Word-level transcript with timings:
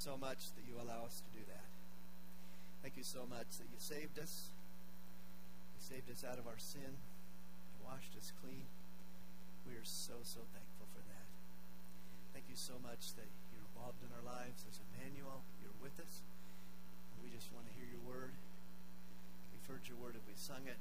so 0.00 0.16
much 0.16 0.48
that 0.56 0.64
you 0.64 0.80
allow 0.80 1.04
us 1.04 1.20
to 1.20 1.30
do 1.36 1.44
that. 1.52 1.68
Thank 2.80 2.96
you 2.96 3.04
so 3.04 3.28
much 3.28 3.60
that 3.60 3.68
you 3.68 3.76
saved 3.76 4.16
us. 4.16 4.48
You 5.76 5.80
saved 5.84 6.08
us 6.08 6.24
out 6.24 6.40
of 6.40 6.48
our 6.48 6.56
sin. 6.56 6.88
You 6.88 7.78
washed 7.84 8.16
us 8.16 8.32
clean. 8.40 8.64
We 9.68 9.76
are 9.76 9.84
so, 9.84 10.16
so 10.24 10.40
thankful 10.56 10.88
for 10.96 11.04
that. 11.04 11.28
Thank 12.32 12.48
you 12.48 12.56
so 12.56 12.80
much 12.80 13.12
that 13.20 13.28
you're 13.52 13.68
involved 13.76 14.00
in 14.00 14.08
our 14.16 14.24
lives 14.24 14.64
as 14.64 14.80
Emmanuel. 14.88 15.44
You're 15.60 15.76
with 15.84 16.00
us. 16.00 16.24
We 17.20 17.28
just 17.28 17.52
want 17.52 17.68
to 17.68 17.72
hear 17.76 17.84
your 17.84 18.00
word. 18.08 18.32
We've 19.52 19.68
heard 19.68 19.84
your 19.84 20.00
word 20.00 20.16
and 20.16 20.24
we've 20.24 20.40
sung 20.40 20.64
it. 20.64 20.80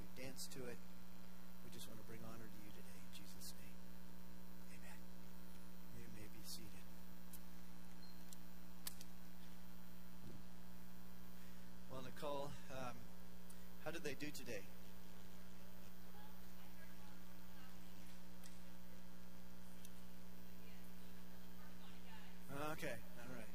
We've 0.00 0.16
danced 0.16 0.56
to 0.56 0.64
it. 0.64 0.80
We 1.62 1.68
just 1.68 1.84
want 1.84 2.00
to 2.00 2.06
bring 2.08 2.24
honor 2.24 2.48
to 2.48 2.60
you 2.64 2.72
today 2.72 2.96
in 2.96 3.12
Jesus' 3.12 3.52
name. 3.60 3.76
Amen. 4.72 5.00
You 6.00 6.08
may 6.16 6.28
be 6.32 6.40
seated. 6.48 6.80
Well, 11.92 12.02
Nicole, 12.08 12.48
um, 12.72 12.96
how 13.84 13.90
did 13.90 14.01
they 14.12 14.26
do 14.26 14.32
today? 14.32 14.60
Okay, 22.72 22.94
all 23.18 23.34
right. 23.36 23.48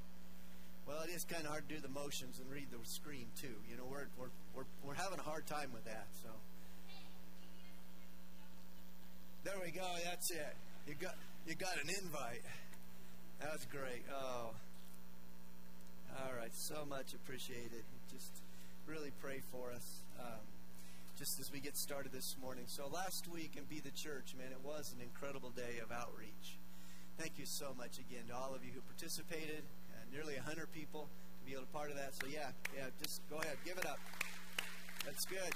Well, 0.88 1.02
it 1.04 1.10
is 1.16 1.24
kind 1.26 1.44
of 1.44 1.50
hard 1.50 1.68
to 1.70 1.76
do 1.76 1.82
the 1.82 1.90
motions 1.90 2.40
and 2.40 2.50
read 2.52 2.68
the 2.72 2.78
screen 2.84 3.28
too. 3.40 3.56
You 3.70 3.78
know, 3.78 3.84
we're 3.90 4.08
we're 4.18 4.34
we're, 4.56 4.66
we're 4.84 4.96
having 4.96 5.20
a 5.20 5.24
hard 5.24 5.46
time 5.48 5.70
with 5.74 5.86
that. 5.86 6.08
So 6.24 6.30
there 9.44 9.56
we 9.64 9.72
go. 9.72 9.88
That's 10.04 10.32
it. 10.32 10.56
You 10.88 10.96
got 11.00 11.16
you 11.48 11.56
got 11.56 11.76
an 11.84 11.90
invite. 11.90 12.42
That's 13.40 13.66
great. 13.66 14.04
Oh, 14.12 14.52
all 16.18 16.34
right. 16.38 16.54
So 16.54 16.86
much 16.86 17.14
appreciated. 17.14 17.84
Just 18.12 18.32
really 18.88 19.12
pray 19.22 19.42
for 19.52 19.72
us. 19.72 20.00
Um, 20.20 20.40
just 21.18 21.40
as 21.40 21.52
we 21.52 21.60
get 21.60 21.76
started 21.76 22.12
this 22.12 22.36
morning. 22.40 22.66
So 22.68 22.86
last 22.94 23.28
week 23.28 23.58
in 23.58 23.64
Be 23.64 23.80
the 23.80 23.90
Church, 23.90 24.36
man, 24.38 24.52
it 24.52 24.62
was 24.62 24.94
an 24.94 25.02
incredible 25.02 25.50
day 25.50 25.82
of 25.82 25.92
outreach. 25.92 26.62
Thank 27.18 27.40
you 27.40 27.46
so 27.48 27.74
much 27.76 27.98
again 27.98 28.30
to 28.30 28.36
all 28.36 28.54
of 28.54 28.64
you 28.64 28.70
who 28.70 28.82
participated. 28.82 29.66
Uh, 29.90 29.98
nearly 30.14 30.36
100 30.36 30.72
people 30.72 31.10
to 31.10 31.46
be 31.50 31.54
able 31.54 31.66
to 31.66 31.74
part 31.74 31.90
of 31.90 31.98
that. 31.98 32.14
So 32.22 32.30
yeah, 32.30 32.54
yeah, 32.78 32.94
just 33.02 33.26
go 33.32 33.38
ahead, 33.38 33.58
give 33.66 33.80
it 33.80 33.86
up. 33.88 33.98
That's 35.06 35.26
good. 35.26 35.50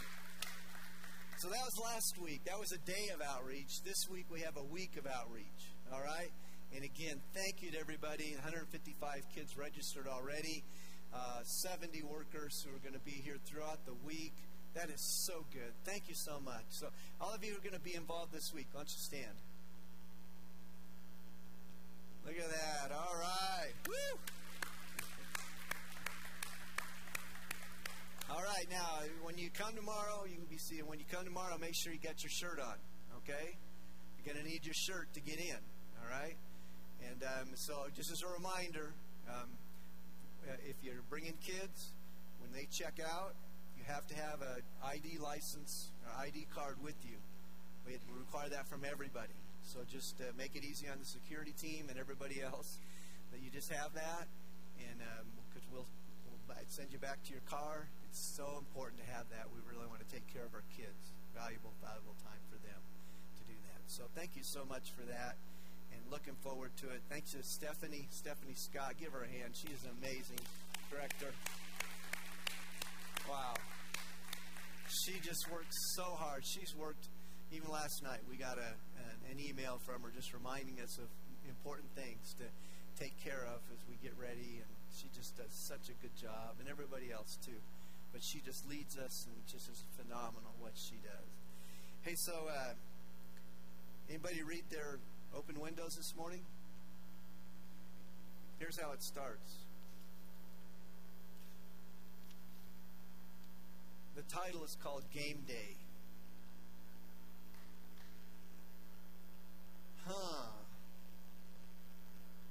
So 1.38 1.50
that 1.50 1.62
was 1.62 1.78
last 1.78 2.18
week. 2.18 2.42
That 2.46 2.58
was 2.58 2.72
a 2.72 2.81
day 2.81 3.14
of 3.14 3.22
outreach. 3.22 3.86
This 3.86 4.09
week 4.09 4.25
we 4.34 4.42
have 4.42 4.58
a 4.58 4.66
week 4.66 4.98
of 4.98 5.06
outreach. 5.06 5.62
All 5.94 6.02
right? 6.02 6.34
And 6.73 6.84
again, 6.84 7.22
thank 7.36 7.62
you 7.62 7.70
to 7.70 7.80
everybody. 7.80 8.34
155 8.34 8.98
kids 9.36 9.56
registered 9.56 10.08
already. 10.08 10.64
Uh, 11.14 11.44
70 11.44 12.02
workers 12.02 12.66
who 12.66 12.73
are 12.73 12.81
going 12.81 12.98
to 12.98 13.06
be 13.06 13.22
here 13.22 13.38
throughout 13.46 13.86
the 13.86 13.94
week. 14.02 14.34
That 14.73 14.89
is 14.89 15.02
so 15.02 15.45
good. 15.52 15.73
Thank 15.83 16.08
you 16.08 16.16
so 16.16 16.39
much. 16.39 16.64
So, 16.69 16.88
all 17.19 17.33
of 17.33 17.44
you 17.44 17.52
who 17.52 17.58
are 17.58 17.61
going 17.61 17.73
to 17.73 17.80
be 17.80 17.95
involved 17.95 18.31
this 18.31 18.53
week, 18.53 18.67
why 18.72 18.80
don't 18.80 18.89
you 18.89 19.00
stand? 19.00 19.36
Look 22.25 22.36
at 22.38 22.50
that. 22.50 22.91
All 22.95 23.16
right. 23.19 23.73
Woo! 23.88 24.19
All 28.30 28.41
right. 28.41 28.66
Now, 28.69 29.03
when 29.23 29.38
you 29.38 29.50
come 29.50 29.75
tomorrow, 29.75 30.23
you 30.25 30.36
can 30.36 30.45
be 30.45 30.58
seeing. 30.58 30.88
When 30.88 31.00
you 31.00 31.06
come 31.11 31.25
tomorrow, 31.25 31.58
make 31.59 31.75
sure 31.75 31.91
you 31.91 32.00
got 32.00 32.23
your 32.23 32.30
shirt 32.30 32.59
on. 32.59 32.75
Okay? 33.17 33.58
You're 34.17 34.33
going 34.33 34.45
to 34.45 34.50
need 34.50 34.66
your 34.66 34.73
shirt 34.73 35.11
to 35.16 35.19
get 35.19 35.39
in. 35.39 35.59
All 36.00 36.09
right? 36.09 36.38
And 37.09 37.23
um, 37.23 37.50
so, 37.56 37.88
just 37.94 38.11
as 38.11 38.22
a 38.22 38.28
reminder, 38.28 38.94
um, 39.28 39.50
if 40.66 40.75
you're 40.81 41.03
bringing 41.09 41.33
kids, 41.44 41.91
when 42.39 42.52
they 42.53 42.67
check 42.72 43.00
out, 43.03 43.35
you 43.82 43.94
have 43.94 44.06
to 44.06 44.16
have 44.16 44.42
an 44.46 44.62
ID 44.86 45.18
license 45.18 45.90
or 46.06 46.14
ID 46.22 46.46
card 46.53 46.78
with 46.84 46.97
you. 47.02 47.18
We 47.86 47.97
require 48.14 48.50
that 48.50 48.69
from 48.69 48.86
everybody. 48.86 49.34
So 49.66 49.80
just 49.90 50.22
uh, 50.22 50.30
make 50.38 50.56
it 50.56 50.64
easy 50.64 50.86
on 50.86 51.02
the 51.02 51.06
security 51.06 51.53
team 51.58 51.90
and 51.90 51.97
everybody 51.97 52.41
else 52.41 52.78
that 53.34 53.41
you 53.41 53.50
just 53.50 53.74
have 53.74 53.94
that, 53.94 54.30
and 54.78 55.00
because 55.50 55.66
um, 55.66 55.74
we'll, 55.74 55.90
we'll 56.30 56.56
send 56.68 56.94
you 56.94 57.00
back 57.00 57.24
to 57.25 57.31
your 57.31 57.46
car. 57.50 57.88
It's 58.06 58.20
so 58.20 58.59
important 58.59 59.02
to 59.02 59.08
have 59.09 59.25
that. 59.34 59.50
We 59.50 59.64
really 59.66 59.88
want 59.90 60.06
to 60.06 60.09
take 60.14 60.28
care 60.30 60.46
of 60.46 60.53
our 60.53 60.68
kids. 60.78 61.16
Valuable, 61.34 61.74
valuable 61.81 62.20
time 62.22 62.44
for 62.52 62.59
them 62.62 62.78
to 62.78 63.41
do 63.47 63.56
that. 63.72 63.81
So 63.88 64.03
thank 64.14 64.36
you 64.36 64.44
so 64.44 64.62
much 64.68 64.91
for 64.94 65.08
that, 65.09 65.41
and 65.90 66.02
looking 66.12 66.36
forward 66.44 66.75
to 66.86 66.91
it. 66.94 67.02
Thanks 67.09 67.34
to 67.34 67.41
Stephanie, 67.41 68.06
Stephanie 68.12 68.59
Scott. 68.59 69.00
Give 69.00 69.16
her 69.16 69.25
a 69.25 69.31
hand. 69.31 69.58
She 69.58 69.74
is 69.74 69.81
an 69.88 69.96
amazing 69.97 70.44
director. 70.91 71.34
Wow. 73.30 73.56
She 74.91 75.19
just 75.24 75.50
works 75.52 75.75
so 75.96 76.03
hard. 76.03 76.44
She's 76.46 76.75
worked 76.75 77.07
even 77.52 77.69
last 77.69 78.02
night, 78.03 78.24
we 78.29 78.38
got 78.40 78.57
a, 78.57 78.72
an, 78.96 79.35
an 79.35 79.38
email 79.40 79.79
from 79.84 80.02
her 80.03 80.12
just 80.16 80.34
reminding 80.34 80.79
us 80.79 80.97
of 80.97 81.12
important 81.47 81.88
things 81.96 82.34
to 82.40 82.47
take 82.96 83.12
care 83.24 83.44
of 83.44 83.59
as 83.75 83.79
we 83.91 84.00
get 84.00 84.16
ready. 84.16 84.63
And 84.63 84.72
she 84.96 85.12
just 85.12 85.35
does 85.35 85.52
such 85.68 85.91
a 85.91 85.96
good 86.02 86.16
job, 86.16 86.56
and 86.59 86.69
everybody 86.72 87.12
else 87.12 87.38
too. 87.44 87.59
But 88.16 88.24
she 88.24 88.40
just 88.40 88.68
leads 88.69 88.97
us, 88.97 89.28
and 89.28 89.35
just 89.47 89.68
is 89.68 89.84
phenomenal 90.00 90.56
what 90.59 90.74
she 90.75 90.96
does. 91.03 91.31
Hey, 92.03 92.16
so 92.16 92.47
uh, 92.47 92.73
anybody 94.09 94.44
read 94.44 94.63
their 94.72 95.00
open 95.35 95.59
windows 95.59 95.96
this 95.96 96.16
morning? 96.16 96.41
Here's 98.59 98.79
how 98.79 98.91
it 98.91 99.03
starts. 99.03 99.68
The 104.22 104.36
title 104.36 104.64
is 104.64 104.78
called 104.84 105.04
Game 105.12 105.40
Day. 105.48 105.78
Huh. 110.06 110.46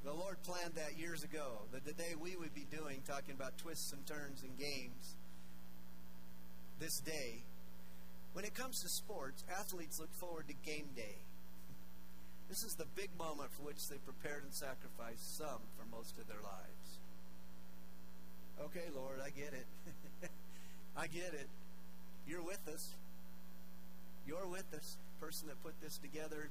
The 0.03 0.13
Lord 0.13 0.43
planned 0.43 0.75
that 0.75 0.99
years 0.99 1.23
ago, 1.23 1.69
that 1.71 1.85
the 1.85 1.93
day 1.93 2.15
we 2.19 2.35
would 2.35 2.55
be 2.55 2.67
doing, 2.77 3.03
talking 3.07 3.35
about 3.37 3.57
twists 3.57 3.93
and 3.93 4.05
turns 4.05 4.43
and 4.43 4.59
games, 4.59 5.15
this 6.81 6.99
day. 6.99 7.45
When 8.33 8.45
it 8.45 8.55
comes 8.55 8.81
to 8.81 8.89
sports, 8.89 9.45
athletes 9.57 10.01
look 10.01 10.13
forward 10.19 10.49
to 10.49 10.55
game 10.69 10.89
day. 10.97 11.19
This 12.49 12.65
is 12.65 12.75
the 12.75 12.87
big 12.97 13.11
moment 13.17 13.51
for 13.53 13.63
which 13.63 13.87
they 13.89 13.99
prepared 13.99 14.43
and 14.43 14.53
sacrificed 14.53 15.39
some 15.39 15.63
for 15.79 15.87
most 15.97 16.19
of 16.19 16.27
their 16.27 16.43
lives. 16.43 16.99
Okay, 18.61 18.91
Lord, 18.93 19.21
I 19.25 19.31
get 19.31 19.53
it. 19.55 19.67
I 20.97 21.07
get 21.07 21.33
it. 21.33 21.49
You're 22.27 22.43
with 22.43 22.67
us. 22.73 22.95
You're 24.27 24.47
with 24.47 24.73
us. 24.75 24.97
Person 25.21 25.49
that 25.49 25.63
put 25.63 25.75
this 25.83 25.99
together 25.99 26.49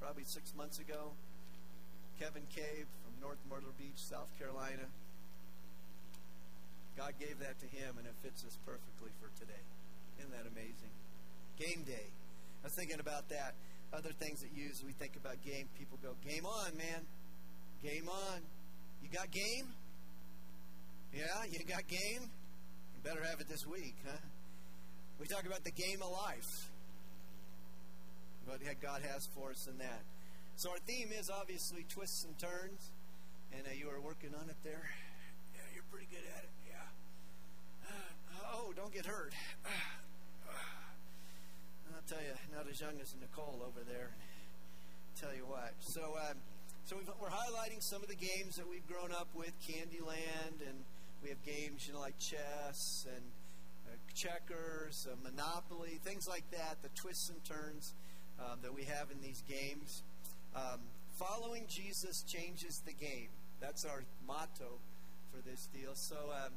probably 0.00 0.24
six 0.24 0.54
months 0.56 0.78
ago. 0.78 1.12
Kevin 2.20 2.44
Cave 2.54 2.86
from 3.04 3.12
North 3.20 3.38
Myrtle 3.50 3.74
Beach, 3.78 3.96
South 3.96 4.28
Carolina. 4.38 4.88
God 6.96 7.12
gave 7.20 7.38
that 7.40 7.60
to 7.60 7.66
him, 7.66 7.96
and 7.98 8.06
it 8.06 8.14
fits 8.22 8.44
us 8.44 8.56
perfectly 8.64 9.12
for 9.20 9.28
today. 9.38 9.60
Isn't 10.18 10.32
that 10.32 10.48
amazing? 10.48 10.92
Game 11.60 11.84
day. 11.84 12.08
I 12.64 12.68
was 12.68 12.74
thinking 12.74 13.00
about 13.00 13.28
that. 13.28 13.52
Other 13.92 14.10
things 14.18 14.40
that 14.40 14.50
use, 14.56 14.82
we 14.84 14.92
think 14.92 15.16
about 15.16 15.44
game. 15.44 15.68
People 15.78 15.98
go, 16.02 16.16
game 16.26 16.46
on, 16.46 16.76
man. 16.76 17.04
Game 17.82 18.08
on. 18.08 18.40
You 19.02 19.08
got 19.12 19.30
game? 19.30 19.68
Yeah, 21.14 21.44
you 21.50 21.60
got 21.64 21.86
game? 21.86 22.22
You 22.22 23.00
better 23.04 23.22
have 23.24 23.40
it 23.40 23.48
this 23.48 23.66
week, 23.66 23.94
huh? 24.04 24.18
We 25.18 25.26
talk 25.26 25.46
about 25.46 25.64
the 25.64 25.70
game 25.70 26.02
of 26.02 26.10
life 26.10 26.68
what 28.46 28.60
God 28.80 29.02
has 29.02 29.26
for 29.34 29.50
us 29.50 29.66
in 29.66 29.78
that. 29.78 30.02
So 30.56 30.70
our 30.70 30.78
theme 30.86 31.10
is 31.12 31.28
obviously 31.30 31.84
twists 31.88 32.24
and 32.24 32.38
turns, 32.38 32.90
and 33.52 33.66
uh, 33.66 33.74
you 33.76 33.90
are 33.90 34.00
working 34.00 34.30
on 34.38 34.48
it 34.48 34.56
there. 34.62 34.88
Yeah, 35.54 35.66
you're 35.74 35.88
pretty 35.90 36.06
good 36.10 36.24
at 36.36 36.44
it. 36.44 36.50
Yeah. 36.68 36.88
Uh, 37.90 38.54
oh, 38.54 38.72
don't 38.74 38.92
get 38.92 39.04
hurt. 39.06 39.32
Uh, 39.64 39.68
I'll 41.94 42.06
tell 42.08 42.22
you, 42.22 42.32
not 42.54 42.70
as 42.70 42.80
young 42.80 43.00
as 43.02 43.14
Nicole 43.20 43.60
over 43.66 43.80
there. 43.86 44.10
Tell 45.20 45.34
you 45.34 45.44
what. 45.46 45.74
So, 45.80 46.14
um, 46.16 46.36
so 46.84 46.96
we 46.96 47.02
are 47.02 47.30
highlighting 47.30 47.82
some 47.82 48.02
of 48.02 48.08
the 48.08 48.14
games 48.16 48.56
that 48.56 48.68
we've 48.68 48.86
grown 48.86 49.10
up 49.12 49.28
with, 49.34 49.52
Candyland, 49.66 50.62
and 50.62 50.84
we 51.22 51.30
have 51.30 51.42
games, 51.44 51.86
you 51.88 51.94
know, 51.94 52.00
like 52.00 52.18
chess 52.18 53.06
and 53.08 53.24
uh, 53.24 53.35
checkers, 54.16 55.06
Monopoly, 55.22 56.00
things 56.02 56.26
like 56.26 56.50
that. 56.50 56.80
The 56.82 56.88
twists 56.96 57.28
and 57.28 57.44
turns 57.44 57.92
um, 58.40 58.58
that 58.62 58.74
we 58.74 58.84
have 58.84 59.10
in 59.12 59.20
these 59.20 59.42
games. 59.46 60.02
Um, 60.56 60.80
following 61.20 61.64
Jesus 61.68 62.22
changes 62.22 62.82
the 62.86 62.92
game. 62.92 63.28
That's 63.60 63.84
our 63.84 64.02
motto 64.26 64.80
for 65.30 65.44
this 65.48 65.68
deal. 65.72 65.94
So, 65.94 66.16
um, 66.32 66.52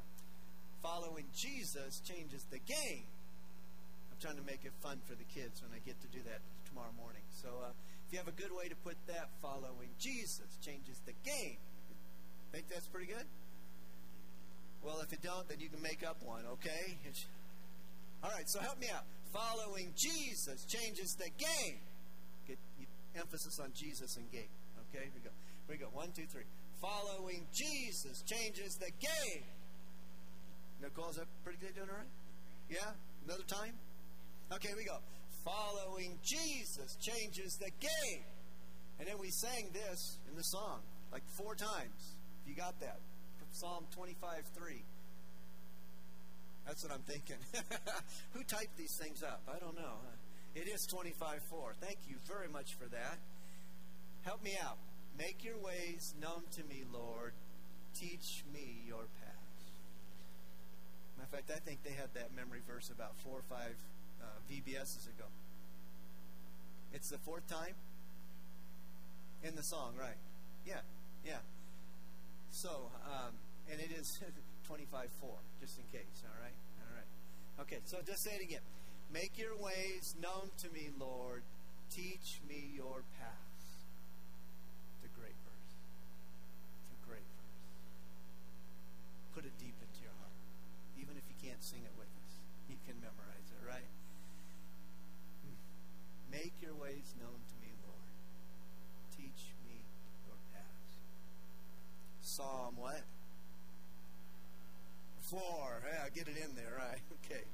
following 0.82 1.26
Jesus 1.36 2.00
changes 2.00 2.44
the 2.50 2.58
game. 2.58 3.04
I'm 4.10 4.18
trying 4.20 4.36
to 4.36 4.46
make 4.46 4.64
it 4.64 4.72
fun 4.80 4.98
for 5.04 5.14
the 5.14 5.28
kids 5.28 5.60
when 5.60 5.70
I 5.76 5.84
get 5.84 6.00
to 6.00 6.08
do 6.08 6.24
that 6.24 6.40
tomorrow 6.68 6.92
morning. 6.96 7.22
So, 7.30 7.48
uh, 7.62 7.72
if 8.06 8.12
you 8.12 8.18
have 8.18 8.28
a 8.28 8.40
good 8.40 8.56
way 8.56 8.68
to 8.68 8.76
put 8.76 8.96
that, 9.06 9.28
following 9.42 9.92
Jesus 9.98 10.48
changes 10.64 10.98
the 11.04 11.12
game. 11.24 11.60
Think 12.52 12.68
that's 12.68 12.86
pretty 12.88 13.06
good? 13.06 13.28
Well, 14.82 15.00
if 15.00 15.12
you 15.12 15.18
don't, 15.22 15.46
then 15.48 15.60
you 15.60 15.68
can 15.68 15.82
make 15.82 16.02
up 16.02 16.16
one, 16.24 16.42
okay? 16.56 16.96
It's, 17.04 17.26
all 18.22 18.30
right, 18.30 18.48
so 18.48 18.60
help 18.60 18.78
me 18.78 18.88
out. 18.94 19.04
Following 19.32 19.92
Jesus 19.96 20.64
changes 20.64 21.14
the 21.14 21.30
game. 21.38 21.78
Get 22.46 22.58
emphasis 23.16 23.58
on 23.58 23.72
Jesus 23.74 24.16
and 24.16 24.30
game. 24.30 24.50
Okay, 24.90 25.04
here 25.04 25.12
we 25.14 25.20
go. 25.20 25.30
Here 25.66 25.76
we 25.76 25.78
go. 25.78 25.88
One, 25.92 26.10
two, 26.12 26.26
three. 26.26 26.44
Following 26.80 27.46
Jesus 27.52 28.22
changes 28.22 28.76
the 28.76 28.90
game. 29.00 29.44
Nicole, 30.82 31.10
is 31.10 31.16
that 31.16 31.26
pretty 31.44 31.58
good? 31.60 31.74
Doing 31.74 31.88
all 31.90 31.96
right? 31.96 32.06
Yeah? 32.68 32.90
Another 33.26 33.44
time? 33.44 33.74
Okay, 34.52 34.68
here 34.68 34.76
we 34.76 34.84
go. 34.84 34.98
Following 35.44 36.18
Jesus 36.22 36.96
changes 37.00 37.56
the 37.56 37.70
game. 37.80 38.24
And 38.98 39.08
then 39.08 39.18
we 39.18 39.30
sang 39.30 39.70
this 39.72 40.18
in 40.28 40.36
the 40.36 40.42
song 40.42 40.80
like 41.12 41.22
four 41.36 41.54
times. 41.54 42.16
If 42.42 42.50
you 42.50 42.56
got 42.56 42.78
that. 42.80 43.00
Psalm 43.52 43.84
25 43.94 44.44
3. 44.54 44.82
That's 46.70 46.84
what 46.84 46.92
I'm 46.92 47.02
thinking. 47.02 47.34
Who 48.32 48.44
typed 48.44 48.76
these 48.78 48.94
things 48.94 49.24
up? 49.24 49.42
I 49.52 49.58
don't 49.58 49.74
know. 49.74 49.98
It 50.54 50.68
is 50.68 50.86
25 50.86 51.42
4. 51.50 51.74
Thank 51.80 51.98
you 52.06 52.14
very 52.28 52.46
much 52.46 52.74
for 52.78 52.86
that. 52.94 53.18
Help 54.22 54.40
me 54.44 54.52
out. 54.62 54.78
Make 55.18 55.42
your 55.42 55.58
ways 55.58 56.14
known 56.22 56.42
to 56.54 56.62
me, 56.62 56.84
Lord. 56.92 57.32
Teach 57.98 58.44
me 58.54 58.84
your 58.86 59.02
paths. 59.18 59.66
Matter 61.18 61.26
of 61.26 61.30
fact, 61.30 61.50
I 61.50 61.58
think 61.58 61.82
they 61.82 61.90
had 61.90 62.14
that 62.14 62.36
memory 62.36 62.60
verse 62.64 62.88
about 62.94 63.18
four 63.18 63.38
or 63.38 63.44
five 63.50 63.74
uh, 64.22 64.38
VBSs 64.48 65.08
ago. 65.08 65.26
It's 66.92 67.10
the 67.10 67.18
fourth 67.18 67.48
time 67.48 67.74
in 69.42 69.56
the 69.56 69.64
song, 69.64 69.94
right? 69.98 70.22
Yeah, 70.64 70.86
yeah. 71.26 71.42
So, 72.52 72.92
um, 73.10 73.34
and 73.68 73.80
it 73.80 73.90
is 73.90 74.20
25 74.70 75.10
4, 75.18 75.34
just 75.58 75.82
in 75.82 75.86
case, 75.90 76.22
all 76.22 76.38
right? 76.38 76.54
All 76.86 76.94
right. 76.94 77.10
Okay, 77.66 77.82
so 77.90 77.98
just 78.06 78.22
say 78.22 78.38
it 78.38 78.42
again. 78.46 78.62
Make 79.10 79.34
your 79.34 79.58
ways 79.58 80.14
known 80.22 80.54
to 80.62 80.70
me, 80.70 80.94
Lord. 80.94 81.42
Teach 81.90 82.38
me 82.46 82.70
your 82.78 83.02
paths. 83.18 83.66
It's 84.94 85.10
a 85.10 85.12
great 85.18 85.34
verse. 85.42 85.74
It's 86.86 86.94
a 86.94 87.02
great 87.02 87.26
verse. 87.26 87.58
Put 89.34 89.42
it 89.42 89.58
deep 89.58 89.74
into 89.82 90.06
your 90.06 90.14
heart. 90.22 90.38
Even 91.02 91.18
if 91.18 91.26
you 91.26 91.34
can't 91.42 91.58
sing 91.58 91.82
it 91.82 91.94
with 91.98 92.14
us, 92.22 92.38
you 92.70 92.78
can 92.86 92.94
memorize 93.02 93.50
it, 93.50 93.58
right? 93.66 93.90
Make 96.30 96.54
your 96.62 96.78
ways 96.78 97.10
known 97.18 97.42
to 97.42 97.56
me, 97.58 97.74
Lord. 97.82 98.14
Teach 99.18 99.50
me 99.66 99.82
your 100.30 100.38
paths. 100.54 101.02
Psalm 102.22 102.78
what? 102.78 103.02
Four. 105.30 105.82
Yeah, 105.86 106.10
get 106.10 106.26
it 106.26 106.36
in 106.36 106.54
there, 106.54 106.74
right? 106.76 106.98
Okay. 107.24 107.46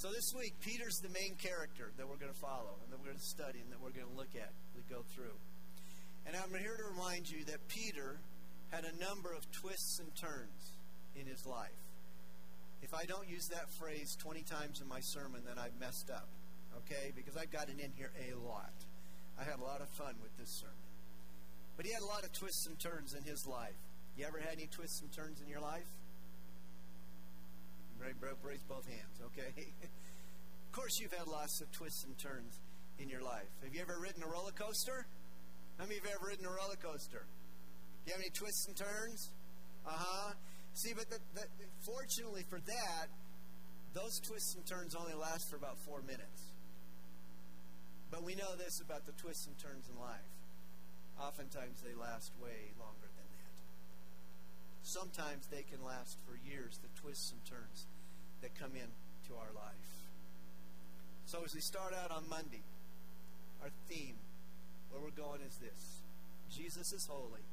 So 0.00 0.08
this 0.08 0.32
week, 0.32 0.56
Peter's 0.64 0.96
the 1.04 1.12
main 1.12 1.36
character 1.36 1.92
that 1.98 2.08
we're 2.08 2.16
going 2.16 2.32
to 2.32 2.40
follow 2.40 2.80
and 2.80 2.88
that 2.88 2.96
we're 2.96 3.12
going 3.12 3.20
to 3.20 3.30
study 3.36 3.60
and 3.60 3.68
that 3.68 3.76
we're 3.84 3.92
going 3.92 4.08
to 4.08 4.16
look 4.16 4.32
at. 4.32 4.48
We 4.72 4.80
go 4.88 5.04
through. 5.12 5.36
And 6.24 6.32
I'm 6.32 6.48
here 6.56 6.72
to 6.72 6.86
remind 6.96 7.28
you 7.28 7.44
that 7.52 7.60
Peter 7.68 8.16
had 8.72 8.88
a 8.88 8.96
number 8.96 9.28
of 9.28 9.44
twists 9.52 10.00
and 10.00 10.08
turns 10.16 10.72
in 11.12 11.26
his 11.26 11.44
life. 11.44 11.84
If 12.80 12.94
I 12.94 13.04
don't 13.04 13.28
use 13.28 13.48
that 13.52 13.68
phrase 13.76 14.16
20 14.16 14.40
times 14.48 14.80
in 14.80 14.88
my 14.88 15.00
sermon, 15.00 15.42
then 15.44 15.60
I've 15.60 15.76
messed 15.78 16.08
up. 16.08 16.28
Okay? 16.80 17.12
Because 17.12 17.36
I've 17.36 17.52
got 17.52 17.68
it 17.68 17.76
in 17.76 17.92
here 17.92 18.12
a 18.16 18.32
lot. 18.40 18.72
I 19.36 19.44
had 19.44 19.60
a 19.60 19.64
lot 19.68 19.82
of 19.84 19.88
fun 20.00 20.16
with 20.22 20.32
this 20.38 20.48
sermon. 20.48 20.80
But 21.76 21.84
he 21.84 21.92
had 21.92 22.00
a 22.00 22.08
lot 22.08 22.24
of 22.24 22.32
twists 22.32 22.66
and 22.66 22.80
turns 22.80 23.12
in 23.12 23.24
his 23.24 23.46
life. 23.46 23.76
You 24.16 24.24
ever 24.24 24.40
had 24.40 24.56
any 24.56 24.68
twists 24.72 25.02
and 25.02 25.12
turns 25.12 25.44
in 25.44 25.48
your 25.48 25.60
life? 25.60 25.88
Raise 28.00 28.64
both 28.66 28.86
hands, 28.88 29.20
okay? 29.30 29.52
of 29.84 30.72
course, 30.72 30.98
you've 30.98 31.12
had 31.12 31.28
lots 31.28 31.60
of 31.60 31.70
twists 31.72 32.04
and 32.04 32.16
turns 32.18 32.58
in 32.98 33.08
your 33.08 33.22
life. 33.22 33.48
Have 33.62 33.74
you 33.74 33.80
ever 33.80 34.00
ridden 34.00 34.22
a 34.22 34.26
roller 34.26 34.52
coaster? 34.52 35.06
How 35.78 35.84
many 35.84 35.98
of 35.98 36.04
you 36.04 36.10
have 36.10 36.18
ever 36.20 36.28
ridden 36.28 36.46
a 36.46 36.50
roller 36.50 36.80
coaster? 36.80 37.22
Do 37.22 38.04
you 38.08 38.12
have 38.12 38.20
any 38.20 38.32
twists 38.32 38.66
and 38.66 38.76
turns? 38.76 39.30
Uh 39.86 39.92
huh. 39.94 40.32
See, 40.74 40.94
but 40.96 41.10
the, 41.10 41.18
the, 41.34 41.44
fortunately 41.84 42.44
for 42.48 42.58
that, 42.58 43.06
those 43.92 44.18
twists 44.20 44.54
and 44.56 44.64
turns 44.66 44.94
only 44.96 45.14
last 45.14 45.50
for 45.50 45.56
about 45.56 45.76
four 45.84 46.00
minutes. 46.02 46.50
But 48.10 48.24
we 48.24 48.34
know 48.34 48.56
this 48.56 48.80
about 48.80 49.06
the 49.06 49.12
twists 49.12 49.46
and 49.46 49.58
turns 49.58 49.88
in 49.88 50.00
life. 50.00 50.32
Oftentimes 51.20 51.84
they 51.84 51.94
last 51.94 52.32
way 52.42 52.72
longer 52.80 53.06
than 53.06 53.28
that. 53.30 53.54
Sometimes 54.82 55.46
they 55.46 55.62
can 55.62 55.84
last 55.84 56.18
for 56.26 56.34
years, 56.34 56.80
the 56.82 56.90
twists 56.98 57.30
and 57.30 57.44
turns 57.44 57.86
that 58.42 58.54
come 58.58 58.72
into 58.72 59.38
our 59.38 59.52
life. 59.54 59.90
So 61.26 61.42
as 61.44 61.54
we 61.54 61.60
start 61.60 61.94
out 61.94 62.10
on 62.10 62.28
Monday, 62.28 62.62
our 63.62 63.70
theme, 63.88 64.16
where 64.90 65.00
we're 65.00 65.14
going 65.14 65.40
is 65.46 65.56
this 65.56 66.02
Jesus 66.50 66.92
is 66.92 67.06
holy, 67.06 67.46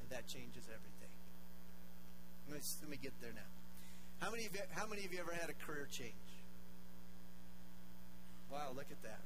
and 0.00 0.10
that 0.10 0.26
changes 0.26 0.64
everything. 0.68 1.14
Let 2.48 2.56
me, 2.56 2.62
let 2.82 2.90
me 2.90 2.98
get 3.00 3.12
there 3.20 3.32
now. 3.34 3.48
How 4.20 4.30
many, 4.30 4.46
of 4.46 4.52
you, 4.52 4.60
how 4.72 4.86
many 4.86 5.04
of 5.04 5.12
you 5.12 5.20
ever 5.20 5.32
had 5.32 5.48
a 5.48 5.54
career 5.64 5.86
change? 5.90 6.12
Wow, 8.50 8.72
look 8.74 8.90
at 8.90 9.02
that. 9.02 9.20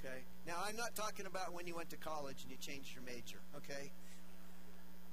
Okay? 0.00 0.20
Now, 0.46 0.56
I'm 0.66 0.76
not 0.76 0.94
talking 0.94 1.26
about 1.26 1.52
when 1.52 1.66
you 1.66 1.76
went 1.76 1.90
to 1.90 1.96
college 1.96 2.42
and 2.42 2.50
you 2.50 2.58
changed 2.58 2.94
your 2.94 3.04
major, 3.04 3.38
okay? 3.56 3.92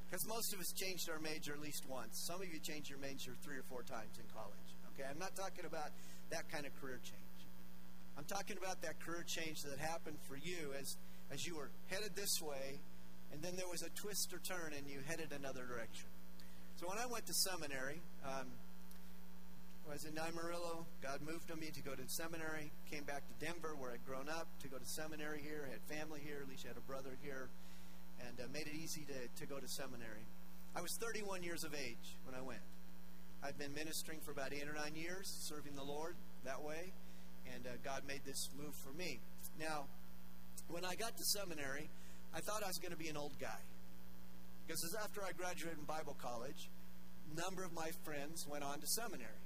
Because 0.10 0.28
most 0.28 0.54
of 0.54 0.60
us 0.60 0.74
changed 0.74 1.10
our 1.10 1.20
major 1.20 1.54
at 1.54 1.62
least 1.62 1.88
once. 1.88 2.20
Some 2.28 2.42
of 2.42 2.48
you 2.52 2.60
changed 2.60 2.90
your 2.90 3.00
major 3.00 3.32
three 3.44 3.56
or 3.56 3.64
four 3.70 3.84
times 3.84 4.20
in 4.20 4.26
college. 4.36 4.61
Okay, 4.94 5.08
I'm 5.10 5.20
not 5.20 5.36
talking 5.36 5.66
about 5.66 5.92
that 6.30 6.50
kind 6.52 6.66
of 6.66 6.76
career 6.82 7.00
change. 7.04 7.18
I'm 8.18 8.26
talking 8.26 8.58
about 8.58 8.82
that 8.82 9.00
career 9.00 9.24
change 9.26 9.64
that 9.64 9.80
happened 9.80 10.18
for 10.28 10.36
you 10.36 10.74
as 10.80 10.98
as 11.32 11.48
you 11.48 11.56
were 11.56 11.70
headed 11.88 12.12
this 12.16 12.42
way, 12.42 12.80
and 13.32 13.42
then 13.42 13.56
there 13.56 13.68
was 13.68 13.82
a 13.84 13.90
twist 13.96 14.34
or 14.34 14.40
turn, 14.40 14.74
and 14.78 14.86
you 14.86 15.00
headed 15.08 15.32
another 15.32 15.64
direction. 15.64 16.08
So 16.76 16.88
when 16.90 16.98
I 16.98 17.06
went 17.06 17.26
to 17.28 17.34
seminary, 17.34 18.02
um, 18.26 18.52
I 19.88 19.94
was 19.94 20.04
in 20.04 20.18
Amarillo. 20.18 20.86
God 21.02 21.22
moved 21.22 21.52
on 21.52 21.60
me 21.60 21.72
to 21.72 21.82
go 21.82 21.96
to 21.96 22.04
seminary. 22.08 22.72
Came 22.92 23.04
back 23.04 23.24
to 23.28 23.46
Denver, 23.46 23.76
where 23.80 23.92
I'd 23.92 24.06
grown 24.06 24.28
up, 24.28 24.48
to 24.62 24.68
go 24.68 24.78
to 24.78 24.86
seminary 24.86 25.40
here. 25.42 25.68
I 25.68 25.72
Had 25.72 25.82
family 25.88 26.20
here. 26.24 26.40
At 26.44 26.50
least 26.50 26.66
I 26.66 26.70
had 26.70 26.78
a 26.78 26.82
brother 26.82 27.16
here, 27.24 27.48
and 28.28 28.40
uh, 28.40 28.52
made 28.52 28.68
it 28.68 28.76
easy 28.76 29.08
to, 29.08 29.42
to 29.42 29.46
go 29.48 29.60
to 29.60 29.68
seminary. 29.68 30.28
I 30.76 30.82
was 30.82 30.98
31 31.00 31.44
years 31.44 31.64
of 31.64 31.74
age 31.74 32.20
when 32.26 32.36
I 32.36 32.42
went. 32.42 32.62
I've 33.44 33.58
been 33.58 33.74
ministering 33.74 34.20
for 34.20 34.32
about 34.32 34.54
eight 34.54 34.68
or 34.68 34.74
nine 34.74 34.96
years, 34.96 35.28
serving 35.28 35.76
the 35.76 35.84
Lord 35.84 36.16
that 36.46 36.62
way, 36.62 36.94
and 37.54 37.66
uh, 37.66 37.72
God 37.84 38.04
made 38.08 38.22
this 38.26 38.50
move 38.56 38.76
for 38.76 38.94
me. 38.94 39.20
Now, 39.60 39.86
when 40.68 40.86
I 40.86 40.96
got 40.96 41.18
to 41.18 41.24
seminary, 41.24 41.90
I 42.36 42.40
thought 42.40 42.64
I 42.64 42.68
was 42.68 42.78
going 42.78 42.92
to 42.92 42.98
be 42.98 43.10
an 43.10 43.18
old 43.18 43.34
guy. 43.40 43.60
Because 44.68 44.96
after 45.04 45.22
I 45.24 45.32
graduated 45.32 45.78
from 45.78 45.86
Bible 45.86 46.16
college, 46.22 46.70
a 47.32 47.40
number 47.40 47.64
of 47.64 47.74
my 47.74 47.90
friends 48.06 48.48
went 48.48 48.64
on 48.64 48.80
to 48.80 48.88
seminary. 48.88 49.42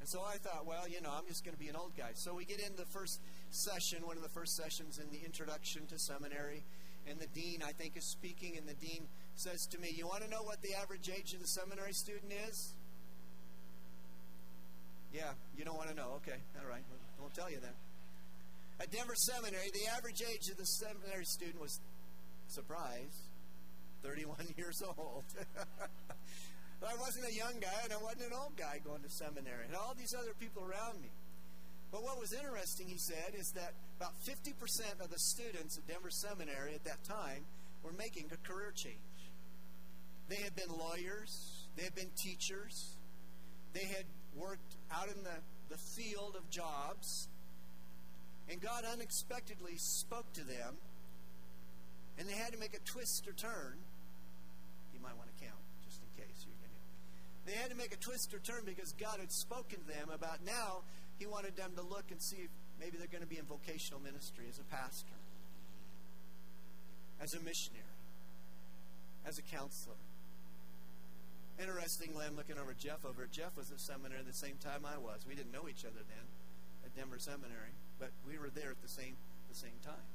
And 0.00 0.08
so 0.08 0.20
I 0.20 0.36
thought, 0.36 0.66
well, 0.66 0.86
you 0.86 1.00
know, 1.00 1.10
I'm 1.10 1.26
just 1.26 1.44
going 1.44 1.56
to 1.56 1.60
be 1.60 1.68
an 1.68 1.76
old 1.76 1.96
guy. 1.96 2.10
So 2.12 2.34
we 2.34 2.44
get 2.44 2.60
into 2.60 2.76
the 2.76 2.84
first 2.92 3.20
session, 3.50 4.06
one 4.06 4.18
of 4.18 4.22
the 4.22 4.28
first 4.28 4.54
sessions 4.54 4.98
in 4.98 5.10
the 5.10 5.24
introduction 5.24 5.86
to 5.86 5.98
seminary, 5.98 6.62
and 7.08 7.18
the 7.18 7.26
dean, 7.28 7.62
I 7.66 7.72
think, 7.72 7.96
is 7.96 8.04
speaking, 8.04 8.58
and 8.58 8.68
the 8.68 8.74
dean 8.74 9.08
says 9.34 9.66
to 9.68 9.78
me, 9.78 9.92
You 9.94 10.06
want 10.06 10.22
to 10.22 10.30
know 10.30 10.42
what 10.42 10.60
the 10.60 10.74
average 10.74 11.08
age 11.08 11.32
of 11.32 11.40
the 11.40 11.46
seminary 11.46 11.94
student 11.94 12.32
is? 12.48 12.74
Yeah, 15.14 15.30
you 15.56 15.64
don't 15.64 15.78
want 15.78 15.88
to 15.90 15.94
know. 15.94 16.18
Okay, 16.18 16.42
all 16.58 16.66
right. 16.66 16.82
I 16.82 17.22
won't 17.22 17.32
tell 17.34 17.48
you 17.48 17.62
then. 17.62 17.70
At 18.82 18.90
Denver 18.90 19.14
Seminary, 19.14 19.70
the 19.70 19.86
average 19.94 20.18
age 20.26 20.50
of 20.50 20.58
the 20.58 20.66
seminary 20.66 21.24
student 21.24 21.62
was, 21.62 21.78
surprise, 22.48 23.14
31 24.02 24.34
years 24.58 24.82
old. 24.82 25.22
I 26.82 26.94
wasn't 26.98 27.30
a 27.30 27.34
young 27.34 27.62
guy 27.62 27.78
and 27.84 27.92
I 27.94 28.02
wasn't 28.02 28.34
an 28.34 28.36
old 28.36 28.58
guy 28.58 28.82
going 28.82 29.06
to 29.06 29.08
seminary. 29.08 29.70
And 29.70 29.76
all 29.78 29.94
these 29.96 30.12
other 30.18 30.34
people 30.34 30.66
around 30.66 31.00
me. 31.00 31.14
But 31.92 32.02
what 32.02 32.18
was 32.18 32.34
interesting, 32.34 32.88
he 32.88 32.98
said, 32.98 33.38
is 33.38 33.54
that 33.54 33.72
about 33.96 34.18
50% 34.26 34.98
of 34.98 35.14
the 35.14 35.18
students 35.30 35.78
at 35.78 35.86
Denver 35.86 36.10
Seminary 36.10 36.74
at 36.74 36.82
that 36.84 36.98
time 37.06 37.46
were 37.84 37.94
making 37.94 38.34
a 38.34 38.38
career 38.42 38.74
change. 38.74 38.98
They 40.28 40.42
had 40.42 40.56
been 40.56 40.74
lawyers, 40.74 41.30
they 41.76 41.84
had 41.84 41.94
been 41.94 42.10
teachers, 42.18 42.98
they 43.72 43.86
had 43.86 44.04
worked 44.34 44.74
out 44.94 45.08
in 45.08 45.22
the, 45.22 45.38
the 45.68 45.78
field 45.78 46.36
of 46.36 46.48
jobs, 46.50 47.28
and 48.48 48.60
God 48.60 48.84
unexpectedly 48.84 49.76
spoke 49.76 50.32
to 50.34 50.44
them, 50.44 50.76
and 52.18 52.28
they 52.28 52.34
had 52.34 52.52
to 52.52 52.58
make 52.58 52.74
a 52.74 52.80
twist 52.84 53.26
or 53.26 53.32
turn. 53.32 53.74
You 54.92 55.00
might 55.02 55.16
want 55.16 55.28
to 55.36 55.44
count 55.44 55.60
just 55.84 56.00
in 56.00 56.22
case 56.22 56.44
you're. 56.46 56.54
They 57.46 57.52
had 57.52 57.70
to 57.70 57.76
make 57.76 57.92
a 57.92 57.96
twist 57.96 58.32
or 58.32 58.38
turn 58.38 58.62
because 58.64 58.92
God 58.92 59.20
had 59.20 59.30
spoken 59.30 59.80
to 59.80 59.86
them 59.86 60.08
about 60.12 60.44
now 60.44 60.80
He 61.18 61.26
wanted 61.26 61.56
them 61.56 61.72
to 61.76 61.82
look 61.82 62.10
and 62.10 62.20
see 62.20 62.36
if 62.36 62.50
maybe 62.80 62.96
they're 62.96 63.12
going 63.12 63.22
to 63.22 63.28
be 63.28 63.38
in 63.38 63.44
vocational 63.44 64.00
ministry 64.00 64.46
as 64.48 64.58
a 64.58 64.64
pastor, 64.64 65.14
as 67.20 67.34
a 67.34 67.40
missionary, 67.40 67.84
as 69.26 69.38
a 69.38 69.42
counselor, 69.42 70.00
Interestingly, 71.58 72.26
I'm 72.26 72.36
looking 72.36 72.58
over 72.58 72.74
Jeff 72.74 73.04
over. 73.06 73.28
Jeff 73.30 73.56
was 73.56 73.70
at 73.70 73.78
seminary 73.78 74.20
at 74.20 74.26
the 74.26 74.34
same 74.34 74.58
time 74.58 74.82
I 74.82 74.98
was. 74.98 75.22
We 75.28 75.34
didn't 75.34 75.52
know 75.52 75.68
each 75.70 75.84
other 75.84 76.02
then 76.02 76.26
at 76.84 76.94
Denver 76.96 77.18
Seminary, 77.18 77.74
but 77.98 78.10
we 78.26 78.38
were 78.38 78.50
there 78.50 78.70
at 78.70 78.82
the 78.82 78.88
same 78.88 79.16
the 79.48 79.54
same 79.54 79.78
time. 79.84 80.08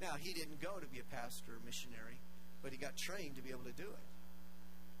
Now 0.00 0.16
he 0.18 0.32
didn't 0.32 0.60
go 0.60 0.80
to 0.80 0.86
be 0.86 1.00
a 1.00 1.08
pastor 1.14 1.60
or 1.60 1.60
missionary, 1.64 2.16
but 2.62 2.72
he 2.72 2.78
got 2.78 2.96
trained 2.96 3.36
to 3.36 3.42
be 3.42 3.50
able 3.50 3.68
to 3.68 3.76
do 3.76 3.84
it. 3.84 4.06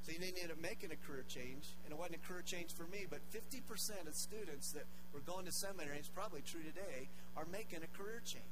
So 0.04 0.12
he 0.12 0.20
ended 0.20 0.52
up 0.52 0.60
making 0.60 0.92
a 0.92 1.00
career 1.08 1.24
change, 1.26 1.64
and 1.84 1.92
it 1.92 1.96
wasn't 1.96 2.20
a 2.20 2.28
career 2.28 2.44
change 2.44 2.76
for 2.76 2.84
me, 2.84 3.06
but 3.08 3.24
50% 3.32 4.06
of 4.06 4.14
students 4.14 4.72
that 4.72 4.84
were 5.14 5.24
going 5.24 5.46
to 5.46 5.52
seminary, 5.52 5.96
it's 5.96 6.12
probably 6.12 6.42
true 6.42 6.60
today, 6.60 7.08
are 7.38 7.46
making 7.48 7.80
a 7.80 7.88
career 7.96 8.20
change. 8.20 8.44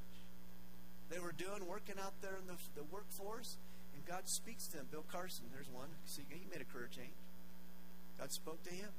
They 1.13 1.19
were 1.19 1.31
doing, 1.31 1.67
working 1.69 2.01
out 2.01 2.17
there 2.25 2.41
in 2.41 2.47
the, 2.49 2.57
the 2.73 2.83
workforce, 2.89 3.57
God 4.07 4.27
speaks 4.27 4.67
to 4.67 4.77
them. 4.77 4.87
Bill 4.91 5.05
Carson, 5.11 5.45
there's 5.53 5.69
one. 5.69 5.89
See, 6.05 6.23
he 6.29 6.45
made 6.51 6.61
a 6.61 6.65
career 6.65 6.89
change. 6.91 7.15
God 8.19 8.31
spoke 8.31 8.63
to 8.63 8.73
him. 8.73 8.89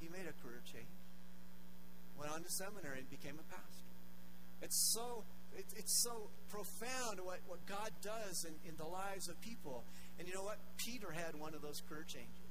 He 0.00 0.08
made 0.08 0.28
a 0.28 0.36
career 0.44 0.62
change. 0.64 0.92
Went 2.18 2.32
on 2.32 2.42
to 2.42 2.50
seminary 2.50 3.00
and 3.00 3.10
became 3.10 3.38
a 3.38 3.46
pastor. 3.50 3.92
It's 4.62 4.76
so 4.76 5.24
it, 5.56 5.66
it's 5.76 5.92
so 5.92 6.28
profound 6.48 7.20
what, 7.20 7.40
what 7.46 7.64
God 7.66 7.90
does 8.02 8.44
in, 8.44 8.54
in 8.68 8.76
the 8.76 8.84
lives 8.84 9.28
of 9.28 9.40
people. 9.40 9.84
And 10.18 10.28
you 10.28 10.34
know 10.34 10.42
what? 10.42 10.58
Peter 10.76 11.10
had 11.10 11.34
one 11.38 11.54
of 11.54 11.62
those 11.62 11.82
career 11.88 12.04
changes. 12.06 12.45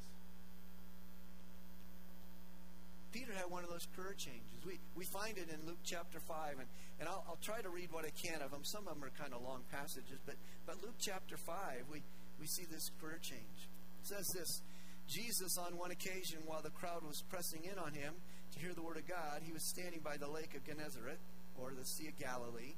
Peter 3.15 3.31
had 3.31 3.48
one 3.48 3.63
of 3.63 3.72
those 3.72 3.88
career 3.95 4.12
changes. 4.12 4.60
We, 4.67 4.75
we 4.91 5.07
find 5.07 5.39
it 5.39 5.48
in 5.48 5.63
Luke 5.63 5.79
chapter 5.88 6.19
5, 6.19 6.60
and, 6.60 6.67
and 7.00 7.07
I'll, 7.07 7.24
I'll 7.31 7.39
try 7.39 7.63
to 7.63 7.72
read 7.72 7.88
what 7.95 8.03
I 8.03 8.12
can 8.12 8.43
of 8.43 8.51
them. 8.51 8.67
Some 8.67 8.91
of 8.91 9.00
them 9.00 9.07
are 9.07 9.15
kind 9.15 9.31
of 9.31 9.39
long 9.39 9.63
passages, 9.72 10.19
but, 10.27 10.36
but 10.67 10.84
Luke 10.84 11.00
chapter 11.00 11.38
5, 11.39 11.88
we, 11.88 12.03
we 12.43 12.45
see 12.45 12.67
this 12.67 12.91
career 13.00 13.15
change. 13.24 13.72
It 14.03 14.07
says 14.12 14.27
this 14.36 14.60
Jesus, 15.07 15.55
on 15.55 15.79
one 15.79 15.95
occasion, 15.95 16.43
while 16.43 16.62
the 16.62 16.75
crowd 16.75 17.07
was 17.07 17.24
pressing 17.31 17.63
in 17.63 17.79
on 17.79 17.95
him 17.95 18.19
to 18.51 18.60
hear 18.60 18.75
the 18.75 18.84
word 18.84 18.98
of 18.98 19.07
God, 19.07 19.39
he 19.48 19.53
was 19.53 19.63
standing 19.63 20.03
by 20.03 20.17
the 20.17 20.27
lake 20.27 20.51
of 20.51 20.67
Gennesaret, 20.67 21.19
or 21.55 21.72
the 21.72 21.86
Sea 21.86 22.12
of 22.12 22.19
Galilee, 22.19 22.75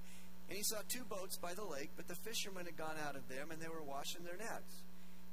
and 0.50 0.56
he 0.56 0.62
saw 0.62 0.86
two 0.86 1.04
boats 1.10 1.42
by 1.42 1.56
the 1.58 1.66
lake, 1.66 1.90
but 1.98 2.08
the 2.08 2.22
fishermen 2.22 2.70
had 2.70 2.78
gone 2.78 3.02
out 3.10 3.18
of 3.18 3.26
them, 3.26 3.50
and 3.50 3.58
they 3.58 3.74
were 3.74 3.82
washing 3.82 4.22
their 4.22 4.38
nets. 4.38 4.86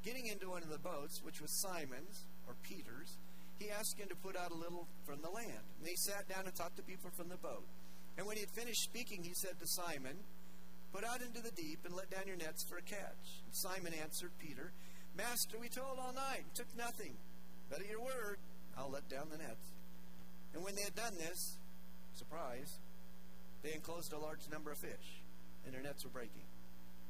Getting 0.02 0.32
into 0.32 0.48
one 0.48 0.62
of 0.62 0.72
the 0.72 0.80
boats, 0.80 1.20
which 1.22 1.44
was 1.44 1.52
Simon's, 1.60 2.24
or 2.48 2.56
Peter's, 2.64 3.20
he 3.58 3.70
asked 3.70 3.98
him 3.98 4.08
to 4.08 4.16
put 4.16 4.36
out 4.36 4.50
a 4.50 4.54
little 4.54 4.86
from 5.06 5.22
the 5.22 5.30
land. 5.30 5.64
And 5.78 5.88
he 5.88 5.96
sat 5.96 6.28
down 6.28 6.46
and 6.46 6.54
talked 6.54 6.76
to 6.76 6.82
people 6.82 7.10
from 7.16 7.28
the 7.28 7.36
boat. 7.36 7.64
And 8.16 8.26
when 8.26 8.36
he 8.36 8.42
had 8.42 8.50
finished 8.50 8.82
speaking, 8.82 9.22
he 9.22 9.34
said 9.34 9.58
to 9.58 9.66
Simon, 9.66 10.16
Put 10.92 11.04
out 11.04 11.22
into 11.22 11.42
the 11.42 11.50
deep 11.50 11.80
and 11.84 11.94
let 11.94 12.10
down 12.10 12.26
your 12.26 12.36
nets 12.36 12.62
for 12.68 12.78
a 12.78 12.82
catch. 12.82 13.42
And 13.46 13.54
Simon 13.54 13.92
answered 13.94 14.30
Peter, 14.38 14.70
Master, 15.16 15.58
we 15.58 15.68
toiled 15.68 15.98
all 15.98 16.12
night 16.14 16.46
and 16.46 16.54
took 16.54 16.70
nothing. 16.76 17.14
But 17.68 17.80
at 17.80 17.90
your 17.90 18.00
word, 18.00 18.38
I'll 18.78 18.90
let 18.90 19.08
down 19.08 19.26
the 19.30 19.38
nets. 19.38 19.74
And 20.54 20.62
when 20.62 20.76
they 20.76 20.82
had 20.82 20.94
done 20.94 21.14
this, 21.18 21.58
surprise, 22.14 22.78
they 23.62 23.74
enclosed 23.74 24.12
a 24.12 24.18
large 24.18 24.46
number 24.50 24.70
of 24.70 24.78
fish, 24.78 25.22
and 25.64 25.74
their 25.74 25.82
nets 25.82 26.04
were 26.04 26.10
breaking. 26.10 26.46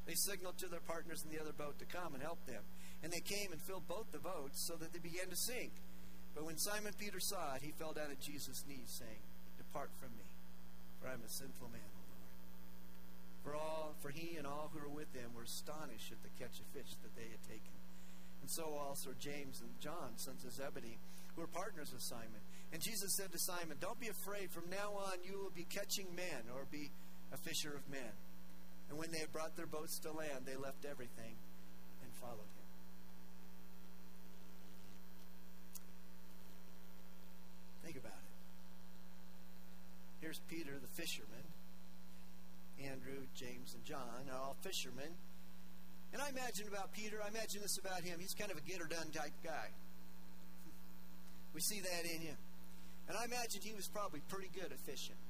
They 0.07 0.15
signaled 0.15 0.57
to 0.59 0.69
their 0.69 0.81
partners 0.81 1.25
in 1.25 1.35
the 1.35 1.41
other 1.41 1.53
boat 1.53 1.79
to 1.79 1.85
come 1.85 2.15
and 2.15 2.23
help 2.23 2.45
them. 2.47 2.63
And 3.03 3.13
they 3.13 3.21
came 3.21 3.53
and 3.53 3.61
filled 3.61 3.89
both 3.89 4.13
the 4.13 4.19
boats 4.19 4.65
so 4.67 4.77
that 4.77 4.93
they 4.93 4.99
began 4.99 5.29
to 5.29 5.37
sink. 5.37 5.73
But 6.35 6.45
when 6.45 6.59
Simon 6.59 6.93
Peter 6.99 7.21
saw 7.21 7.55
it, 7.55 7.63
he 7.63 7.71
fell 7.71 7.93
down 7.93 8.11
at 8.11 8.21
Jesus' 8.21 8.65
knees, 8.67 8.91
saying, 8.99 9.23
Depart 9.57 9.91
from 10.01 10.11
me, 10.19 10.27
for 11.01 11.09
I 11.09 11.15
am 11.15 11.23
a 11.25 11.31
sinful 11.31 11.71
man, 11.71 11.91
O 11.95 12.03
Lord. 12.11 12.15
For 13.45 13.55
all 13.55 13.95
for 14.03 14.11
he 14.11 14.37
and 14.37 14.47
all 14.47 14.71
who 14.73 14.81
were 14.81 14.95
with 14.95 15.15
him 15.15 15.31
were 15.35 15.45
astonished 15.45 16.11
at 16.11 16.23
the 16.23 16.35
catch 16.43 16.59
of 16.59 16.67
fish 16.75 16.91
that 17.03 17.15
they 17.15 17.31
had 17.31 17.43
taken. 17.47 17.77
And 18.43 18.51
so 18.51 18.77
also 18.77 19.15
James 19.19 19.61
and 19.61 19.71
John, 19.81 20.17
sons 20.17 20.45
of 20.45 20.53
Zebedee, 20.53 20.99
who 21.35 21.41
were 21.41 21.47
partners 21.47 21.93
with 21.93 22.03
Simon. 22.03 22.43
And 22.73 22.83
Jesus 22.83 23.17
said 23.17 23.33
to 23.33 23.39
Simon, 23.39 23.79
Don't 23.81 24.01
be 24.01 24.09
afraid. 24.09 24.51
From 24.51 24.69
now 24.71 24.93
on, 24.99 25.23
you 25.25 25.39
will 25.39 25.55
be 25.55 25.65
catching 25.65 26.15
men 26.15 26.51
or 26.55 26.67
be 26.71 26.91
a 27.33 27.37
fisher 27.39 27.75
of 27.75 27.89
men. 27.89 28.13
And 28.91 28.99
when 28.99 29.11
they 29.11 29.19
had 29.19 29.33
brought 29.33 29.57
their 29.57 29.67
boats 29.67 29.99
to 30.01 30.13
land, 30.13 30.45
they 30.45 30.57
left 30.57 30.85
everything 30.85 31.37
and 32.03 32.13
followed 32.21 32.53
him. 32.53 32.69
Think 37.85 37.97
about 37.97 38.13
it. 38.13 38.35
Here's 40.25 40.41
Peter, 40.49 40.73
the 40.81 40.89
fisherman. 40.97 41.45
Andrew, 42.81 43.29
James, 43.37 43.77
and 43.77 43.85
John 43.85 44.25
are 44.33 44.41
all 44.41 44.57
fishermen. 44.65 45.13
And 46.17 46.23
I 46.23 46.33
imagine 46.33 46.65
about 46.65 46.97
Peter, 46.97 47.21
I 47.21 47.29
imagine 47.29 47.61
this 47.61 47.77
about 47.77 48.01
him. 48.01 48.17
He's 48.17 48.33
kind 48.33 48.51
of 48.51 48.57
a 48.57 48.65
get 48.65 48.81
or 48.81 48.89
done 48.89 49.13
type 49.13 49.37
guy. 49.45 49.69
We 51.53 51.61
see 51.61 51.85
that 51.85 52.09
in 52.09 52.25
him. 52.25 52.41
And 53.07 53.19
I 53.21 53.29
imagine 53.29 53.61
he 53.61 53.77
was 53.77 53.85
probably 53.93 54.25
pretty 54.33 54.49
good 54.57 54.73
at 54.73 54.81
fishing. 54.89 55.21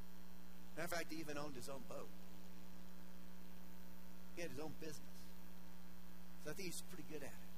Matter 0.79 0.87
of 0.87 0.95
fact, 0.95 1.11
he 1.11 1.19
even 1.19 1.43
owned 1.43 1.59
his 1.59 1.69
own 1.69 1.83
boat. 1.91 2.15
He 4.37 4.43
had 4.43 4.55
his 4.55 4.61
own 4.63 4.79
business. 4.79 5.19
So 6.47 6.51
I 6.51 6.55
think 6.55 6.71
he's 6.71 6.83
pretty 6.87 7.11
good 7.11 7.27
at 7.27 7.35
it. 7.35 7.51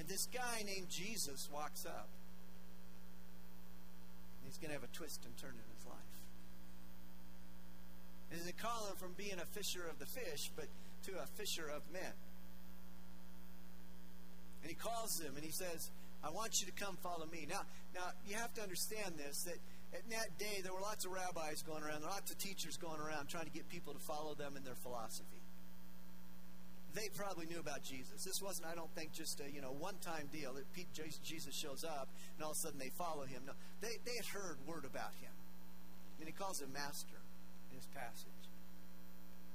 And 0.00 0.08
this 0.08 0.24
guy 0.32 0.64
named 0.64 0.88
Jesus 0.88 1.44
walks 1.52 1.84
up. 1.84 2.08
And 4.40 4.48
he's 4.48 4.56
going 4.56 4.72
to 4.72 4.80
have 4.80 4.88
a 4.88 4.96
twist 4.96 5.28
and 5.28 5.36
turn 5.36 5.52
in 5.52 5.68
his 5.76 5.84
life. 5.84 6.17
And 8.30 8.40
they 8.44 8.52
call 8.52 8.86
him 8.86 8.96
from 8.96 9.12
being 9.16 9.40
a 9.40 9.46
fisher 9.46 9.86
of 9.88 9.98
the 9.98 10.06
fish, 10.06 10.50
but 10.54 10.66
to 11.06 11.12
a 11.18 11.26
fisher 11.40 11.68
of 11.68 11.82
men. 11.92 12.12
And 14.62 14.70
he 14.70 14.76
calls 14.76 15.20
him 15.20 15.32
and 15.36 15.44
he 15.44 15.52
says, 15.52 15.90
I 16.22 16.30
want 16.30 16.60
you 16.60 16.66
to 16.66 16.72
come 16.72 16.96
follow 17.02 17.26
me. 17.26 17.46
Now, 17.48 17.62
now 17.94 18.10
you 18.26 18.36
have 18.36 18.52
to 18.54 18.62
understand 18.62 19.14
this 19.16 19.44
that 19.44 19.56
in 19.94 20.10
that 20.10 20.36
day 20.38 20.60
there 20.62 20.74
were 20.74 20.80
lots 20.80 21.04
of 21.04 21.12
rabbis 21.12 21.62
going 21.62 21.82
around, 21.82 22.02
lots 22.02 22.30
of 22.30 22.38
teachers 22.38 22.76
going 22.76 23.00
around 23.00 23.28
trying 23.28 23.46
to 23.46 23.50
get 23.50 23.68
people 23.68 23.94
to 23.94 24.00
follow 24.00 24.34
them 24.34 24.56
in 24.56 24.64
their 24.64 24.76
philosophy. 24.82 25.40
They 26.94 27.08
probably 27.14 27.46
knew 27.46 27.60
about 27.60 27.84
Jesus. 27.84 28.24
This 28.24 28.42
wasn't, 28.42 28.66
I 28.66 28.74
don't 28.74 28.92
think, 28.96 29.12
just 29.12 29.40
a 29.40 29.48
you 29.48 29.60
know 29.60 29.72
one-time 29.78 30.28
deal 30.32 30.54
that 30.54 30.64
Jesus 31.22 31.54
shows 31.54 31.84
up 31.84 32.08
and 32.36 32.44
all 32.44 32.50
of 32.50 32.56
a 32.56 32.60
sudden 32.60 32.78
they 32.78 32.90
follow 32.90 33.24
him. 33.24 33.42
No, 33.46 33.52
they 33.80 33.96
they 34.04 34.16
had 34.16 34.26
heard 34.26 34.58
word 34.66 34.84
about 34.84 35.14
him, 35.20 35.30
and 36.18 36.26
he 36.26 36.32
calls 36.32 36.60
him 36.60 36.72
master 36.72 37.17
in 37.78 37.86
his 37.86 37.86
passage. 37.94 38.44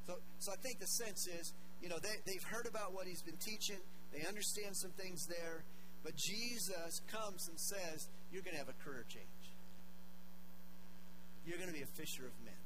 So, 0.07 0.15
so 0.39 0.51
I 0.51 0.55
think 0.63 0.79
the 0.79 0.87
sense 0.87 1.27
is, 1.27 1.53
you 1.81 1.89
know, 1.89 1.99
they, 1.99 2.15
they've 2.25 2.43
heard 2.43 2.67
about 2.67 2.93
what 2.93 3.07
he's 3.07 3.21
been 3.21 3.37
teaching. 3.37 3.79
They 4.15 4.25
understand 4.27 4.75
some 4.75 4.91
things 4.91 5.27
there. 5.27 5.63
But 6.03 6.15
Jesus 6.15 7.01
comes 7.11 7.47
and 7.47 7.59
says, 7.59 8.07
You're 8.31 8.43
going 8.43 8.55
to 8.55 8.59
have 8.59 8.69
a 8.69 8.79
career 8.83 9.05
change. 9.07 9.43
You're 11.45 11.57
going 11.57 11.69
to 11.69 11.75
be 11.75 11.83
a 11.83 11.93
fisher 11.99 12.23
of 12.23 12.31
men. 12.43 12.59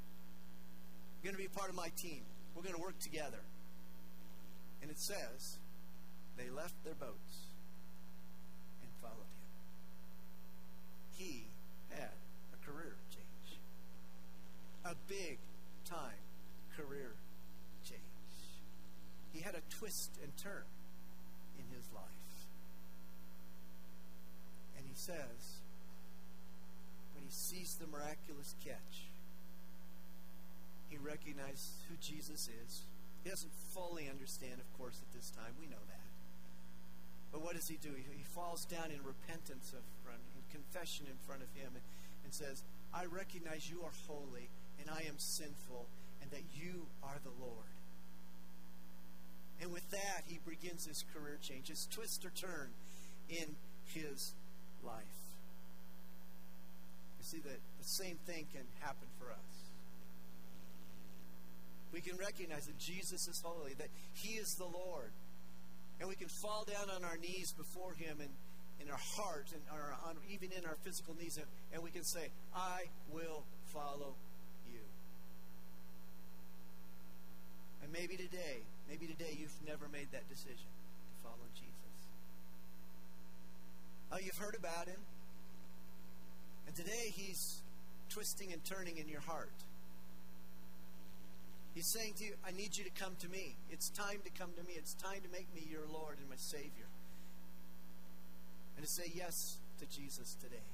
You're 1.22 1.32
going 1.32 1.42
to 1.42 1.50
be 1.50 1.54
part 1.54 1.70
of 1.70 1.74
my 1.74 1.90
team. 1.96 2.22
We're 2.54 2.62
going 2.62 2.76
to 2.76 2.80
work 2.80 2.98
together. 3.00 3.42
And 4.82 4.90
it 4.90 4.98
says, 5.00 5.58
they 6.36 6.48
left 6.50 6.74
their 6.84 6.94
boats 6.94 7.50
and 8.82 8.90
followed 9.02 9.18
him. 9.18 9.50
He 11.16 11.46
had 11.90 12.14
a 12.54 12.64
career 12.64 12.94
change, 13.10 13.58
a 14.84 14.94
big 15.08 15.38
time 15.84 16.22
career 16.78 17.14
change. 17.82 18.00
He 19.32 19.40
had 19.40 19.56
a 19.56 19.62
twist 20.08 20.22
and 20.22 20.36
turn 20.36 20.64
in 21.58 21.64
his 21.74 21.86
life 21.92 22.04
And 24.76 24.86
he 24.86 24.94
says, 24.94 25.58
when 27.14 27.24
he 27.24 27.32
sees 27.32 27.76
the 27.80 27.86
miraculous 27.86 28.54
catch, 28.64 29.10
he 30.88 30.96
recognizes 30.96 31.82
who 31.88 31.96
Jesus 32.00 32.48
is. 32.48 32.82
He 33.24 33.28
doesn't 33.28 33.52
fully 33.74 34.08
understand, 34.08 34.62
of 34.62 34.78
course, 34.78 35.02
at 35.02 35.12
this 35.12 35.30
time. 35.30 35.52
We 35.60 35.66
know 35.66 35.82
that. 35.88 36.08
But 37.32 37.42
what 37.42 37.56
does 37.56 37.68
he 37.68 37.76
do? 37.76 37.90
He, 37.90 38.22
falls 38.22 38.64
down 38.66 38.94
in 38.94 39.02
repentance 39.02 39.74
of 39.74 39.82
front, 40.06 40.22
in 40.38 40.46
confession 40.54 41.06
in 41.10 41.18
front 41.26 41.42
of 41.42 41.50
him, 41.58 41.74
and, 41.74 41.82
and 42.22 42.32
says, 42.32 42.62
I 42.94 43.04
recognize 43.10 43.68
you 43.68 43.82
are 43.82 43.90
holy, 44.06 44.48
and 44.78 44.88
I 44.88 45.02
am 45.08 45.18
sinful, 45.18 45.88
and 46.22 46.30
that 46.30 46.46
you 46.54 46.86
are 47.02 47.18
the 47.24 47.34
Lord. 47.42 47.77
And 49.60 49.72
with 49.72 49.88
that, 49.90 50.22
he 50.26 50.38
begins 50.46 50.86
his 50.86 51.04
career 51.12 51.38
change, 51.42 51.68
his 51.68 51.86
twist 51.90 52.24
or 52.24 52.30
turn 52.30 52.70
in 53.28 53.56
his 53.92 54.34
life. 54.84 55.02
You 57.18 57.24
see 57.24 57.38
that 57.38 57.58
the 57.78 57.84
same 57.84 58.16
thing 58.26 58.46
can 58.52 58.64
happen 58.80 59.08
for 59.18 59.30
us. 59.30 59.58
We 61.92 62.00
can 62.00 62.16
recognize 62.16 62.66
that 62.66 62.78
Jesus 62.78 63.26
is 63.28 63.40
holy, 63.42 63.74
that 63.74 63.88
He 64.12 64.34
is 64.34 64.54
the 64.54 64.66
Lord. 64.66 65.10
And 66.00 66.08
we 66.08 66.14
can 66.14 66.28
fall 66.28 66.64
down 66.64 66.94
on 66.94 67.02
our 67.02 67.16
knees 67.16 67.52
before 67.56 67.94
Him 67.94 68.18
and 68.20 68.30
in 68.80 68.90
our 68.90 69.00
heart 69.16 69.48
and 69.52 69.62
our, 69.72 69.96
on, 70.06 70.16
even 70.30 70.50
in 70.52 70.64
our 70.64 70.76
physical 70.84 71.14
knees, 71.16 71.36
and, 71.36 71.46
and 71.72 71.82
we 71.82 71.90
can 71.90 72.04
say, 72.04 72.28
I 72.54 72.84
will 73.10 73.42
follow 73.72 74.14
you. 74.70 74.80
And 77.82 77.92
maybe 77.92 78.16
today, 78.16 78.62
maybe 78.88 79.06
today 79.06 79.36
you've 79.38 79.54
never 79.66 79.88
made 79.88 80.08
that 80.12 80.28
decision 80.28 80.66
to 80.66 81.22
follow 81.22 81.46
Jesus. 81.54 81.94
Oh, 84.10 84.18
you've 84.18 84.38
heard 84.38 84.56
about 84.58 84.88
him. 84.88 85.00
And 86.66 86.74
today 86.74 87.12
he's 87.12 87.60
twisting 88.08 88.52
and 88.52 88.64
turning 88.64 88.96
in 88.96 89.08
your 89.08 89.20
heart. 89.20 89.52
He's 91.74 91.92
saying 91.92 92.14
to 92.18 92.24
you, 92.24 92.32
I 92.46 92.50
need 92.50 92.76
you 92.76 92.84
to 92.84 92.90
come 92.90 93.14
to 93.20 93.28
me. 93.28 93.54
It's 93.70 93.90
time 93.90 94.18
to 94.24 94.30
come 94.30 94.50
to 94.56 94.64
me. 94.64 94.74
It's 94.76 94.94
time 94.94 95.20
to 95.22 95.30
make 95.30 95.46
me 95.54 95.62
your 95.70 95.86
Lord 95.86 96.18
and 96.18 96.28
my 96.28 96.36
Savior. 96.36 96.88
And 98.76 98.84
to 98.84 98.90
say 98.90 99.12
yes 99.14 99.58
to 99.78 99.86
Jesus 99.86 100.34
today. 100.42 100.66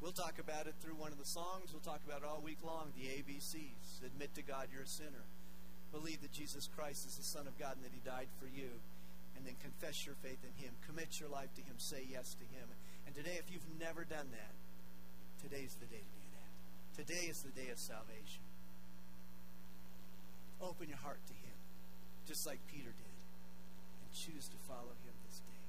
We'll 0.00 0.12
talk 0.12 0.38
about 0.38 0.66
it 0.66 0.74
through 0.80 0.94
one 0.94 1.12
of 1.12 1.18
the 1.18 1.26
songs. 1.26 1.70
We'll 1.72 1.82
talk 1.82 2.00
about 2.06 2.22
it 2.22 2.28
all 2.28 2.40
week 2.42 2.58
long 2.64 2.92
the 2.96 3.06
ABCs. 3.06 4.04
Admit 4.06 4.34
to 4.34 4.42
God 4.42 4.68
you're 4.72 4.82
a 4.82 4.86
sinner. 4.86 5.24
Believe 5.92 6.24
that 6.24 6.32
Jesus 6.32 6.68
Christ 6.72 7.04
is 7.06 7.20
the 7.20 7.22
Son 7.22 7.46
of 7.46 7.52
God 7.60 7.76
and 7.76 7.84
that 7.84 7.92
He 7.92 8.00
died 8.00 8.32
for 8.40 8.48
you. 8.48 8.80
And 9.36 9.44
then 9.44 9.60
confess 9.60 10.06
your 10.08 10.16
faith 10.24 10.40
in 10.40 10.56
Him. 10.56 10.72
Commit 10.88 11.20
your 11.20 11.28
life 11.28 11.52
to 11.54 11.62
Him. 11.62 11.76
Say 11.76 12.08
yes 12.08 12.32
to 12.40 12.46
Him. 12.48 12.64
And 13.06 13.14
today, 13.14 13.36
if 13.36 13.52
you've 13.52 13.68
never 13.78 14.04
done 14.04 14.32
that, 14.32 14.54
today's 15.44 15.76
the 15.76 15.86
day 15.86 16.00
to 16.00 16.14
do 16.16 16.28
that. 16.32 16.50
Today 16.96 17.28
is 17.28 17.44
the 17.44 17.52
day 17.52 17.68
of 17.68 17.78
salvation. 17.78 18.44
Open 20.62 20.88
your 20.88 21.00
heart 21.00 21.20
to 21.26 21.34
Him, 21.34 21.58
just 22.24 22.46
like 22.46 22.60
Peter 22.70 22.94
did, 22.94 23.18
and 24.00 24.08
choose 24.14 24.48
to 24.48 24.58
follow 24.68 24.94
Him 25.04 25.16
this 25.26 25.42
day. 25.42 25.62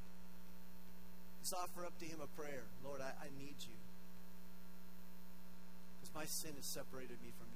Just 1.41 1.55
offer 1.55 1.83
up 1.83 1.97
to 1.99 2.05
Him 2.05 2.21
a 2.23 2.29
prayer 2.39 2.63
Lord, 2.85 3.01
I, 3.01 3.11
I 3.17 3.27
need 3.39 3.57
you. 3.59 3.79
Because 5.97 6.13
my 6.15 6.25
sin 6.25 6.53
has 6.55 6.65
separated 6.65 7.17
me 7.23 7.33
from. 7.35 7.52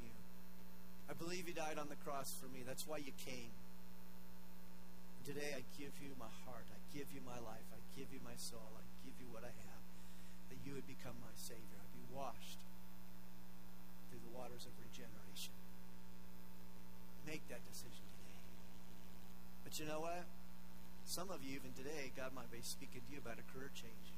I 1.08 1.14
believe 1.16 1.48
you 1.48 1.56
died 1.56 1.80
on 1.80 1.88
the 1.88 2.00
cross 2.04 2.36
for 2.36 2.52
me. 2.52 2.68
That's 2.68 2.86
why 2.86 3.00
you 3.00 3.16
came. 3.24 3.52
Today 5.24 5.56
I 5.56 5.64
give 5.80 5.96
you 6.04 6.16
my 6.20 6.32
heart. 6.48 6.68
I 6.72 6.80
give 6.92 7.08
you 7.16 7.24
my 7.24 7.40
life. 7.40 7.68
I 7.72 7.80
give 7.96 8.12
you 8.12 8.20
my 8.24 8.36
soul. 8.36 8.76
I 8.76 8.84
give 9.08 9.16
you 9.20 9.28
what 9.32 9.44
I 9.44 9.52
have. 9.52 9.84
That 10.52 10.60
you 10.64 10.76
would 10.76 10.88
become 10.88 11.16
my 11.20 11.36
Savior. 11.36 11.80
I'd 11.80 11.96
be 11.96 12.08
washed 12.12 12.64
through 14.08 14.24
the 14.24 14.32
waters 14.36 14.68
of 14.68 14.76
regeneration 14.80 15.58
make 17.28 17.44
that 17.52 17.60
decision 17.68 18.08
today. 18.24 18.40
But 19.68 19.76
you 19.76 19.84
know 19.84 20.00
what? 20.00 20.24
Some 21.04 21.28
of 21.28 21.44
you, 21.44 21.60
even 21.60 21.76
today, 21.76 22.16
God 22.16 22.32
might 22.32 22.48
be 22.48 22.64
speaking 22.64 23.04
to 23.04 23.10
you 23.12 23.20
about 23.20 23.36
a 23.36 23.46
career 23.52 23.68
change 23.76 24.16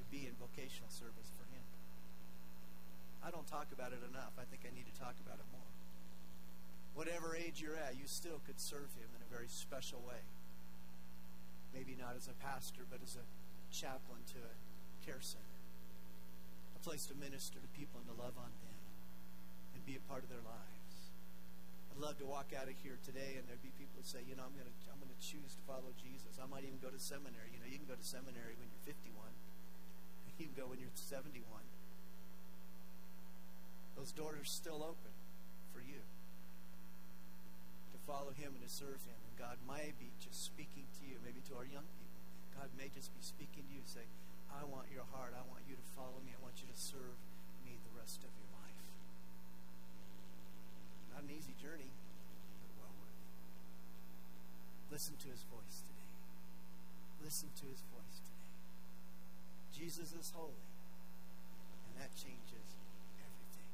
to 0.00 0.04
be 0.08 0.24
in 0.24 0.32
vocational 0.40 0.88
service 0.88 1.28
for 1.36 1.44
Him. 1.52 1.64
I 3.20 3.28
don't 3.28 3.44
talk 3.44 3.68
about 3.76 3.92
it 3.92 4.00
enough. 4.00 4.32
I 4.40 4.48
think 4.48 4.64
I 4.64 4.72
need 4.72 4.88
to 4.88 4.96
talk 4.96 5.20
about 5.20 5.36
it 5.36 5.48
more. 5.52 5.69
Whatever 6.94 7.36
age 7.36 7.62
you're 7.62 7.78
at, 7.78 7.94
you 7.94 8.06
still 8.06 8.40
could 8.46 8.60
serve 8.60 8.90
Him 8.98 9.08
in 9.14 9.22
a 9.22 9.30
very 9.30 9.48
special 9.48 10.02
way. 10.02 10.22
Maybe 11.74 11.94
not 11.94 12.18
as 12.18 12.26
a 12.26 12.34
pastor, 12.42 12.82
but 12.90 12.98
as 13.02 13.14
a 13.14 13.24
chaplain 13.70 14.26
to 14.34 14.38
a 14.42 14.54
care 15.06 15.22
center, 15.22 15.58
a 16.74 16.80
place 16.82 17.06
to 17.06 17.14
minister 17.14 17.62
to 17.62 17.70
people 17.78 18.02
and 18.02 18.08
to 18.10 18.16
love 18.18 18.34
on 18.34 18.50
them 18.50 18.80
and 19.74 19.80
be 19.86 19.94
a 19.94 20.04
part 20.10 20.26
of 20.26 20.30
their 20.30 20.42
lives. 20.42 20.94
I'd 21.94 22.02
love 22.02 22.18
to 22.18 22.26
walk 22.26 22.50
out 22.50 22.66
of 22.66 22.74
here 22.82 22.98
today 23.06 23.38
and 23.38 23.46
there'd 23.46 23.62
be 23.62 23.70
people 23.78 24.02
who 24.02 24.06
say, 24.06 24.26
you 24.26 24.34
know, 24.34 24.42
I'm 24.42 24.54
going 24.58 24.66
to 24.66 24.76
I'm 24.90 24.98
going 24.98 25.14
to 25.14 25.22
choose 25.22 25.54
to 25.54 25.62
follow 25.70 25.94
Jesus. 25.94 26.42
I 26.42 26.50
might 26.50 26.66
even 26.66 26.82
go 26.82 26.90
to 26.90 26.98
seminary. 26.98 27.54
You 27.54 27.62
know, 27.62 27.70
you 27.70 27.78
can 27.78 27.86
go 27.86 27.94
to 27.94 28.06
seminary 28.06 28.58
when 28.58 28.66
you're 28.66 28.86
51. 28.86 29.14
You 30.40 30.48
can 30.48 30.56
go 30.56 30.72
when 30.72 30.80
you're 30.80 30.88
71. 30.96 31.44
Those 33.92 34.08
doors 34.12 34.40
are 34.40 34.48
still 34.48 34.80
open 34.80 35.12
for 35.76 35.84
you 35.84 36.00
follow 38.10 38.34
Him 38.34 38.58
and 38.58 38.62
to 38.66 38.72
serve 38.72 38.98
Him. 39.06 39.14
And 39.22 39.32
God 39.38 39.62
may 39.62 39.94
be 39.94 40.10
just 40.18 40.42
speaking 40.42 40.90
to 40.98 41.02
you, 41.06 41.22
maybe 41.22 41.38
to 41.46 41.54
our 41.54 41.68
young 41.70 41.86
people. 41.94 42.18
God 42.58 42.74
may 42.74 42.90
just 42.90 43.14
be 43.14 43.22
speaking 43.22 43.62
to 43.62 43.72
you, 43.72 43.86
saying, 43.86 44.10
I 44.50 44.66
want 44.66 44.90
your 44.90 45.06
heart. 45.14 45.30
I 45.38 45.46
want 45.46 45.62
you 45.70 45.78
to 45.78 45.86
follow 45.94 46.18
me. 46.26 46.34
I 46.34 46.40
want 46.42 46.58
you 46.58 46.66
to 46.66 46.74
serve 46.74 47.14
me 47.62 47.78
the 47.78 47.94
rest 47.94 48.26
of 48.26 48.30
your 48.34 48.50
life. 48.58 48.82
not 51.14 51.22
an 51.22 51.30
easy 51.30 51.54
journey, 51.54 51.90
but 52.58 52.70
well 52.82 52.94
worth 52.98 53.14
it. 53.14 53.30
Listen 54.90 55.14
to 55.22 55.28
his 55.30 55.46
voice 55.46 55.86
today. 55.86 56.10
Listen 57.22 57.54
to 57.62 57.66
his 57.70 57.86
voice 57.94 58.18
today. 58.24 58.50
Jesus 59.70 60.10
is 60.16 60.34
holy, 60.34 60.66
and 61.86 61.94
that 62.00 62.10
changes 62.18 62.74
everything. 63.22 63.70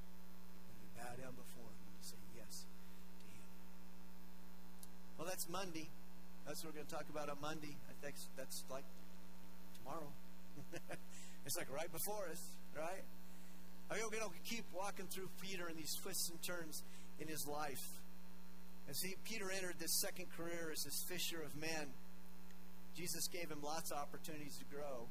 When 0.69 0.77
you 0.83 0.89
bow 0.93 1.17
down 1.17 1.35
before 1.39 1.73
him 1.73 1.81
and 1.87 1.95
you 1.97 2.05
say 2.05 2.21
yes 2.37 2.67
to 2.67 3.27
him. 3.33 3.47
Well, 5.19 5.27
that's 5.27 5.49
Monday. 5.49 5.89
That's 6.47 6.63
what 6.63 6.73
we're 6.73 6.81
going 6.81 6.87
to 6.87 6.95
talk 6.95 7.07
about 7.11 7.29
on 7.29 7.37
Monday. 7.41 7.77
I 7.89 8.05
think 8.05 8.17
that's 8.37 8.65
like 8.71 8.85
tomorrow. 9.79 10.09
it's 11.47 11.57
like 11.57 11.73
right 11.73 11.91
before 11.91 12.29
us, 12.31 12.43
right? 12.77 13.05
Are 13.91 13.97
you 13.97 14.11
going 14.11 14.23
to 14.23 14.31
keep 14.45 14.65
walking 14.75 15.07
through 15.07 15.29
Peter 15.41 15.67
and 15.67 15.79
these 15.79 15.95
twists 15.95 16.29
and 16.29 16.43
turns 16.43 16.83
in 17.21 17.29
his 17.29 17.47
life. 17.47 17.85
And 18.87 18.97
see, 18.97 19.17
Peter 19.25 19.51
entered 19.51 19.77
this 19.79 19.93
second 20.01 20.27
career 20.37 20.71
as 20.73 20.85
this 20.85 21.03
fisher 21.09 21.43
of 21.43 21.57
men, 21.57 21.89
Jesus 22.97 23.29
gave 23.29 23.51
him 23.51 23.59
lots 23.63 23.91
of 23.91 23.99
opportunities 23.99 24.57
to 24.59 24.65
grow 24.65 25.07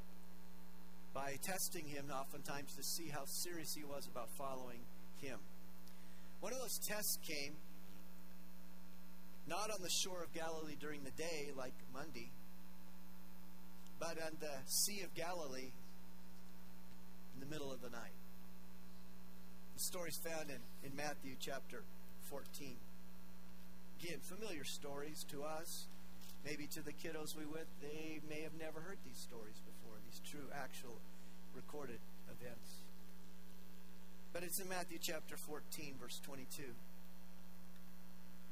by 1.14 1.38
testing 1.44 1.86
him 1.86 2.06
oftentimes 2.12 2.74
to 2.76 2.84
see 2.84 3.10
how 3.10 3.26
serious 3.26 3.74
he 3.74 3.84
was 3.84 4.08
about 4.08 4.30
following 4.38 4.80
him. 5.22 5.40
One 6.42 6.52
of 6.52 6.60
those 6.60 6.80
tests 6.80 7.18
came 7.28 7.54
not 9.48 9.70
on 9.70 9.82
the 9.82 9.90
shore 9.90 10.24
of 10.24 10.34
Galilee 10.34 10.76
during 10.80 11.04
the 11.04 11.12
day 11.12 11.52
like 11.56 11.74
Monday, 11.94 12.32
but 14.00 14.18
on 14.22 14.38
the 14.40 14.54
Sea 14.66 15.02
of 15.02 15.14
Galilee 15.14 15.72
in 17.34 17.40
the 17.40 17.46
middle 17.46 17.72
of 17.72 17.82
the 17.82 17.90
night. 17.90 18.16
The 19.76 19.84
story 19.84 20.10
is 20.10 20.18
found 20.18 20.50
in, 20.50 20.62
in 20.84 20.96
Matthew 20.96 21.36
chapter 21.40 21.84
14. 22.30 22.76
Again, 24.02 24.20
familiar 24.22 24.64
stories 24.64 25.26
to 25.32 25.44
us. 25.44 25.86
Maybe 26.46 26.68
to 26.68 26.82
the 26.82 26.94
kiddos 26.94 27.36
we 27.36 27.46
with, 27.46 27.66
they 27.82 28.22
may 28.30 28.42
have 28.42 28.54
never 28.60 28.80
heard 28.80 29.00
these 29.04 29.18
stories 29.18 29.58
before, 29.66 29.98
these 30.06 30.22
true, 30.30 30.48
actual, 30.54 31.02
recorded 31.56 32.00
events. 32.30 32.86
But 34.32 34.44
it's 34.44 34.60
in 34.60 34.70
Matthew 34.70 35.00
chapter 35.02 35.38
14, 35.38 35.96
verse 36.00 36.22
22. 36.24 36.64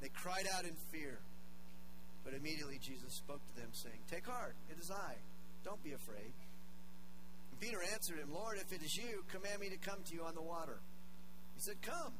They 0.00 0.08
cried 0.08 0.46
out 0.54 0.64
in 0.64 0.74
fear. 0.92 1.18
But 2.24 2.34
immediately 2.34 2.78
Jesus 2.78 3.14
spoke 3.14 3.40
to 3.40 3.54
them, 3.60 3.70
saying, 3.72 3.98
Take 4.10 4.26
heart, 4.26 4.54
it 4.70 4.78
is 4.78 4.90
I. 4.90 5.16
Don't 5.64 5.82
be 5.82 5.92
afraid. 5.92 6.34
And 7.50 7.58
Peter 7.60 7.82
answered 7.82 8.18
him, 8.18 8.30
Lord, 8.30 8.58
if 8.58 8.72
it 8.72 8.82
is 8.82 8.94
you, 8.94 9.24
command 9.32 9.60
me 9.60 9.70
to 9.70 9.80
come 9.80 9.98
to 10.04 10.14
you 10.14 10.22
on 10.22 10.34
the 10.34 10.42
water. 10.42 10.78
He 11.56 11.60
said, 11.62 11.80
Come. 11.82 12.14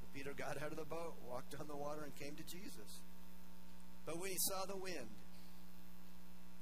So 0.00 0.04
Peter 0.14 0.32
got 0.32 0.62
out 0.62 0.72
of 0.72 0.78
the 0.78 0.88
boat, 0.88 1.18
walked 1.28 1.54
on 1.58 1.68
the 1.68 1.76
water, 1.76 2.04
and 2.04 2.14
came 2.16 2.36
to 2.36 2.46
Jesus. 2.46 3.02
But 4.06 4.16
when 4.16 4.30
he 4.30 4.38
saw 4.48 4.64
the 4.64 4.78
wind, 4.78 5.10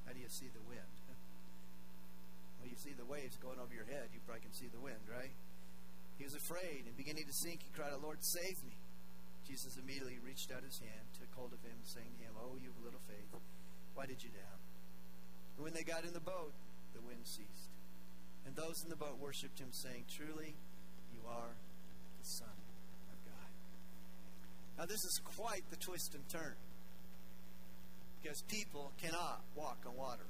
how 0.07 0.13
do 0.13 0.19
you 0.19 0.29
see 0.29 0.51
the 0.51 0.65
wind? 0.67 0.95
well, 2.59 2.67
you 2.67 2.81
see 2.83 2.97
the 2.97 3.07
waves 3.07 3.37
going 3.39 3.61
over 3.61 3.71
your 3.77 3.87
head. 3.87 4.11
You 4.11 4.25
probably 4.27 4.43
can 4.43 4.55
see 4.57 4.67
the 4.73 4.81
wind, 4.81 5.05
right? 5.07 5.37
He 6.19 6.25
was 6.25 6.35
afraid 6.35 6.89
and 6.89 6.97
beginning 6.97 7.29
to 7.29 7.37
sink. 7.45 7.63
He 7.63 7.71
cried 7.71 7.93
out, 7.93 8.03
Lord, 8.03 8.19
save 8.25 8.59
me. 8.67 8.75
Jesus 9.49 9.81
immediately 9.81 10.21
reached 10.21 10.53
out 10.53 10.61
his 10.61 10.77
hand, 10.79 11.09
took 11.17 11.33
hold 11.33 11.57
of 11.57 11.63
him, 11.65 11.81
saying 11.81 12.13
to 12.21 12.25
him, 12.29 12.37
Oh, 12.37 12.61
you 12.61 12.69
have 12.69 12.85
little 12.85 13.01
faith, 13.09 13.33
why 13.97 14.05
did 14.05 14.23
you 14.23 14.29
doubt? 14.29 14.61
And 15.57 15.65
when 15.65 15.73
they 15.73 15.83
got 15.83 16.05
in 16.05 16.13
the 16.13 16.21
boat, 16.21 16.53
the 16.93 17.01
wind 17.01 17.25
ceased. 17.25 17.73
And 18.45 18.55
those 18.55 18.85
in 18.85 18.91
the 18.91 18.97
boat 18.97 19.17
worshipped 19.19 19.59
him, 19.59 19.73
saying, 19.73 20.05
Truly, 20.07 20.55
you 21.17 21.21
are 21.27 21.57
the 22.21 22.29
Son 22.29 22.59
of 23.09 23.19
God. 23.25 23.51
Now, 24.79 24.85
this 24.85 25.05
is 25.05 25.21
quite 25.37 25.65
the 25.71 25.77
twist 25.77 26.15
and 26.15 26.29
turn. 26.29 26.55
Because 28.23 28.43
people 28.43 28.93
cannot 29.01 29.41
walk 29.57 29.79
on 29.87 29.97
water. 29.97 30.29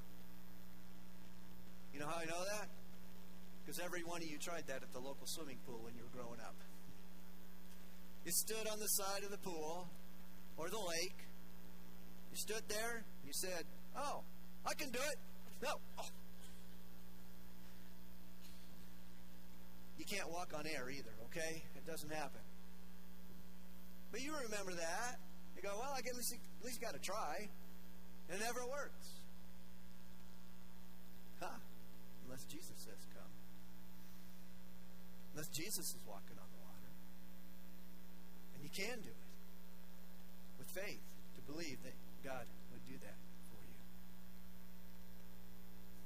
You 1.93 2.01
know 2.01 2.07
how 2.07 2.21
I 2.21 2.25
know 2.25 2.45
that? 2.45 2.69
Because 3.65 3.81
every 3.81 4.05
one 4.05 4.23
of 4.23 4.29
you 4.31 4.39
tried 4.39 4.67
that 4.69 4.83
at 4.83 4.93
the 4.93 5.01
local 5.01 5.27
swimming 5.27 5.59
pool 5.67 5.81
when 5.83 5.95
you 5.95 6.03
were 6.03 6.23
growing 6.23 6.41
up. 6.41 6.55
You 8.29 8.33
stood 8.33 8.69
on 8.69 8.79
the 8.79 8.87
side 8.89 9.25
of 9.25 9.31
the 9.31 9.39
pool 9.39 9.89
or 10.59 10.69
the 10.69 10.77
lake. 10.77 11.17
You 12.31 12.37
stood 12.37 12.61
there 12.69 12.97
and 13.01 13.25
you 13.25 13.33
said, 13.33 13.65
Oh, 13.97 14.21
I 14.67 14.75
can 14.75 14.91
do 14.91 15.01
it. 15.01 15.17
No. 15.63 15.71
Oh, 15.99 16.05
can't 20.09 20.31
walk 20.33 20.53
on 20.57 20.67
air 20.67 20.89
either, 20.89 21.13
okay? 21.29 21.63
It 21.77 21.85
doesn't 21.87 22.13
happen. 22.13 22.41
But 24.11 24.23
you 24.23 24.33
remember 24.33 24.73
that. 24.73 25.21
You 25.55 25.63
go, 25.63 25.77
well, 25.77 25.93
I 25.93 25.99
at 25.99 26.17
least, 26.17 26.33
at 26.33 26.65
least 26.65 26.81
got 26.81 26.95
to 26.95 27.01
try. 27.01 27.49
It 28.29 28.41
never 28.41 28.65
works. 28.65 29.21
Huh? 31.41 31.61
Unless 32.25 32.45
Jesus 32.45 32.73
says 32.77 33.05
come. 33.13 33.33
Unless 35.35 35.49
Jesus 35.49 35.93
is 35.93 36.01
walking 36.07 36.39
on 36.41 36.49
the 36.49 36.61
water. 36.65 36.93
And 38.57 38.58
you 38.69 38.85
can 38.85 39.01
do 39.01 39.09
it 39.09 39.25
with 40.59 40.69
faith 40.69 41.01
to 41.37 41.53
believe 41.53 41.79
that 41.85 41.95
God 42.25 42.45
would 42.73 42.85
do 42.85 42.99
that 43.01 43.17
for 43.49 43.63
you. 43.65 43.81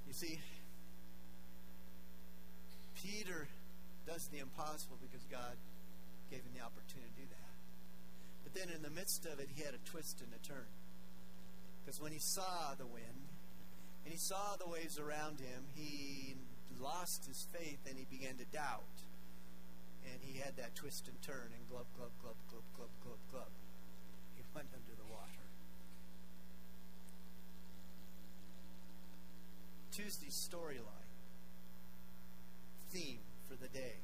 You 0.06 0.14
see, 0.14 0.38
Peter 3.02 3.48
does 4.06 4.28
the 4.28 4.38
impossible 4.38 4.98
because 5.02 5.26
God 5.26 5.56
gave 6.30 6.40
him 6.40 6.54
the 6.54 6.62
opportunity 6.62 7.10
to 7.16 7.22
do 7.22 7.28
that. 7.30 7.54
But 8.44 8.54
then 8.54 8.74
in 8.74 8.82
the 8.82 8.90
midst 8.90 9.26
of 9.26 9.40
it, 9.40 9.48
he 9.54 9.62
had 9.62 9.74
a 9.74 9.82
twist 9.90 10.22
and 10.22 10.30
a 10.34 10.38
turn. 10.46 10.70
Because 11.82 12.00
when 12.00 12.12
he 12.12 12.20
saw 12.20 12.74
the 12.78 12.86
wind 12.86 13.26
and 14.04 14.12
he 14.12 14.18
saw 14.18 14.54
the 14.58 14.68
waves 14.68 14.98
around 14.98 15.40
him, 15.40 15.66
he 15.74 16.36
lost 16.80 17.26
his 17.26 17.46
faith 17.52 17.80
and 17.88 17.98
he 17.98 18.06
began 18.10 18.36
to 18.36 18.44
doubt. 18.46 19.02
And 20.04 20.20
he 20.20 20.38
had 20.38 20.56
that 20.56 20.74
twist 20.74 21.08
and 21.08 21.20
turn 21.22 21.54
and 21.54 21.68
glub, 21.70 21.86
glub, 21.96 22.10
glub, 22.20 22.36
glub, 22.50 22.62
glub, 22.76 22.90
glub, 23.02 23.18
glub. 23.30 23.52
He 24.36 24.42
went 24.54 24.68
under 24.74 24.94
the 24.96 25.08
water. 25.10 25.46
Tuesday's 29.92 30.32
storyline, 30.32 31.12
theme 32.90 33.20
for 33.46 33.54
the 33.54 33.68
day, 33.68 34.00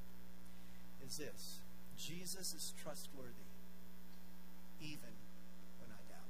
is 1.07 1.17
this 1.17 1.61
Jesus 1.97 2.53
is 2.53 2.75
trustworthy 2.83 3.49
even 4.81 5.17
when 5.81 5.91
I 5.91 6.03
doubt. 6.13 6.29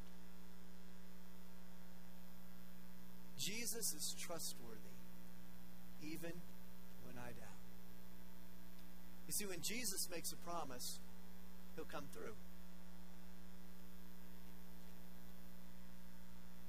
Jesus 3.37 3.93
is 3.93 4.15
trustworthy 4.19 4.79
even 6.03 6.33
when 7.05 7.19
I 7.19 7.33
doubt. 7.39 7.48
You 9.29 9.35
see, 9.35 9.45
when 9.45 9.61
Jesus 9.61 10.09
makes 10.11 10.33
a 10.33 10.37
promise, 10.37 10.99
he'll 11.77 11.85
come 11.85 12.09
through. 12.15 12.33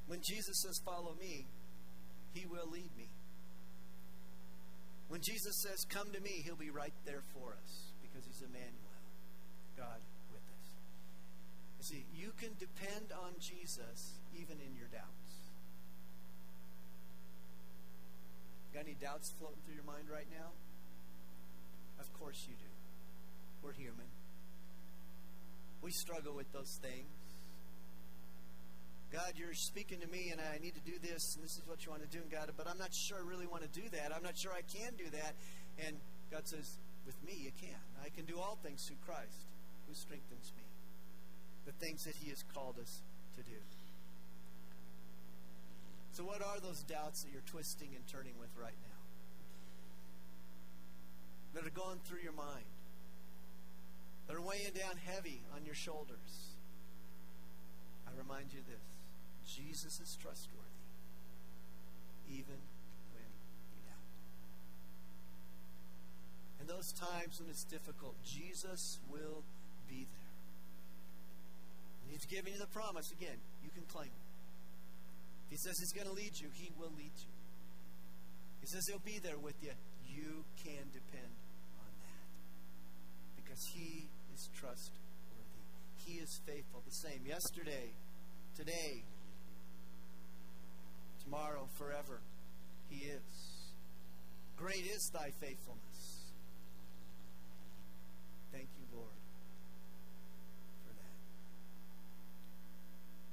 When 0.07 0.19
Jesus 0.21 0.61
says, 0.61 0.81
Follow 0.83 1.15
me, 1.19 1.47
he 2.33 2.45
will 2.45 2.67
lead 2.69 2.91
me. 2.97 3.07
When 5.07 5.21
Jesus 5.21 5.55
says, 5.63 5.85
Come 5.87 6.11
to 6.11 6.19
me, 6.19 6.43
he'll 6.43 6.59
be 6.59 6.69
right 6.69 6.93
there 7.05 7.23
for 7.33 7.55
us 7.55 7.93
because 8.01 8.27
he's 8.27 8.41
Emmanuel, 8.41 8.99
God 9.77 10.03
with 10.33 10.43
us. 10.43 10.67
You 11.79 11.85
see, 11.85 12.05
you 12.13 12.33
can 12.41 12.51
depend 12.59 13.15
on 13.15 13.39
Jesus 13.39 14.19
even 14.35 14.59
in 14.59 14.75
your 14.75 14.91
doubts. 14.91 15.31
Got 18.73 18.83
any 18.83 18.97
doubts 18.99 19.31
floating 19.39 19.63
through 19.65 19.75
your 19.75 19.87
mind 19.87 20.11
right 20.11 20.27
now? 20.29 20.51
Of 21.99 22.11
course 22.19 22.45
you 22.47 22.55
do. 22.55 22.71
We're 23.61 23.73
human. 23.73 24.07
We 25.81 25.91
struggle 25.91 26.33
with 26.35 26.51
those 26.51 26.79
things. 26.81 27.07
God, 29.11 29.33
you're 29.35 29.53
speaking 29.53 29.99
to 30.01 30.07
me, 30.07 30.29
and 30.31 30.39
I 30.39 30.59
need 30.61 30.75
to 30.75 30.85
do 30.85 30.99
this, 31.01 31.35
and 31.35 31.43
this 31.43 31.57
is 31.57 31.63
what 31.65 31.83
you 31.83 31.91
want 31.91 32.03
to 32.03 32.09
do, 32.09 32.21
and 32.21 32.31
God, 32.31 32.51
but 32.55 32.67
I'm 32.67 32.77
not 32.77 32.93
sure 32.93 33.17
I 33.17 33.27
really 33.27 33.47
want 33.47 33.63
to 33.63 33.69
do 33.69 33.87
that. 33.89 34.13
I'm 34.15 34.21
not 34.21 34.37
sure 34.37 34.51
I 34.53 34.61
can 34.61 34.93
do 34.97 35.09
that. 35.09 35.33
And 35.85 35.97
God 36.29 36.47
says, 36.47 36.77
with 37.09 37.17
me, 37.25 37.33
you 37.33 37.51
can. 37.59 37.79
I 38.05 38.09
can 38.09 38.25
do 38.25 38.37
all 38.37 38.59
things 38.61 38.85
through 38.85 39.01
Christ 39.05 39.49
who 39.87 39.95
strengthens 39.95 40.53
me. 40.55 40.63
The 41.65 41.71
things 41.83 42.05
that 42.05 42.15
He 42.15 42.29
has 42.29 42.43
called 42.53 42.77
us 42.79 43.01
to 43.35 43.41
do. 43.41 43.57
So, 46.11 46.23
what 46.23 46.43
are 46.43 46.59
those 46.59 46.83
doubts 46.83 47.23
that 47.23 47.31
you're 47.31 47.41
twisting 47.47 47.89
and 47.95 48.05
turning 48.07 48.33
with 48.39 48.49
right 48.61 48.77
now? 48.81 48.88
That 51.53 51.65
are 51.65 51.73
going 51.73 51.99
through 52.05 52.21
your 52.21 52.33
mind, 52.33 52.69
that 54.27 54.35
are 54.35 54.41
weighing 54.41 54.73
down 54.77 54.95
heavy 55.03 55.41
on 55.55 55.65
your 55.65 55.73
shoulders. 55.73 56.53
I 58.07 58.11
remind 58.17 58.53
you 58.53 58.59
this 58.67 58.85
Jesus 59.49 59.99
is 59.99 60.17
trustworthy, 60.21 60.85
even 62.29 62.61
when 63.13 63.29
you 63.73 63.81
doubt. 63.89 64.05
In 66.61 66.67
those 66.67 66.93
times 66.93 67.41
when 67.41 67.49
it's 67.49 67.63
difficult, 67.63 68.15
Jesus 68.23 68.99
will 69.09 69.41
be 69.89 70.05
there. 70.05 70.33
And 72.03 72.11
He's 72.13 72.25
giving 72.25 72.53
you 72.53 72.59
the 72.59 72.67
promise. 72.67 73.11
Again, 73.11 73.41
you 73.63 73.71
can 73.73 73.83
claim 73.91 74.09
it. 74.13 74.29
He 75.49 75.57
says 75.57 75.79
He's 75.79 75.93
going 75.93 76.07
to 76.07 76.13
lead 76.13 76.39
you, 76.39 76.49
He 76.53 76.69
will 76.77 76.93
lead 76.95 77.17
you. 77.17 77.33
He 78.61 78.67
says 78.67 78.87
He'll 78.87 78.99
be 78.99 79.17
there 79.17 79.39
with 79.39 79.55
you. 79.63 79.71
You 80.09 80.43
can 80.63 80.89
depend 80.91 81.33
on 81.79 81.91
that. 82.01 82.27
Because 83.35 83.65
He 83.73 84.07
is 84.33 84.49
trustworthy. 84.57 84.99
He 86.05 86.13
is 86.19 86.41
faithful. 86.45 86.81
The 86.87 86.93
same 86.93 87.21
yesterday, 87.27 87.93
today, 88.57 89.03
tomorrow, 91.23 91.67
forever. 91.77 92.19
He 92.89 93.05
is. 93.05 93.59
Great 94.57 94.85
is 94.85 95.09
thy 95.13 95.31
faithfulness. 95.39 96.33
Thank 98.51 98.67
you, 98.77 98.97
Lord, 98.97 99.07
for 100.85 100.93
that. 100.93 101.17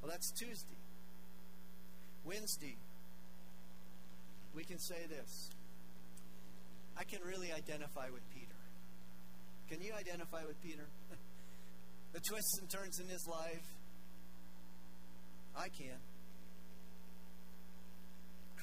Well, 0.03 0.11
that's 0.11 0.31
Tuesday. 0.31 0.77
Wednesday, 2.25 2.77
we 4.55 4.65
can 4.65 4.79
say 4.79 5.07
this 5.09 5.51
I 6.99 7.05
can 7.05 7.21
really 7.23 7.53
identify 7.53 8.09
with 8.11 8.23
Peter. 8.33 8.57
Can 9.69 9.83
you 9.83 9.93
identify 9.93 10.45
with 10.47 10.61
Peter? 10.63 10.87
the 12.13 12.21
twists 12.21 12.59
and 12.61 12.71
turns 12.71 13.01
in 13.01 13.09
his 13.09 13.27
life? 13.27 13.67
I 15.57 15.69
can 15.69 15.99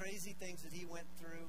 crazy 0.04 0.36
things 0.40 0.62
that 0.64 0.74
he 0.74 0.86
went 0.86 1.08
through. 1.20 1.48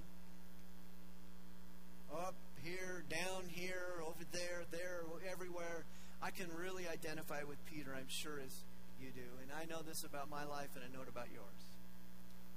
Up 2.12 2.36
here, 2.62 3.02
down 3.10 3.48
here, 3.48 4.02
over 4.06 4.24
there, 4.32 4.62
there, 4.70 5.02
everywhere. 5.30 5.84
I 6.22 6.30
can 6.30 6.46
really 6.54 6.86
identify 6.86 7.42
with 7.42 7.58
Peter, 7.66 7.94
I'm 7.96 8.08
sure, 8.08 8.38
as 8.44 8.54
you 9.00 9.10
do. 9.10 9.26
And 9.42 9.50
I 9.50 9.64
know 9.64 9.82
this 9.82 10.04
about 10.04 10.30
my 10.30 10.44
life, 10.44 10.68
and 10.76 10.84
I 10.84 10.94
know 10.94 11.02
it 11.02 11.08
about 11.08 11.26
yours. 11.32 11.64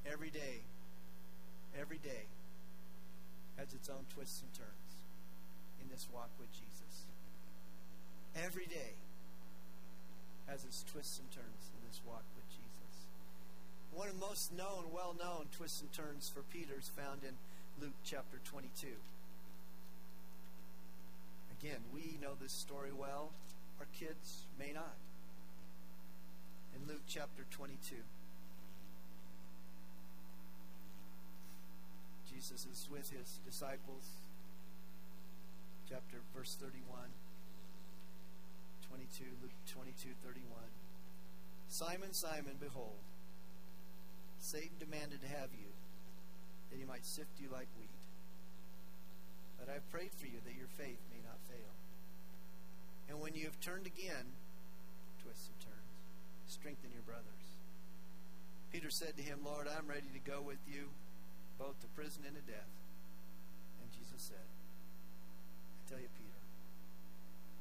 Every 0.06 0.30
day, 0.30 0.62
every 1.80 1.98
day 1.98 2.28
has 3.58 3.74
its 3.74 3.90
own 3.90 4.06
twists 4.14 4.42
and 4.42 4.54
turns 4.54 4.94
in 5.82 5.90
this 5.90 6.08
walk 6.14 6.30
with 6.40 6.52
Jesus. 6.54 7.06
Every 8.38 8.66
day 8.66 8.94
has 10.48 10.64
its 10.64 10.84
twists 10.84 11.20
and 11.20 11.30
turns 11.32 11.74
in 11.74 11.82
this 11.88 12.02
walk 12.08 12.24
with 12.36 12.48
Jesus. 12.50 13.10
One 13.92 14.08
of 14.08 14.20
the 14.20 14.26
most 14.26 14.54
known, 14.54 14.94
well 14.94 15.16
known 15.18 15.48
twists 15.52 15.82
and 15.82 15.92
turns 15.92 16.30
for 16.30 16.42
Peter 16.54 16.78
is 16.78 16.90
found 16.90 17.22
in 17.24 17.34
Luke 17.82 17.98
chapter 18.04 18.40
22. 18.46 18.88
Again, 21.60 21.82
we 21.94 22.18
know 22.22 22.34
this 22.40 22.54
story 22.54 22.92
well. 22.94 23.32
Our 23.80 23.88
kids 23.98 24.46
may 24.60 24.72
not. 24.74 24.96
In 26.76 26.88
Luke 26.88 27.02
chapter 27.08 27.46
22, 27.50 27.96
Jesus 32.38 32.70
is 32.70 32.86
with 32.94 33.10
his 33.10 33.42
disciples. 33.50 34.06
Chapter 35.90 36.22
verse 36.38 36.54
31. 36.62 36.86
22, 38.94 39.26
Luke 39.42 39.58
22, 39.74 40.14
31. 40.22 40.46
Simon, 41.68 42.14
Simon, 42.14 42.54
behold, 42.62 43.02
Satan 44.38 44.78
demanded 44.78 45.26
to 45.26 45.28
have 45.28 45.50
you, 45.50 45.74
that 46.70 46.78
he 46.78 46.86
might 46.86 47.10
sift 47.10 47.42
you 47.42 47.50
like 47.50 47.74
wheat. 47.82 47.90
But 49.58 49.74
I've 49.74 49.90
prayed 49.90 50.14
for 50.14 50.28
you 50.28 50.38
that 50.46 50.54
your 50.54 50.70
faith 50.78 51.02
may 51.10 51.26
not 51.26 51.42
fail. 51.50 51.74
And 53.10 53.20
when 53.20 53.34
you 53.34 53.46
have 53.50 53.60
turned 53.66 53.88
again, 53.88 54.38
twists 55.26 55.50
and 55.50 55.74
turns, 55.74 55.94
strengthen 56.46 56.94
your 56.94 57.02
brothers. 57.02 57.58
Peter 58.72 58.92
said 58.92 59.18
to 59.18 59.24
him, 59.24 59.40
Lord, 59.44 59.66
I'm 59.66 59.90
ready 59.90 60.14
to 60.14 60.22
go 60.22 60.40
with 60.40 60.62
you, 60.70 60.94
both 61.58 61.80
to 61.82 61.88
prison 61.98 62.24
and 62.26 62.36
to 62.36 62.42
death. 62.46 62.70
And 63.82 63.90
Jesus 63.92 64.22
said, 64.22 64.46
I 64.46 65.82
tell 65.90 66.00
you, 66.00 66.10
Peter, 66.18 66.42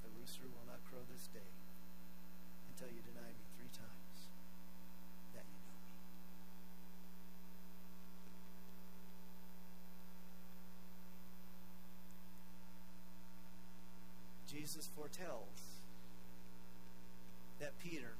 the 0.05 0.11
rooster 0.21 0.45
will 0.45 0.67
not 0.69 0.85
crow 0.89 1.03
this 1.11 1.29
day 1.33 1.51
until 2.69 2.89
you 2.93 3.01
deny 3.01 3.33
me 3.33 3.45
three 3.57 3.73
times. 3.73 4.29
That 5.35 5.45
you 5.49 5.57
know 5.65 5.77
me. 5.81 5.89
Jesus 14.47 14.89
foretells 14.95 15.81
that 17.61 17.79
Peter 17.79 18.13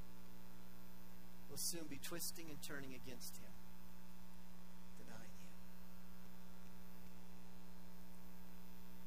will 1.51 1.59
soon 1.59 1.85
be 1.89 1.99
twisting 2.03 2.47
and 2.49 2.61
turning 2.63 2.95
against 2.95 3.37
him, 3.37 3.53
denying 4.99 5.21
him. 5.21 5.53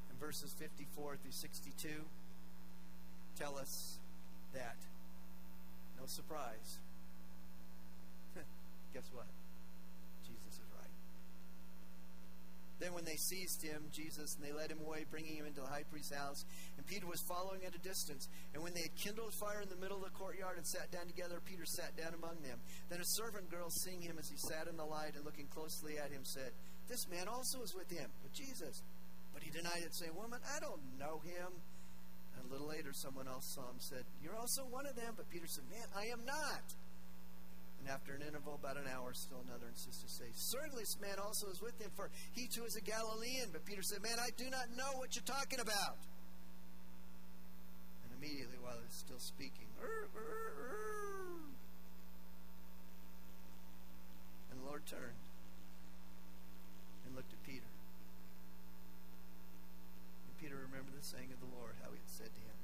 And 0.10 0.18
verses 0.29 0.53
54 0.59 1.17
through 1.17 1.31
62 1.31 1.89
tell 3.33 3.57
us 3.57 3.97
that, 4.53 4.77
no 5.99 6.05
surprise, 6.05 6.77
guess 8.93 9.09
what? 9.11 9.25
Jesus 10.21 10.61
is 10.61 10.69
right. 10.77 10.93
Then, 12.77 12.93
when 12.93 13.05
they 13.05 13.15
seized 13.15 13.63
him, 13.65 13.89
Jesus, 13.91 14.37
and 14.37 14.45
they 14.45 14.53
led 14.53 14.69
him 14.69 14.77
away, 14.85 15.09
bringing 15.09 15.33
him 15.33 15.47
into 15.47 15.61
the 15.61 15.67
high 15.67 15.89
priest's 15.89 16.13
house, 16.13 16.45
and 16.77 16.85
Peter 16.85 17.07
was 17.07 17.25
following 17.25 17.65
at 17.65 17.73
a 17.73 17.81
distance. 17.81 18.29
And 18.53 18.61
when 18.61 18.75
they 18.75 18.85
had 18.85 18.93
kindled 19.01 19.33
fire 19.33 19.65
in 19.65 19.69
the 19.69 19.81
middle 19.81 19.97
of 19.97 20.03
the 20.03 20.13
courtyard 20.13 20.57
and 20.57 20.67
sat 20.67 20.91
down 20.91 21.07
together, 21.07 21.41
Peter 21.43 21.65
sat 21.65 21.97
down 21.97 22.13
among 22.13 22.37
them. 22.45 22.61
Then 22.91 23.01
a 23.01 23.17
servant 23.17 23.49
girl, 23.49 23.71
seeing 23.71 24.01
him 24.05 24.17
as 24.19 24.29
he 24.29 24.37
sat 24.37 24.69
in 24.69 24.77
the 24.77 24.85
light 24.85 25.17
and 25.17 25.25
looking 25.25 25.49
closely 25.49 25.97
at 25.97 26.13
him, 26.13 26.21
said, 26.21 26.53
This 26.87 27.09
man 27.09 27.25
also 27.27 27.65
is 27.65 27.73
with 27.73 27.89
him, 27.89 28.13
with 28.21 28.37
Jesus. 28.37 28.85
But 29.39 29.47
he 29.47 29.56
denied 29.56 29.88
it, 29.88 29.95
saying, 29.95 30.12
Woman, 30.19 30.43
I 30.43 30.60
don't 30.60 30.84
know 30.99 31.23
him. 31.23 31.47
And 32.36 32.43
a 32.43 32.52
little 32.52 32.67
later, 32.67 32.91
someone 32.91 33.32
else 33.32 33.47
saw 33.56 33.71
him, 33.71 33.80
said, 33.80 34.04
You're 34.19 34.36
also 34.36 34.67
one 34.67 34.84
of 34.86 34.99
them. 34.99 35.15
But 35.15 35.32
Peter 35.32 35.47
said, 35.47 35.63
Man, 35.71 35.88
I 35.95 36.12
am 36.12 36.28
not. 36.28 36.75
And 37.80 37.88
after 37.88 38.12
an 38.12 38.19
interval, 38.21 38.60
about 38.60 38.75
an 38.75 38.84
hour, 38.91 39.15
still 39.15 39.39
another 39.47 39.71
insisted 39.71 40.12
say, 40.12 40.28
Certainly 40.36 40.84
this 40.84 40.99
man 40.99 41.15
also 41.23 41.47
is 41.47 41.62
with 41.63 41.80
him, 41.80 41.88
for 41.95 42.12
he 42.36 42.52
too 42.52 42.65
is 42.67 42.75
a 42.75 42.82
Galilean. 42.84 43.47
But 43.56 43.63
Peter 43.63 43.82
said, 43.82 44.04
Man, 44.04 44.19
I 44.19 44.36
do 44.36 44.52
not 44.52 44.75
know 44.75 44.99
what 44.99 45.15
you're 45.15 45.23
talking 45.23 45.63
about. 45.63 45.95
And 48.04 48.12
immediately, 48.19 48.60
while 48.60 48.75
he 48.75 48.84
was 48.84 48.99
still 48.99 49.23
speaking, 49.23 49.71
and 54.52 54.60
the 54.60 54.65
Lord 54.67 54.86
turned 54.86 55.23
and 57.08 57.15
looked 57.15 57.32
at 57.32 57.41
Peter. 57.43 57.65
And 60.28 60.38
Peter 60.38 60.56
remembered 60.56 60.88
the 60.99 61.07
saying 61.07 61.31
of 61.31 61.39
the 61.39 61.47
Lord, 61.55 61.79
how 61.79 61.95
he 61.95 61.99
had 62.03 62.12
said 62.12 62.27
to 62.27 62.43
him, 62.43 62.59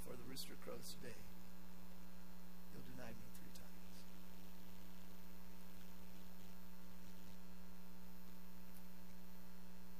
Before 0.00 0.16
the 0.16 0.24
rooster 0.24 0.56
crows 0.64 0.96
today, 0.96 1.20
you'll 2.72 2.88
deny 2.96 3.12
me 3.12 3.28
three 3.36 3.52
times. 3.52 3.96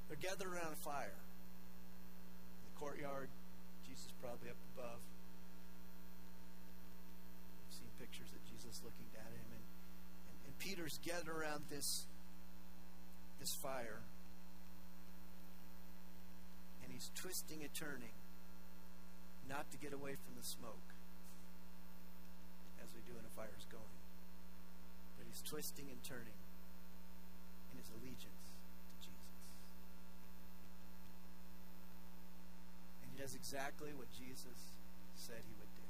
They're 0.09 0.17
gathered 0.17 0.49
around 0.49 0.73
a 0.73 0.81
fire. 0.81 1.13
In 1.13 2.65
the 2.65 2.75
courtyard, 2.81 3.29
Jesus 3.85 4.09
probably 4.17 4.49
up 4.49 4.57
above. 4.73 4.97
We've 7.61 7.77
seen 7.77 7.93
pictures 8.01 8.33
of 8.33 8.41
Jesus 8.49 8.81
looking 8.81 9.13
down 9.13 9.29
at 9.29 9.37
him. 9.37 9.61
And, 9.61 9.65
and, 10.25 10.37
and 10.49 10.53
Peter's 10.57 10.97
gathered 11.05 11.29
around 11.29 11.69
this, 11.69 12.09
this 13.37 13.53
fire. 13.61 14.01
He's 17.03 17.11
twisting 17.19 17.59
and 17.59 17.73
turning, 17.75 18.15
not 19.51 19.67
to 19.75 19.77
get 19.77 19.91
away 19.91 20.15
from 20.15 20.39
the 20.39 20.45
smoke, 20.47 20.87
as 22.79 22.87
we 22.95 23.03
do 23.03 23.11
when 23.11 23.27
a 23.27 23.33
fire 23.35 23.51
is 23.59 23.67
going. 23.67 23.99
But 25.19 25.27
he's 25.27 25.43
twisting 25.43 25.91
and 25.91 25.99
turning 25.99 26.39
in 27.75 27.75
his 27.75 27.91
allegiance 27.91 28.55
to 28.55 28.95
Jesus. 29.03 29.35
And 33.03 33.11
he 33.11 33.19
does 33.19 33.35
exactly 33.35 33.91
what 33.99 34.07
Jesus 34.15 34.79
said 35.19 35.43
he 35.43 35.59
would 35.59 35.73
do. 35.75 35.87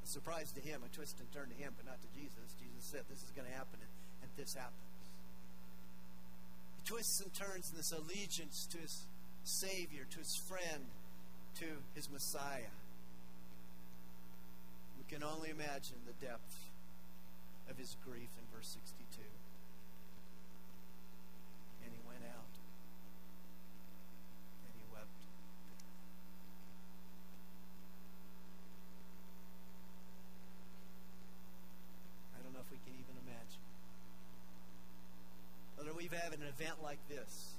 A 0.00 0.08
surprise 0.08 0.48
to 0.56 0.64
him, 0.64 0.80
a 0.80 0.88
twist 0.96 1.20
and 1.20 1.28
turn 1.28 1.52
to 1.52 1.58
him, 1.60 1.76
but 1.76 1.84
not 1.84 2.00
to 2.00 2.08
Jesus. 2.16 2.56
Jesus 2.56 2.88
said 2.88 3.04
this 3.12 3.20
is 3.20 3.36
going 3.36 3.44
to 3.44 3.52
happen, 3.52 3.84
and, 3.84 3.92
this 4.40 4.56
happens. 4.56 4.83
Twists 6.84 7.20
and 7.20 7.32
turns 7.32 7.70
in 7.70 7.76
this 7.76 7.92
allegiance 7.92 8.66
to 8.70 8.78
his 8.78 9.06
Savior, 9.44 10.04
to 10.10 10.18
his 10.18 10.36
friend, 10.36 10.84
to 11.58 11.66
his 11.94 12.10
Messiah. 12.10 12.74
We 14.98 15.04
can 15.08 15.22
only 15.24 15.50
imagine 15.50 15.96
the 16.06 16.26
depth 16.26 16.68
of 17.70 17.78
his 17.78 17.96
grief 18.04 18.28
in 18.38 18.44
verse 18.54 18.76
62. 18.96 19.22
we've 36.04 36.12
had 36.12 36.33
an 36.44 36.52
event 36.58 36.82
like 36.82 36.98
this 37.08 37.54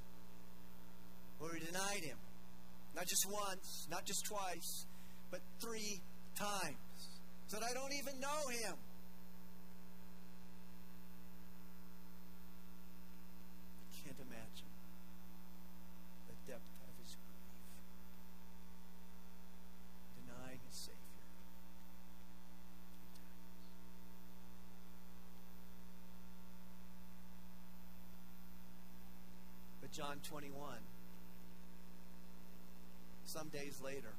where 1.40 1.52
we 1.54 1.60
denied 1.60 2.04
him. 2.04 2.18
Not 2.96 3.08
just 3.08 3.26
once, 3.30 3.88
not 3.90 4.06
just 4.06 4.26
twice, 4.26 4.86
but 5.32 5.42
three 5.62 6.02
times. 6.36 6.78
Said, 7.48 7.62
I 7.64 7.74
don't 7.74 7.94
even 7.94 8.20
know 8.20 8.48
him. 8.50 8.76
Can't 14.04 14.20
imagine 14.20 14.72
the 16.28 16.52
depth 16.52 16.70
of 16.88 16.94
his 17.04 17.16
grief. 17.16 17.42
Denying 20.22 20.60
his 20.70 20.78
Savior. 20.78 21.06
John 30.06 30.20
21. 30.30 30.78
Some 33.26 33.48
days 33.50 33.82
later, 33.84 34.14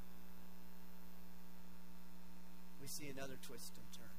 we 2.81 2.87
see 2.87 3.07
another 3.07 3.37
twist 3.47 3.71
and 3.77 3.85
turn. 3.93 4.17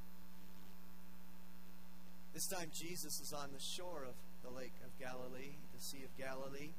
This 2.32 2.46
time, 2.46 2.70
Jesus 2.72 3.20
is 3.20 3.34
on 3.34 3.50
the 3.52 3.60
shore 3.60 4.06
of 4.08 4.14
the 4.42 4.56
Lake 4.56 4.72
of 4.82 4.98
Galilee, 4.98 5.56
the 5.76 5.82
Sea 5.82 6.04
of 6.04 6.16
Galilee. 6.16 6.70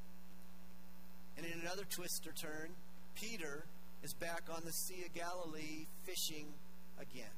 And 1.38 1.46
in 1.46 1.60
another 1.62 1.84
twist 1.88 2.26
or 2.26 2.32
turn, 2.32 2.70
Peter 3.14 3.66
is 4.02 4.14
back 4.14 4.44
on 4.52 4.64
the 4.66 4.74
Sea 4.74 5.04
of 5.06 5.14
Galilee 5.14 5.86
fishing 6.04 6.48
again. 7.00 7.38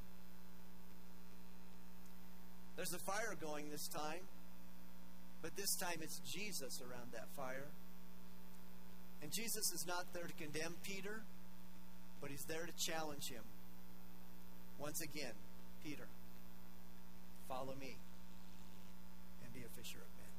There's 2.78 2.94
a 2.94 3.00
fire 3.00 3.36
going 3.42 3.70
this 3.72 3.90
time. 3.90 4.22
But 5.41 5.56
this 5.56 5.75
time 5.75 5.97
it's 6.01 6.19
Jesus 6.19 6.82
around 6.82 7.13
that 7.13 7.27
fire. 7.36 7.67
And 9.21 9.32
Jesus 9.32 9.71
is 9.71 9.86
not 9.88 10.06
there 10.13 10.25
to 10.25 10.34
condemn 10.34 10.75
Peter, 10.84 11.21
but 12.21 12.30
he's 12.30 12.45
there 12.45 12.65
to 12.65 12.73
challenge 12.77 13.30
him. 13.30 13.43
Once 14.80 15.01
again, 15.01 15.34
Peter, 15.84 16.08
follow 17.47 17.73
me 17.80 17.97
and 19.43 19.54
be 19.54 19.62
a 19.62 19.69
fisher 19.77 19.97
of 19.97 20.10
men. 20.17 20.32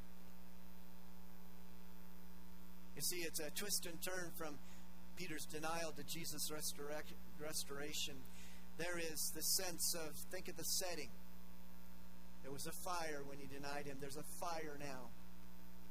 You 2.97 3.03
see, 3.03 3.19
it's 3.19 3.41
a 3.41 3.51
twist 3.51 3.87
and 3.87 4.01
turn 4.03 4.31
from 4.37 4.59
Peter's 5.17 5.47
denial 5.47 5.93
to 5.93 6.03
Jesus' 6.05 6.51
restoration. 7.41 8.15
There 8.79 8.99
is 8.99 9.33
the 9.35 9.43
sense 9.43 9.95
of, 9.95 10.15
think 10.31 10.49
of 10.49 10.57
the 10.57 10.65
setting. 10.65 11.09
There 12.43 12.53
was 12.53 12.67
a 12.67 12.73
fire 12.73 13.23
when 13.27 13.39
he 13.39 13.47
denied 13.47 13.87
him. 13.87 13.99
There's 14.01 14.17
a 14.17 14.23
fire 14.23 14.77
now 14.79 15.11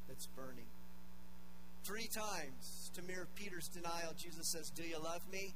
that's 0.07 0.27
burning. 0.27 0.67
Three 1.83 2.07
times 2.07 2.91
to 2.93 3.01
mirror 3.01 3.27
Peter's 3.35 3.67
denial, 3.67 4.13
Jesus 4.17 4.47
says, 4.47 4.69
Do 4.69 4.83
you 4.83 4.99
love 5.01 5.21
me? 5.31 5.55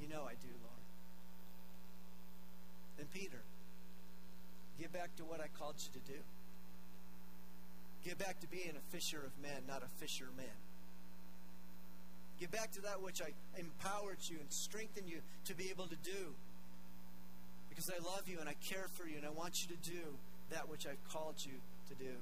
You 0.00 0.08
know 0.08 0.22
I 0.22 0.34
do, 0.34 0.52
Lord. 0.62 0.84
Then 2.98 3.06
Peter, 3.12 3.42
get 4.78 4.92
back 4.92 5.16
to 5.16 5.24
what 5.24 5.40
I 5.40 5.48
called 5.58 5.76
you 5.78 6.00
to 6.00 6.12
do. 6.12 6.18
Get 8.04 8.18
back 8.18 8.38
to 8.40 8.46
being 8.46 8.74
a 8.76 8.92
fisher 8.92 9.18
of 9.26 9.32
men, 9.42 9.62
not 9.66 9.82
a 9.82 9.88
fisherman. 9.98 10.54
Get 12.38 12.50
back 12.50 12.72
to 12.72 12.82
that 12.82 13.00
which 13.02 13.22
I 13.22 13.32
empowered 13.58 14.18
you 14.28 14.36
and 14.40 14.52
strengthened 14.52 15.08
you 15.08 15.20
to 15.46 15.54
be 15.54 15.70
able 15.70 15.86
to 15.86 15.96
do. 15.96 16.34
Because 17.68 17.90
I 17.90 17.98
love 18.04 18.28
you 18.28 18.38
and 18.40 18.48
I 18.48 18.54
care 18.62 18.88
for 18.94 19.06
you 19.06 19.16
and 19.16 19.26
I 19.26 19.30
want 19.30 19.62
you 19.62 19.74
to 19.74 19.90
do 19.90 20.16
that 20.50 20.68
which 20.68 20.86
I've 20.86 21.02
called 21.12 21.36
you 21.38 21.60
to 21.88 21.94
do. 21.94 22.16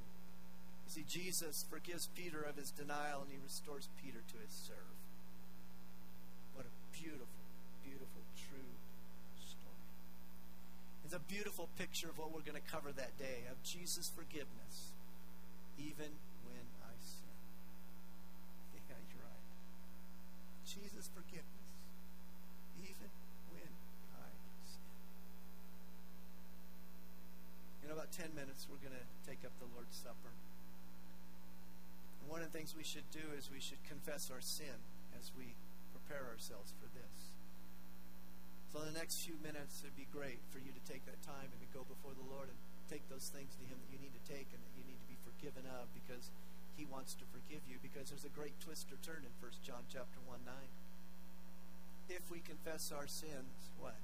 You 0.87 0.89
see, 0.89 1.05
Jesus 1.09 1.65
forgives 1.71 2.09
Peter 2.15 2.43
of 2.43 2.57
his 2.57 2.71
denial 2.71 3.23
and 3.23 3.31
he 3.31 3.39
restores 3.43 3.89
Peter 4.03 4.19
to 4.19 4.37
his 4.43 4.53
serve. 4.53 4.97
What 6.55 6.67
a 6.67 6.75
beautiful, 6.93 7.27
beautiful, 7.83 8.23
true 8.37 8.71
story. 9.41 9.89
It's 11.05 11.15
a 11.15 11.25
beautiful 11.27 11.69
picture 11.79 12.09
of 12.09 12.19
what 12.19 12.33
we're 12.33 12.47
going 12.47 12.61
to 12.61 12.71
cover 12.71 12.93
that 12.93 13.17
day 13.19 13.49
of 13.51 13.63
Jesus' 13.63 14.13
forgiveness, 14.15 14.93
even 15.79 16.13
when 16.47 16.67
I 16.85 16.95
sin. 17.01 17.35
Yeah, 18.89 19.01
you're 19.09 19.25
right. 19.25 19.45
Jesus' 20.65 21.13
forgiveness, 21.13 21.69
even 22.81 23.13
when 23.53 23.69
I 24.17 24.33
sin. 24.65 24.89
In 27.85 27.93
about 27.93 28.09
10 28.17 28.33
minutes, 28.33 28.65
we're 28.65 28.81
going 28.81 28.97
to 28.97 29.09
take 29.29 29.45
up 29.45 29.53
the 29.61 29.69
Lord's 29.77 29.93
Supper. 29.93 30.33
One 32.25 32.41
of 32.41 32.49
the 32.49 32.57
things 32.57 32.73
we 32.73 32.83
should 32.83 33.05
do 33.13 33.37
is 33.37 33.53
we 33.53 33.61
should 33.61 33.85
confess 33.85 34.33
our 34.33 34.41
sin 34.41 34.81
as 35.21 35.29
we 35.37 35.53
prepare 35.93 36.25
ourselves 36.33 36.73
for 36.81 36.89
this. 36.97 37.37
So, 38.73 38.83
in 38.83 38.91
the 38.91 38.99
next 38.99 39.23
few 39.23 39.37
minutes, 39.45 39.85
it'd 39.85 39.95
be 39.95 40.09
great 40.11 40.41
for 40.51 40.59
you 40.59 40.73
to 40.73 40.83
take 40.89 41.05
that 41.07 41.21
time 41.23 41.47
and 41.47 41.61
to 41.61 41.71
go 41.71 41.85
before 41.87 42.17
the 42.17 42.27
Lord 42.27 42.49
and 42.49 42.59
take 42.89 43.07
those 43.13 43.31
things 43.31 43.55
to 43.61 43.65
Him 43.69 43.79
that 43.79 43.91
you 43.93 44.01
need 44.01 44.17
to 44.17 44.25
take 44.27 44.51
and 44.51 44.59
that 44.59 44.75
you 44.75 44.83
need 44.89 44.99
to 44.99 45.09
be 45.13 45.21
forgiven 45.23 45.69
of 45.79 45.87
because 45.95 46.33
He 46.77 46.85
wants 46.87 47.15
to 47.15 47.25
forgive 47.31 47.63
you. 47.69 47.79
Because 47.83 48.11
there's 48.11 48.27
a 48.27 48.35
great 48.35 48.59
twist 48.61 48.91
or 48.91 48.99
turn 49.03 49.23
in 49.23 49.33
1 49.39 49.51
John 49.63 49.83
chapter 49.91 50.19
1 50.27 50.39
9. 50.45 50.55
If 52.11 52.31
we 52.31 52.41
confess 52.45 52.93
our 52.93 53.07
sins, 53.07 53.73
what? 53.81 53.97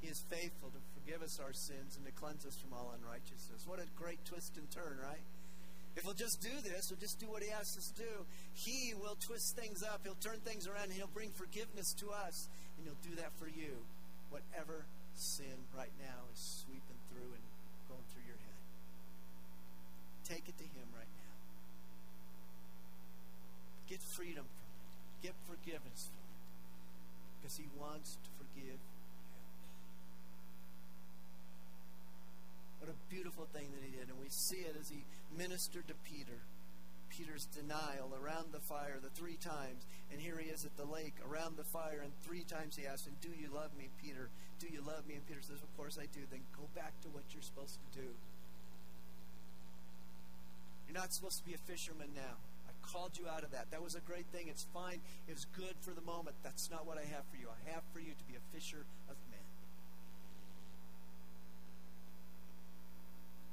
He 0.00 0.08
is 0.08 0.24
faithful 0.32 0.72
to 0.72 0.80
forgive 0.96 1.20
us 1.20 1.36
our 1.36 1.52
sins 1.52 2.00
and 2.00 2.06
to 2.08 2.12
cleanse 2.16 2.46
us 2.48 2.56
from 2.56 2.72
all 2.72 2.96
unrighteousness. 2.96 3.68
What 3.68 3.78
a 3.78 3.86
great 4.00 4.24
twist 4.24 4.56
and 4.56 4.64
turn, 4.72 4.96
right? 4.96 5.20
If 5.96 6.06
we'll 6.06 6.16
just 6.16 6.40
do 6.40 6.54
this, 6.64 6.88
we'll 6.88 7.02
just 7.02 7.20
do 7.20 7.28
what 7.28 7.42
He 7.42 7.50
asks 7.50 7.76
us 7.76 7.92
to 7.92 8.08
do, 8.08 8.14
He 8.54 8.94
will 8.94 9.16
twist 9.20 9.56
things 9.56 9.82
up. 9.82 10.00
He'll 10.04 10.16
turn 10.22 10.40
things 10.40 10.66
around 10.66 10.92
He'll 10.92 11.12
bring 11.12 11.30
forgiveness 11.36 11.92
to 12.00 12.08
us 12.10 12.48
and 12.78 12.86
He'll 12.86 13.02
do 13.04 13.20
that 13.20 13.36
for 13.36 13.48
you. 13.48 13.84
Whatever 14.30 14.86
sin 15.12 15.68
right 15.76 15.92
now 16.00 16.30
is 16.32 16.64
sweeping 16.64 17.00
through 17.12 17.34
and 17.34 17.44
going 17.90 18.06
through 18.14 18.24
your 18.24 18.38
head, 18.40 18.60
take 20.24 20.48
it 20.48 20.56
to 20.56 20.64
Him 20.64 20.88
right 20.96 21.10
now. 21.10 21.19
Get 23.90 24.00
freedom 24.00 24.46
from 24.46 24.70
it, 24.70 25.26
get 25.26 25.34
forgiveness 25.50 26.06
from 26.14 26.22
it, 26.22 26.38
because 27.42 27.58
He 27.58 27.66
wants 27.74 28.22
to 28.22 28.30
forgive 28.38 28.78
you. 28.78 28.94
What 32.78 32.88
a 32.88 32.96
beautiful 33.10 33.50
thing 33.52 33.66
that 33.74 33.82
He 33.82 33.90
did. 33.90 34.06
And 34.06 34.22
we 34.22 34.30
see 34.30 34.62
it 34.62 34.78
as 34.78 34.88
He 34.88 35.02
ministered 35.36 35.88
to 35.88 35.94
Peter. 36.06 36.38
Peter's 37.10 37.46
denial 37.46 38.14
around 38.14 38.52
the 38.52 38.60
fire 38.60 38.96
the 39.02 39.10
three 39.10 39.36
times. 39.36 39.84
And 40.12 40.20
here 40.20 40.38
he 40.38 40.48
is 40.48 40.64
at 40.64 40.76
the 40.76 40.86
lake 40.86 41.14
around 41.28 41.56
the 41.56 41.64
fire, 41.64 42.00
and 42.02 42.12
three 42.22 42.44
times 42.44 42.76
he 42.76 42.86
asked 42.86 43.06
him, 43.06 43.16
Do 43.20 43.30
you 43.34 43.50
love 43.52 43.74
me, 43.76 43.90
Peter? 44.00 44.30
Do 44.58 44.68
you 44.70 44.80
love 44.80 45.06
me? 45.06 45.14
And 45.14 45.26
Peter 45.26 45.42
says, 45.42 45.62
Of 45.62 45.76
course 45.76 45.98
I 45.98 46.06
do. 46.14 46.22
Then 46.30 46.40
go 46.56 46.70
back 46.74 46.94
to 47.02 47.08
what 47.08 47.24
you're 47.34 47.42
supposed 47.42 47.78
to 47.82 48.00
do. 48.00 48.08
You're 50.86 50.98
not 50.98 51.12
supposed 51.12 51.38
to 51.38 51.44
be 51.44 51.54
a 51.54 51.58
fisherman 51.58 52.10
now. 52.14 52.38
Called 52.92 53.16
you 53.18 53.28
out 53.28 53.44
of 53.44 53.52
that. 53.52 53.70
That 53.70 53.82
was 53.82 53.94
a 53.94 54.00
great 54.00 54.26
thing. 54.32 54.48
It's 54.48 54.66
fine. 54.74 55.00
It 55.28 55.34
was 55.34 55.46
good 55.56 55.74
for 55.80 55.94
the 55.94 56.00
moment. 56.02 56.34
That's 56.42 56.68
not 56.70 56.86
what 56.86 56.98
I 56.98 57.06
have 57.14 57.22
for 57.30 57.36
you. 57.36 57.46
I 57.46 57.70
have 57.70 57.82
for 57.92 58.00
you 58.00 58.10
to 58.10 58.24
be 58.24 58.34
a 58.34 58.42
fisher 58.52 58.84
of 59.08 59.16
men. 59.30 59.46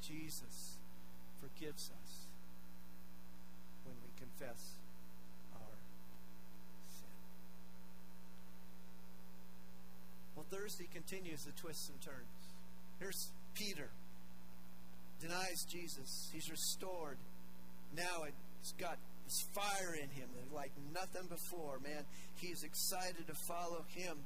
Jesus 0.01 0.77
forgives 1.39 1.91
us 1.91 2.27
when 3.85 3.95
we 4.01 4.09
confess 4.17 4.79
our 5.53 5.77
sin. 6.97 7.13
Well, 10.35 10.45
Thursday 10.49 10.87
continues 10.91 11.43
the 11.43 11.51
twists 11.51 11.89
and 11.89 12.01
turns. 12.01 12.55
Here's 12.99 13.31
Peter. 13.53 13.89
Denies 15.19 15.65
Jesus. 15.69 16.29
He's 16.33 16.49
restored. 16.49 17.17
Now 17.95 18.23
it's 18.61 18.71
got 18.73 18.97
this 19.27 19.45
fire 19.53 19.93
in 19.93 20.09
him 20.09 20.29
like 20.53 20.71
nothing 20.93 21.27
before, 21.27 21.79
man. 21.83 22.03
He's 22.37 22.63
excited 22.63 23.27
to 23.27 23.33
follow 23.33 23.83
him 23.93 24.17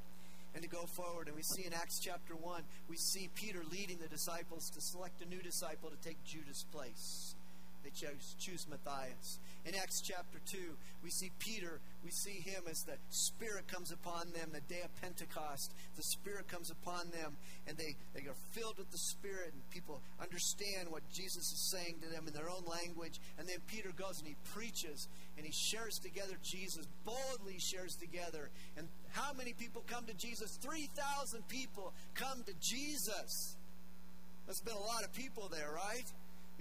and 0.53 0.61
to 0.63 0.69
go 0.69 0.85
forward. 0.85 1.27
And 1.27 1.35
we 1.35 1.41
see 1.41 1.65
in 1.65 1.73
Acts 1.73 1.99
chapter 1.99 2.35
1, 2.35 2.61
we 2.87 2.97
see 2.97 3.29
Peter 3.33 3.61
leading 3.71 3.97
the 3.97 4.07
disciples 4.07 4.69
to 4.69 4.81
select 4.81 5.21
a 5.21 5.27
new 5.27 5.41
disciple 5.41 5.89
to 5.89 5.97
take 6.07 6.23
Judas' 6.23 6.65
place. 6.71 7.35
They 7.84 7.89
chose, 7.89 8.36
choose 8.39 8.67
Matthias. 8.70 9.39
In 9.65 9.76
Acts 9.76 10.02
chapter 10.02 10.39
2, 10.52 10.58
we 11.04 11.10
see 11.10 11.32
Peter, 11.39 11.80
we 12.04 12.10
see 12.10 12.41
him 12.41 12.63
as 12.70 12.82
the 12.86 12.98
Spirit 13.10 13.67
comes 13.67 13.91
upon 13.91 14.32
them, 14.34 14.50
the 14.54 14.62
day 14.62 14.82
of 14.84 14.89
Pentecost. 15.02 15.74
The 15.96 16.04
Spirit 16.04 16.48
comes 16.48 16.72
upon 16.72 17.10
them, 17.10 17.38
and 17.67 17.78
they, 17.78 17.96
they 18.13 18.28
are 18.28 18.38
filled 18.52 18.78
with 18.78 18.89
the 18.91 18.98
Spirit, 18.98 19.54
and 19.54 19.62
people 19.70 20.02
understand 20.20 20.89
what 20.89 21.02
Jesus 21.13 21.44
is 21.44 21.72
saying 21.72 21.98
to 22.02 22.10
them 22.10 22.28
in 22.28 22.34
their 22.34 22.50
own 22.50 22.65
language. 22.65 23.20
And 23.38 23.48
then 23.48 23.58
Peter 23.67 23.91
goes 23.96 24.20
and 24.20 24.28
he 24.28 24.36
preaches, 24.54 25.08
and 25.38 25.46
he 25.46 25.52
shares 25.52 26.00
together 26.00 26.38
Jesus, 26.41 26.86
boldly 27.06 27.58
shares 27.60 27.96
together. 27.96 28.50
And 28.78 28.88
how 29.12 29.34
many 29.34 29.54
people 29.54 29.84
come 29.88 30.06
to 30.06 30.13
Jesus? 30.13 30.58
3,000 30.62 31.48
people 31.48 31.94
come 32.13 32.44
to 32.46 32.54
Jesus. 32.60 33.58
That's 34.48 34.62
been 34.62 34.76
a 34.76 34.80
lot 34.80 35.04
of 35.04 35.13
people 35.13 35.50
there, 35.50 35.72
right? 35.72 36.06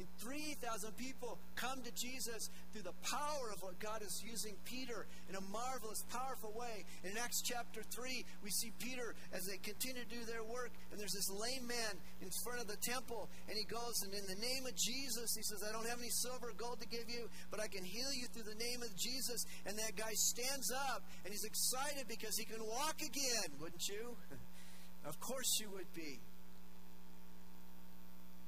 Mean, 0.00 0.08
3,000 0.18 0.96
people 0.96 1.38
come 1.56 1.82
to 1.82 1.92
Jesus 1.92 2.48
through 2.72 2.82
the 2.82 2.96
power 3.04 3.52
of 3.52 3.62
what 3.62 3.78
God 3.78 4.02
is 4.02 4.22
using 4.24 4.56
Peter 4.64 5.06
in 5.28 5.36
a 5.36 5.40
marvelous, 5.52 6.02
powerful 6.08 6.52
way. 6.56 6.84
In 7.04 7.16
Acts 7.18 7.42
chapter 7.44 7.82
3, 7.82 8.24
we 8.42 8.50
see 8.50 8.72
Peter 8.78 9.14
as 9.32 9.44
they 9.46 9.58
continue 9.58 10.02
to 10.02 10.08
do 10.08 10.24
their 10.24 10.44
work, 10.44 10.72
and 10.90 11.00
there's 11.00 11.12
this 11.12 11.28
lame 11.30 11.66
man 11.66 11.94
in 12.22 12.30
front 12.44 12.60
of 12.60 12.68
the 12.68 12.80
temple, 12.80 13.28
and 13.48 13.56
he 13.56 13.64
goes, 13.64 14.00
and 14.02 14.12
in 14.14 14.24
the 14.26 14.40
name 14.40 14.64
of 14.64 14.74
Jesus, 14.76 15.36
he 15.36 15.42
says, 15.42 15.60
I 15.68 15.72
don't 15.72 15.88
have 15.88 16.00
any 16.00 16.12
silver 16.24 16.48
or 16.48 16.56
gold 16.56 16.80
to 16.80 16.88
give 16.88 17.08
you, 17.08 17.28
but 17.50 17.60
I 17.60 17.68
can 17.68 17.84
heal 17.84 18.12
you 18.16 18.26
through 18.32 18.48
the 18.48 18.58
name 18.58 18.82
of 18.82 18.96
Jesus. 18.96 19.44
And 19.66 19.76
that 19.78 19.96
guy 19.96 20.12
stands 20.14 20.72
up, 20.72 21.04
and 21.24 21.32
he's 21.32 21.44
excited 21.44 22.08
because 22.08 22.36
he 22.36 22.44
can 22.44 22.64
walk 22.64 23.00
again, 23.04 23.52
wouldn't 23.60 23.86
you? 23.88 24.16
of 25.08 25.20
course 25.20 25.60
you 25.60 25.68
would 25.76 25.92
be. 25.94 26.20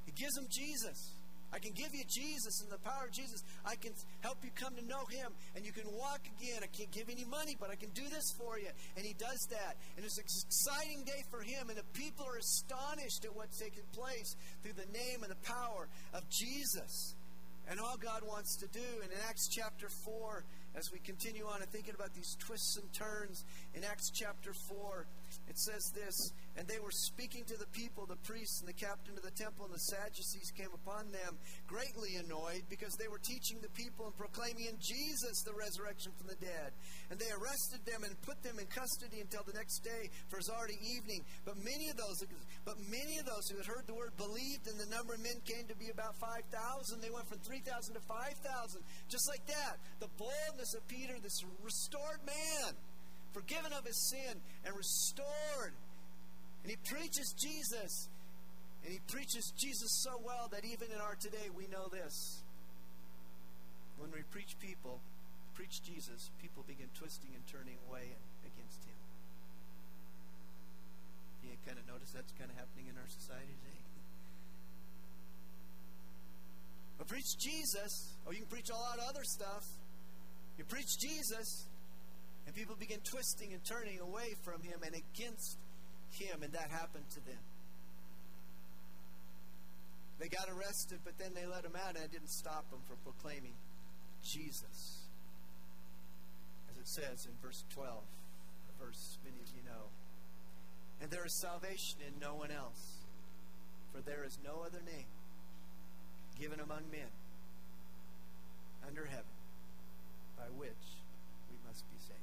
He 0.07 0.13
gives 0.13 0.37
him 0.37 0.47
Jesus. 0.51 1.22
I 1.53 1.59
can 1.59 1.73
give 1.73 1.95
you 1.95 2.05
Jesus 2.09 2.63
and 2.63 2.73
the 2.73 2.79
power 2.79 3.05
of 3.07 3.13
Jesus. 3.13 3.45
I 3.65 3.77
can 3.77 3.93
help 4.21 4.39
you 4.43 4.51
come 4.55 4.75
to 4.77 4.85
know 4.85 5.05
Him 5.11 5.33
and 5.55 5.65
you 5.65 5.73
can 5.73 5.85
walk 5.93 6.25
again. 6.39 6.65
I 6.65 6.71
can't 6.73 6.91
give 6.91 7.11
any 7.11 7.25
money, 7.25 7.57
but 7.61 7.71
I 7.71 7.77
can 7.77 7.91
do 7.91 8.09
this 8.09 8.33
for 8.39 8.59
you. 8.59 8.71
And 8.97 9.05
He 9.05 9.13
does 9.15 9.47
that. 9.51 9.77
And 9.97 10.05
it's 10.05 10.17
an 10.17 10.25
exciting 10.25 11.05
day 11.05 11.23
for 11.31 11.43
Him. 11.43 11.69
And 11.69 11.77
the 11.77 11.85
people 11.93 12.25
are 12.25 12.39
astonished 12.39 13.25
at 13.25 13.37
what's 13.37 13.59
taking 13.59 13.85
place 13.93 14.37
through 14.63 14.75
the 14.75 14.89
name 14.93 15.23
and 15.23 15.31
the 15.31 15.43
power 15.45 15.89
of 16.15 16.29
Jesus 16.31 17.15
and 17.71 17.79
all 17.81 17.97
God 17.97 18.23
wants 18.27 18.57
to 18.57 18.67
do. 18.69 18.89
And 19.03 19.13
in 19.13 19.19
Acts 19.29 19.49
chapter 19.49 19.89
4, 19.89 20.45
as 20.75 20.91
we 20.93 20.99
continue 20.99 21.47
on 21.47 21.63
and 21.63 21.71
thinking 21.71 21.95
about 21.95 22.15
these 22.15 22.37
twists 22.39 22.77
and 22.77 22.93
turns, 22.93 23.45
in 23.75 23.85
Acts 23.85 24.11
chapter 24.11 24.53
4, 24.53 25.07
it 25.49 25.59
says 25.59 25.93
this 25.95 26.17
And 26.57 26.67
they 26.69 26.79
were 26.79 26.93
speaking 26.93 27.45
to 27.49 27.57
the 27.57 27.69
people, 27.73 28.07
the 28.07 28.21
priests 28.25 28.61
and 28.61 28.69
the 28.69 28.77
captain 28.77 29.17
of 29.17 29.25
the 29.25 29.35
temple, 29.35 29.67
and 29.67 29.75
the 29.75 29.89
Sadducees 29.93 30.53
came 30.57 30.73
upon 30.75 31.11
them, 31.13 31.39
greatly 31.67 32.17
annoyed, 32.17 32.65
because 32.69 32.95
they 32.97 33.09
were 33.09 33.21
teaching 33.23 33.61
the 33.61 33.73
people 33.73 34.07
and 34.07 34.17
proclaiming 34.17 34.67
in 34.69 34.79
Jesus 34.79 35.43
the 35.45 35.57
resurrection 35.57 36.13
from 36.19 36.29
the 36.29 36.39
dead. 36.41 36.73
And 37.11 37.19
they 37.19 37.31
arrested 37.33 37.85
them 37.85 38.05
and 38.05 38.15
put 38.23 38.43
them 38.43 38.59
in 38.59 38.67
custody 38.69 39.21
until 39.21 39.43
the 39.45 39.57
next 39.57 39.81
day, 39.81 40.11
for 40.29 40.37
it 40.37 40.45
was 40.47 40.53
already 40.53 40.79
evening. 40.83 41.25
But 41.45 41.57
many 41.63 41.89
of 41.89 41.97
those, 41.97 42.25
but 42.65 42.77
many 42.91 43.19
of 43.19 43.27
those 43.27 43.49
who 43.49 43.57
had 43.57 43.67
heard 43.67 43.87
the 43.87 43.97
word 43.97 44.17
believed, 44.17 44.69
and 44.69 44.79
the 44.79 44.91
number 44.93 45.15
of 45.15 45.21
men 45.21 45.41
came 45.45 45.67
to 45.69 45.77
be 45.77 45.91
about 45.91 46.17
5,000. 46.19 46.51
They 47.01 47.13
went 47.13 47.29
from 47.29 47.39
3,000 47.41 47.65
to 47.95 48.03
5,000. 48.05 48.81
Just 49.09 49.27
like 49.29 49.45
that. 49.47 49.81
The 50.01 50.11
boldness 50.19 50.75
of 50.75 50.87
Peter, 50.89 51.17
this 51.23 51.41
restored 51.63 52.21
man 52.27 52.75
forgiven 53.33 53.73
of 53.73 53.85
his 53.85 53.97
sin, 54.11 54.41
and 54.65 54.77
restored. 54.77 55.75
And 56.63 56.71
he 56.71 56.77
preaches 56.85 57.35
Jesus. 57.39 58.09
And 58.85 58.93
he 58.93 59.01
preaches 59.09 59.53
Jesus 59.57 59.91
so 60.03 60.21
well 60.25 60.49
that 60.51 60.65
even 60.65 60.91
in 60.91 61.01
our 61.01 61.15
today, 61.15 61.51
we 61.55 61.67
know 61.69 61.89
this. 61.91 62.43
When 63.99 64.11
we 64.11 64.23
preach 64.31 64.59
people, 64.59 65.01
preach 65.55 65.83
Jesus, 65.83 66.31
people 66.41 66.65
begin 66.67 66.89
twisting 66.99 67.31
and 67.35 67.47
turning 67.47 67.79
away 67.89 68.17
against 68.43 68.83
him. 68.83 68.99
You 71.45 71.55
kind 71.67 71.79
of 71.79 71.87
notice 71.87 72.11
that's 72.11 72.33
kind 72.39 72.51
of 72.51 72.57
happening 72.57 72.87
in 72.91 72.97
our 72.99 73.07
society 73.07 73.55
today. 73.63 73.83
But 76.99 77.07
preach 77.09 77.37
Jesus, 77.39 78.15
or 78.27 78.33
you 78.33 78.41
can 78.41 78.49
preach 78.49 78.71
a 78.71 78.79
lot 78.79 78.99
of 78.99 79.05
other 79.11 79.25
stuff. 79.25 79.67
You 80.59 80.65
preach 80.65 80.99
Jesus, 80.99 81.67
and 82.47 82.55
people 82.55 82.77
begin 82.79 83.01
twisting 83.05 83.53
and 83.53 83.63
turning 83.65 84.01
away 84.01 84.35
from 84.43 84.63
him 84.63 84.81
and 84.85 84.95
against 84.95 85.59
him, 86.11 86.43
and 86.43 86.53
that 86.53 86.71
happened 86.71 87.09
to 87.11 87.21
them. 87.25 87.43
They 90.19 90.29
got 90.29 90.49
arrested, 90.49 91.01
but 91.05 91.19
then 91.19 91.33
they 91.35 91.47
let 91.47 91.65
him 91.65 91.75
out, 91.75 91.97
and 91.97 92.05
it 92.05 92.13
didn't 92.13 92.31
stop 92.31 92.71
them 92.71 92.81
from 92.87 92.97
proclaiming 93.05 93.55
Jesus. 94.25 95.09
As 96.71 96.77
it 96.79 96.87
says 96.89 97.27
in 97.27 97.33
verse 97.43 97.65
12, 97.75 97.89
a 97.91 98.85
verse 98.85 99.19
many 99.25 99.37
of 99.43 99.49
you 99.57 99.63
know. 99.65 99.91
And 101.01 101.11
there 101.11 101.27
is 101.27 101.33
salvation 101.33 101.99
in 102.07 102.21
no 102.21 102.35
one 102.35 102.51
else. 102.51 103.03
For 103.93 104.01
there 104.01 104.25
is 104.25 104.39
no 104.43 104.63
other 104.65 104.81
name 104.87 105.11
given 106.41 106.61
among 106.61 106.91
men 106.91 107.13
under 108.87 109.05
heaven 109.05 109.37
by 110.37 110.45
which 110.57 110.71
we 111.51 111.57
must 111.67 111.85
be 111.91 111.99
saved. 111.99 112.19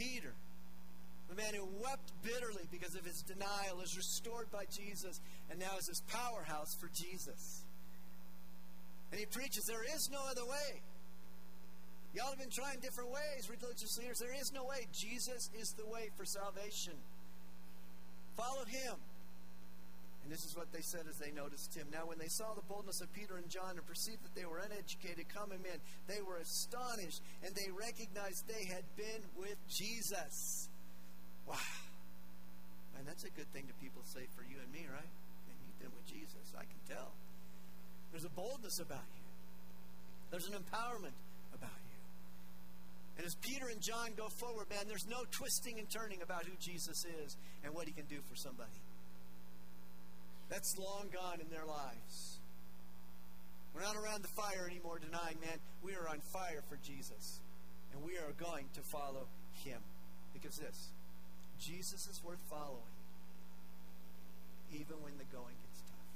Peter, 0.00 0.32
the 1.28 1.36
man 1.36 1.52
who 1.52 1.68
wept 1.78 2.10
bitterly 2.22 2.64
because 2.72 2.94
of 2.94 3.04
his 3.04 3.22
denial, 3.22 3.84
is 3.84 3.96
restored 3.96 4.50
by 4.50 4.64
Jesus 4.64 5.20
and 5.50 5.60
now 5.60 5.76
is 5.78 5.86
his 5.88 6.00
powerhouse 6.08 6.74
for 6.74 6.88
Jesus. 6.88 7.64
And 9.12 9.20
he 9.20 9.26
preaches, 9.26 9.64
There 9.66 9.84
is 9.84 10.08
no 10.10 10.20
other 10.30 10.44
way. 10.44 10.80
Y'all 12.14 12.30
have 12.30 12.38
been 12.38 12.50
trying 12.50 12.80
different 12.80 13.10
ways, 13.10 13.48
religious 13.50 13.98
leaders. 13.98 14.18
There 14.18 14.34
is 14.34 14.52
no 14.52 14.64
way. 14.64 14.88
Jesus 14.92 15.50
is 15.60 15.72
the 15.72 15.86
way 15.86 16.08
for 16.16 16.24
salvation. 16.24 16.94
Follow 18.36 18.64
him. 18.64 18.96
And 20.30 20.38
this 20.38 20.46
is 20.46 20.54
what 20.54 20.70
they 20.70 20.78
said 20.78 21.10
as 21.10 21.18
they 21.18 21.34
noticed 21.34 21.74
him. 21.74 21.90
Now, 21.90 22.06
when 22.06 22.14
they 22.14 22.30
saw 22.30 22.54
the 22.54 22.62
boldness 22.70 23.02
of 23.02 23.10
Peter 23.10 23.34
and 23.34 23.50
John 23.50 23.74
and 23.74 23.82
perceived 23.82 24.22
that 24.22 24.30
they 24.38 24.46
were 24.46 24.62
uneducated 24.62 25.26
common 25.26 25.58
men, 25.58 25.74
they 26.06 26.22
were 26.22 26.38
astonished 26.38 27.18
and 27.42 27.50
they 27.58 27.66
recognized 27.74 28.46
they 28.46 28.62
had 28.70 28.86
been 28.94 29.26
with 29.34 29.58
Jesus. 29.66 30.70
Wow. 31.50 31.58
Man, 32.94 33.02
that's 33.10 33.26
a 33.26 33.32
good 33.34 33.50
thing 33.50 33.66
to 33.66 33.74
people 33.82 34.06
say 34.06 34.22
for 34.38 34.46
you 34.46 34.54
and 34.62 34.70
me, 34.70 34.86
right? 34.86 35.10
Man, 35.50 35.58
you've 35.66 35.82
been 35.82 35.90
with 35.98 36.06
Jesus. 36.06 36.54
I 36.54 36.62
can 36.62 36.78
tell. 36.86 37.10
There's 38.14 38.22
a 38.22 38.30
boldness 38.30 38.78
about 38.78 39.10
you, 39.18 39.26
there's 40.30 40.46
an 40.46 40.54
empowerment 40.54 41.18
about 41.50 41.82
you. 41.90 41.98
And 43.18 43.26
as 43.26 43.34
Peter 43.34 43.66
and 43.66 43.82
John 43.82 44.14
go 44.14 44.30
forward, 44.38 44.70
man, 44.70 44.86
there's 44.86 45.10
no 45.10 45.26
twisting 45.34 45.82
and 45.82 45.90
turning 45.90 46.22
about 46.22 46.46
who 46.46 46.54
Jesus 46.62 47.02
is 47.18 47.34
and 47.66 47.74
what 47.74 47.90
he 47.90 47.92
can 47.92 48.06
do 48.06 48.22
for 48.30 48.38
somebody. 48.38 48.78
That's 50.50 50.76
long 50.76 51.08
gone 51.14 51.40
in 51.40 51.48
their 51.48 51.64
lives. 51.64 52.38
We're 53.72 53.82
not 53.82 53.96
around 53.96 54.22
the 54.22 54.34
fire 54.34 54.66
anymore 54.68 54.98
denying, 54.98 55.38
man, 55.40 55.58
we 55.82 55.94
are 55.94 56.08
on 56.08 56.18
fire 56.20 56.62
for 56.68 56.76
Jesus. 56.82 57.38
And 57.94 58.02
we 58.02 58.18
are 58.18 58.34
going 58.36 58.66
to 58.74 58.80
follow 58.82 59.26
him. 59.64 59.78
Because 60.34 60.56
this, 60.56 60.88
Jesus 61.58 62.06
is 62.06 62.20
worth 62.24 62.40
following, 62.48 62.94
even 64.72 64.96
when 65.02 65.18
the 65.18 65.24
going 65.36 65.54
gets 65.62 65.80
tough. 65.86 66.08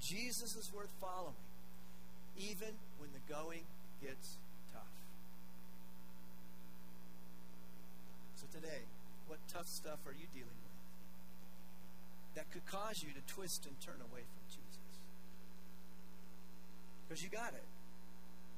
Jesus 0.00 0.56
is 0.56 0.72
worth 0.72 0.92
following, 1.00 1.34
even 2.38 2.76
when 2.98 3.10
the 3.12 3.32
going 3.32 3.64
gets 4.02 4.36
tough. 4.72 4.82
So 8.36 8.46
today, 8.52 8.82
what 9.26 9.38
tough 9.52 9.66
stuff 9.66 9.98
are 10.06 10.12
you 10.12 10.26
dealing 10.32 10.56
with? 10.62 10.67
That 12.38 12.46
could 12.54 12.62
cause 12.70 13.02
you 13.02 13.10
to 13.10 13.22
twist 13.26 13.66
and 13.66 13.74
turn 13.82 13.98
away 13.98 14.22
from 14.22 14.42
Jesus. 14.46 14.94
Because 17.02 17.18
you 17.18 17.26
got 17.34 17.50
it. 17.50 17.66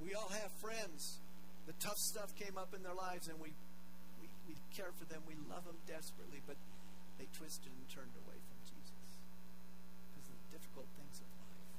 We 0.04 0.12
all 0.12 0.28
have 0.28 0.52
friends. 0.60 1.16
The 1.64 1.72
tough 1.80 1.96
stuff 1.96 2.36
came 2.36 2.60
up 2.60 2.76
in 2.76 2.84
their 2.84 2.92
lives, 2.92 3.32
and 3.32 3.40
we, 3.40 3.56
we, 4.20 4.28
we 4.44 4.54
care 4.76 4.92
for 5.00 5.08
them. 5.08 5.24
We 5.24 5.32
love 5.48 5.64
them 5.64 5.80
desperately, 5.88 6.44
but 6.44 6.60
they 7.16 7.24
twisted 7.32 7.72
and 7.72 7.88
turned 7.88 8.12
away 8.20 8.36
from 8.36 8.58
Jesus 8.68 9.16
because 10.12 10.28
of 10.28 10.36
the 10.36 10.48
difficult 10.60 10.88
things 11.00 11.16
of 11.24 11.28
life. 11.40 11.72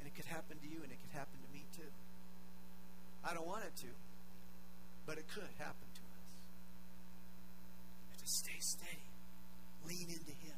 And 0.00 0.08
it 0.08 0.16
could 0.16 0.32
happen 0.32 0.56
to 0.64 0.68
you, 0.70 0.80
and 0.80 0.88
it 0.88 0.96
could 0.96 1.12
happen 1.12 1.36
to 1.44 1.50
me 1.52 1.68
too. 1.76 1.92
I 3.20 3.36
don't 3.36 3.44
want 3.44 3.68
it 3.68 3.76
to, 3.84 3.92
but 5.04 5.20
it 5.20 5.28
could 5.28 5.52
happen 5.60 5.88
to 5.92 6.04
us. 6.08 6.28
And 8.16 8.18
to 8.24 8.28
stay 8.32 8.60
steady, 8.64 9.12
lean 9.84 10.08
into 10.08 10.32
Him 10.40 10.56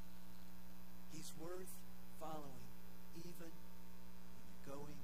worth 1.43 1.75
following 2.19 2.65
even 3.19 3.33
when 3.37 3.51
the 3.51 4.57
going 4.65 5.01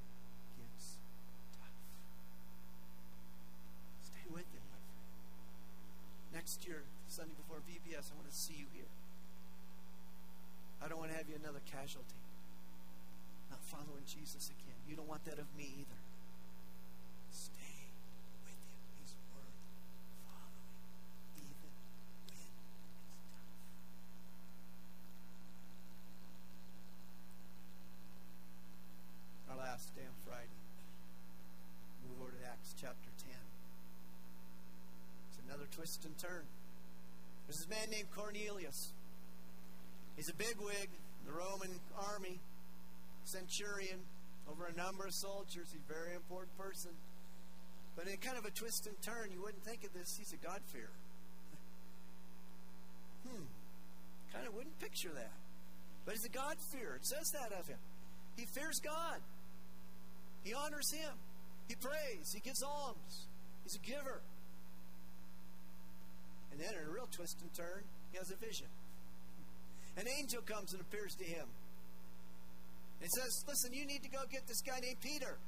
gets 0.56 0.96
tough. 1.58 1.74
Stay 4.06 4.26
with 4.30 4.48
him, 4.54 4.64
my 4.70 4.80
friend. 4.80 5.04
Next 6.32 6.66
year, 6.66 6.86
Sunday 7.08 7.34
before 7.36 7.60
VBS, 7.66 8.08
I 8.08 8.14
want 8.16 8.30
to 8.30 8.36
see 8.36 8.54
you 8.56 8.66
here. 8.72 8.90
I 10.80 10.88
don't 10.88 10.98
want 10.98 11.10
to 11.10 11.16
have 11.18 11.28
you 11.28 11.36
another 11.36 11.60
casualty. 11.66 12.22
Not 13.50 13.60
following 13.66 14.06
Jesus 14.06 14.48
again. 14.48 14.78
You 14.88 14.96
don't 14.96 15.08
want 15.08 15.24
that 15.26 15.38
of 15.38 15.50
me 15.56 15.84
either. 15.84 15.98
chapter 32.78 33.10
10. 33.18 33.34
It's 35.26 35.42
another 35.42 35.66
twist 35.88 36.04
and 36.04 36.18
turn. 36.18 36.44
There's 37.46 37.64
this 37.64 37.68
man 37.68 37.88
named 37.90 38.08
Cornelius. 38.14 38.92
He's 40.16 40.28
a 40.28 40.34
bigwig 40.34 40.90
in 40.92 41.24
the 41.24 41.32
Roman 41.32 41.80
army, 42.12 42.40
centurion, 43.24 44.00
over 44.50 44.66
a 44.66 44.76
number 44.76 45.06
of 45.06 45.14
soldiers. 45.14 45.72
He's 45.72 45.80
a 45.80 45.92
very 45.92 46.14
important 46.14 46.56
person. 46.58 46.90
But 47.96 48.06
in 48.06 48.18
kind 48.18 48.36
of 48.36 48.44
a 48.44 48.50
twist 48.50 48.86
and 48.86 49.00
turn, 49.00 49.32
you 49.32 49.40
wouldn't 49.40 49.64
think 49.64 49.84
of 49.84 49.92
this. 49.94 50.14
He's 50.18 50.32
a 50.32 50.36
God-fearer. 50.44 50.92
hmm. 53.28 53.44
Kind 54.34 54.46
of 54.46 54.54
wouldn't 54.54 54.78
picture 54.80 55.10
that. 55.14 55.32
But 56.04 56.14
he's 56.14 56.26
a 56.26 56.36
God-fearer. 56.36 56.96
It 56.96 57.06
says 57.06 57.32
that 57.32 57.52
of 57.58 57.66
him. 57.66 57.80
He 58.36 58.44
fears 58.44 58.78
God. 58.84 59.20
He 60.44 60.52
honors 60.52 60.92
him. 60.92 61.16
He 61.66 61.76
prays. 61.76 62.32
He 62.34 62.40
gives 62.40 62.62
alms. 62.62 63.26
He's 63.64 63.76
a 63.76 63.80
giver. 63.80 64.20
And 66.58 66.66
then, 66.66 66.74
in 66.74 66.90
a 66.90 66.90
real 66.90 67.06
twist 67.14 67.38
and 67.38 67.54
turn, 67.54 67.86
he 68.10 68.18
has 68.18 68.34
a 68.34 68.36
vision. 68.42 68.66
An 69.94 70.10
angel 70.10 70.42
comes 70.42 70.74
and 70.74 70.82
appears 70.82 71.14
to 71.14 71.24
him. 71.24 71.46
And 72.98 73.08
says, 73.14 73.30
Listen, 73.46 73.70
you 73.72 73.86
need 73.86 74.02
to 74.02 74.10
go 74.10 74.18
get 74.26 74.42
this 74.48 74.60
guy 74.66 74.82
named 74.82 74.98
Peter. 74.98 75.38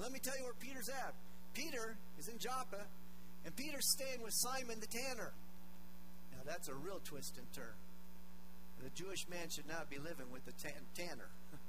Let 0.00 0.12
me 0.12 0.18
tell 0.24 0.32
you 0.40 0.44
where 0.44 0.56
Peter's 0.56 0.88
at. 0.88 1.12
Peter 1.52 2.00
is 2.18 2.28
in 2.28 2.38
Joppa, 2.40 2.88
and 3.44 3.54
Peter's 3.54 3.84
staying 3.92 4.24
with 4.24 4.32
Simon 4.32 4.80
the 4.80 4.88
tanner. 4.88 5.36
Now, 6.32 6.40
that's 6.48 6.72
a 6.72 6.74
real 6.74 7.04
twist 7.04 7.36
and 7.36 7.44
turn. 7.52 7.76
The 8.80 8.88
Jewish 8.96 9.28
man 9.28 9.52
should 9.52 9.68
not 9.68 9.90
be 9.92 9.98
living 9.98 10.32
with 10.32 10.48
the 10.48 10.56
tan- 10.56 10.88
tanner, 10.96 11.28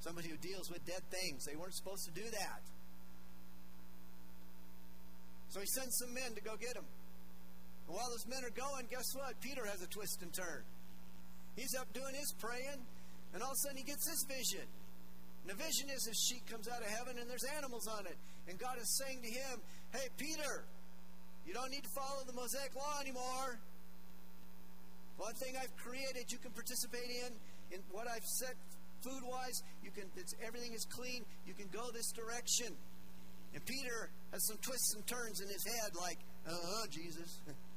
somebody 0.00 0.28
who 0.28 0.36
deals 0.36 0.68
with 0.68 0.84
dead 0.84 1.02
things. 1.08 1.46
They 1.48 1.56
weren't 1.56 1.74
supposed 1.74 2.04
to 2.04 2.12
do 2.12 2.28
that. 2.36 2.60
So 5.48 5.60
he 5.60 5.66
sends 5.66 5.96
some 5.96 6.12
men 6.12 6.36
to 6.36 6.42
go 6.42 6.52
get 6.60 6.76
him. 6.76 6.84
And 7.88 7.96
while 7.96 8.12
those 8.12 8.28
men 8.28 8.44
are 8.44 8.52
going, 8.52 8.84
guess 8.92 9.16
what? 9.16 9.40
Peter 9.40 9.64
has 9.64 9.80
a 9.80 9.88
twist 9.88 10.20
and 10.20 10.28
turn. 10.32 10.60
He's 11.56 11.74
up 11.74 11.88
doing 11.96 12.14
his 12.14 12.30
praying, 12.38 12.84
and 13.32 13.42
all 13.42 13.50
of 13.50 13.56
a 13.56 13.62
sudden 13.64 13.80
he 13.80 13.82
gets 13.82 14.04
this 14.04 14.22
vision. 14.28 14.68
And 15.42 15.48
the 15.48 15.56
vision 15.56 15.88
is 15.88 16.04
this 16.04 16.20
sheet 16.28 16.44
comes 16.46 16.68
out 16.68 16.84
of 16.84 16.90
heaven 16.92 17.16
and 17.16 17.24
there's 17.24 17.48
animals 17.56 17.88
on 17.88 18.04
it. 18.04 18.20
And 18.46 18.60
God 18.60 18.76
is 18.76 18.86
saying 19.00 19.24
to 19.24 19.30
him, 19.32 19.64
Hey, 19.92 20.12
Peter, 20.20 20.68
you 21.46 21.54
don't 21.54 21.72
need 21.72 21.82
to 21.82 21.94
follow 21.96 22.20
the 22.28 22.36
Mosaic 22.36 22.76
law 22.76 23.00
anymore. 23.00 23.56
One 25.16 25.34
thing 25.40 25.56
I've 25.56 25.74
created 25.80 26.30
you 26.30 26.38
can 26.38 26.52
participate 26.52 27.08
in, 27.08 27.32
in 27.72 27.80
what 27.90 28.06
I've 28.06 28.24
set 28.38 28.54
food 29.00 29.24
wise, 29.24 29.62
you 29.82 29.90
can 29.90 30.04
everything 30.44 30.74
is 30.74 30.84
clean, 30.84 31.24
you 31.46 31.54
can 31.54 31.66
go 31.72 31.90
this 31.90 32.12
direction. 32.12 32.76
And 33.54 33.64
Peter 33.64 34.10
has 34.32 34.44
some 34.46 34.58
twists 34.58 34.94
and 34.94 35.06
turns 35.06 35.40
in 35.40 35.48
his 35.48 35.64
head, 35.64 35.96
like, 35.96 36.18
uh 36.46 36.52
uh 36.52 36.86
Jesus. 36.90 37.40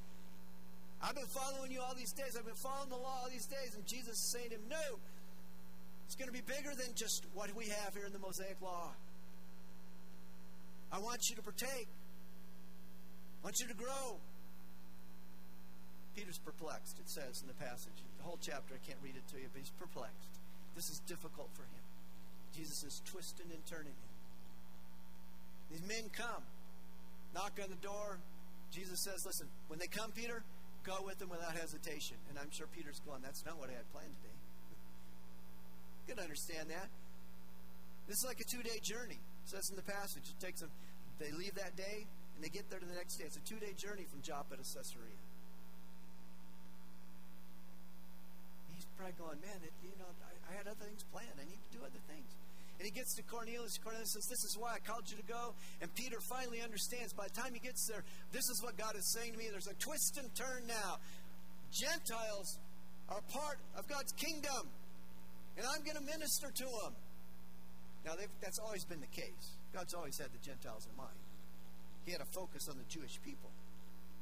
I've 1.02 1.16
been 1.16 1.26
following 1.26 1.72
you 1.72 1.80
all 1.80 1.94
these 1.94 2.12
days. 2.12 2.36
I've 2.38 2.46
been 2.46 2.54
following 2.54 2.88
the 2.88 2.96
law 2.96 3.26
all 3.26 3.28
these 3.30 3.46
days. 3.46 3.74
And 3.74 3.84
Jesus 3.86 4.14
is 4.14 4.30
saying 4.30 4.50
to 4.50 4.54
him, 4.54 4.62
No, 4.70 4.98
it's 6.06 6.14
going 6.14 6.28
to 6.28 6.32
be 6.32 6.44
bigger 6.46 6.70
than 6.78 6.94
just 6.94 7.26
what 7.34 7.54
we 7.56 7.66
have 7.66 7.94
here 7.94 8.06
in 8.06 8.12
the 8.12 8.20
Mosaic 8.20 8.56
Law. 8.62 8.92
I 10.92 10.98
want 10.98 11.30
you 11.30 11.36
to 11.36 11.42
partake, 11.42 11.88
I 13.42 13.46
want 13.46 13.58
you 13.60 13.66
to 13.66 13.74
grow. 13.74 14.20
Peter's 16.14 16.38
perplexed, 16.38 16.98
it 17.00 17.08
says 17.08 17.40
in 17.40 17.48
the 17.48 17.54
passage. 17.54 17.96
The 18.18 18.24
whole 18.24 18.38
chapter, 18.40 18.74
I 18.74 18.86
can't 18.86 18.98
read 19.02 19.16
it 19.16 19.26
to 19.32 19.40
you, 19.40 19.48
but 19.50 19.58
he's 19.58 19.72
perplexed. 19.80 20.38
This 20.76 20.90
is 20.90 21.00
difficult 21.08 21.48
for 21.54 21.62
him. 21.62 21.82
Jesus 22.54 22.84
is 22.84 23.00
twisting 23.06 23.46
and 23.50 23.64
turning 23.64 23.96
him. 23.96 24.12
These 25.70 25.88
men 25.88 26.10
come, 26.12 26.44
knock 27.34 27.58
on 27.62 27.70
the 27.70 27.80
door. 27.80 28.18
Jesus 28.70 29.00
says, 29.00 29.24
Listen, 29.24 29.48
when 29.68 29.78
they 29.78 29.86
come, 29.86 30.12
Peter, 30.12 30.44
go 30.84 31.02
with 31.06 31.18
them 31.18 31.30
without 31.30 31.54
hesitation. 31.54 32.16
And 32.28 32.38
I'm 32.38 32.50
sure 32.50 32.66
Peter's 32.70 33.00
going, 33.06 33.22
That's 33.22 33.44
not 33.46 33.58
what 33.58 33.70
I 33.70 33.78
had 33.78 33.86
planned 33.90 34.14
today. 34.22 34.38
you 36.02 36.14
can 36.14 36.22
understand 36.22 36.70
that. 36.70 36.90
This 38.06 38.18
is 38.18 38.26
like 38.26 38.40
a 38.40 38.48
two 38.48 38.62
day 38.62 38.78
journey. 38.82 39.18
It 39.18 39.48
says 39.48 39.70
in 39.70 39.76
the 39.76 39.86
passage. 39.86 40.26
It 40.26 40.38
takes 40.42 40.60
them, 40.60 40.70
they 41.18 41.30
leave 41.30 41.54
that 41.54 41.76
day, 41.76 42.06
And 42.34 42.42
they 42.42 42.50
get 42.50 42.68
there 42.70 42.78
to 42.78 42.86
the 42.86 42.98
next 42.98 43.16
day. 43.16 43.24
It's 43.26 43.38
a 43.38 43.46
two 43.46 43.58
day 43.58 43.74
journey 43.78 44.06
from 44.10 44.22
Joppa 44.22 44.58
to 44.58 44.66
Caesarea. 44.66 45.18
He's 48.74 48.86
probably 48.98 49.14
going, 49.18 49.38
man, 49.38 49.62
it, 49.62 49.74
you 49.82 49.94
know, 49.98 50.10
I, 50.26 50.34
I 50.50 50.52
had 50.58 50.66
other 50.66 50.82
things 50.82 51.06
planned. 51.14 51.38
I 51.38 51.46
need 51.46 51.62
to 51.62 51.70
do 51.78 51.80
other 51.86 52.02
things. 52.10 52.34
And 52.78 52.86
he 52.86 52.90
gets 52.90 53.14
to 53.14 53.22
Cornelius. 53.22 53.78
Cornelius 53.78 54.12
says, 54.12 54.26
This 54.26 54.42
is 54.44 54.56
why 54.58 54.74
I 54.74 54.78
called 54.80 55.04
you 55.10 55.16
to 55.16 55.26
go. 55.26 55.54
And 55.80 55.94
Peter 55.94 56.18
finally 56.28 56.62
understands. 56.62 57.12
By 57.12 57.28
the 57.28 57.40
time 57.40 57.54
he 57.54 57.60
gets 57.60 57.86
there, 57.86 58.02
this 58.32 58.48
is 58.48 58.60
what 58.62 58.76
God 58.76 58.96
is 58.96 59.06
saying 59.12 59.32
to 59.32 59.38
me. 59.38 59.46
There's 59.50 59.68
a 59.68 59.74
twist 59.74 60.18
and 60.18 60.34
turn 60.34 60.66
now. 60.66 60.98
Gentiles 61.70 62.58
are 63.08 63.20
part 63.32 63.58
of 63.76 63.86
God's 63.88 64.12
kingdom. 64.12 64.68
And 65.56 65.66
I'm 65.66 65.84
going 65.84 65.96
to 65.96 66.04
minister 66.04 66.48
to 66.50 66.64
them. 66.64 66.94
Now, 68.04 68.12
that's 68.40 68.58
always 68.58 68.84
been 68.84 69.00
the 69.00 69.14
case. 69.14 69.56
God's 69.72 69.94
always 69.94 70.18
had 70.18 70.28
the 70.32 70.42
Gentiles 70.42 70.88
in 70.90 70.96
mind. 70.96 71.20
He 72.04 72.12
had 72.12 72.20
a 72.20 72.30
focus 72.34 72.68
on 72.68 72.76
the 72.76 72.84
Jewish 72.88 73.20
people. 73.24 73.50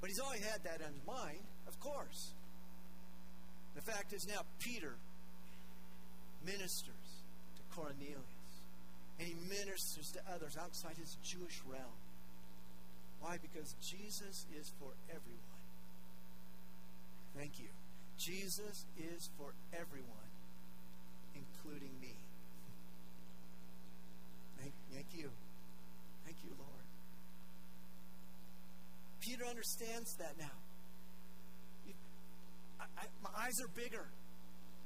But 0.00 0.10
he's 0.10 0.20
always 0.20 0.44
had 0.44 0.64
that 0.64 0.80
in 0.80 0.94
mind, 1.06 1.40
of 1.66 1.78
course. 1.80 2.32
The 3.74 3.82
fact 3.82 4.12
is 4.12 4.26
now 4.26 4.42
Peter 4.58 4.96
ministers 6.44 7.24
to 7.56 7.76
Cornelius. 7.76 8.39
And 9.20 9.28
he 9.28 9.34
ministers 9.52 10.10
to 10.16 10.20
others 10.32 10.56
outside 10.56 10.96
his 10.96 11.18
Jewish 11.22 11.60
realm. 11.68 12.00
Why? 13.20 13.36
Because 13.36 13.74
Jesus 13.84 14.46
is 14.58 14.72
for 14.80 14.96
everyone. 15.10 15.60
Thank 17.36 17.60
you. 17.60 17.68
Jesus 18.16 18.86
is 18.96 19.28
for 19.36 19.52
everyone, 19.72 20.32
including 21.34 21.92
me. 22.00 22.16
Thank, 24.58 24.72
thank 24.92 25.06
you. 25.12 25.30
Thank 26.24 26.38
you, 26.42 26.50
Lord. 26.58 26.84
Peter 29.20 29.44
understands 29.44 30.14
that 30.16 30.32
now. 30.38 30.56
I, 32.80 32.84
I, 32.98 33.04
my 33.22 33.30
eyes 33.38 33.60
are 33.60 33.68
bigger. 33.76 34.08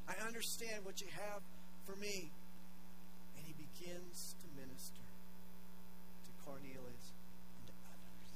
I 0.09 0.27
understand 0.27 0.85
what 0.85 1.01
you 1.01 1.07
have 1.15 1.41
for 1.87 1.95
me. 1.97 2.31
Begins 3.75 4.35
to 4.39 4.47
minister 4.55 5.03
to 5.03 6.31
Cornelius 6.47 7.11
and 7.59 7.67
to 7.67 7.75
others. 7.91 8.31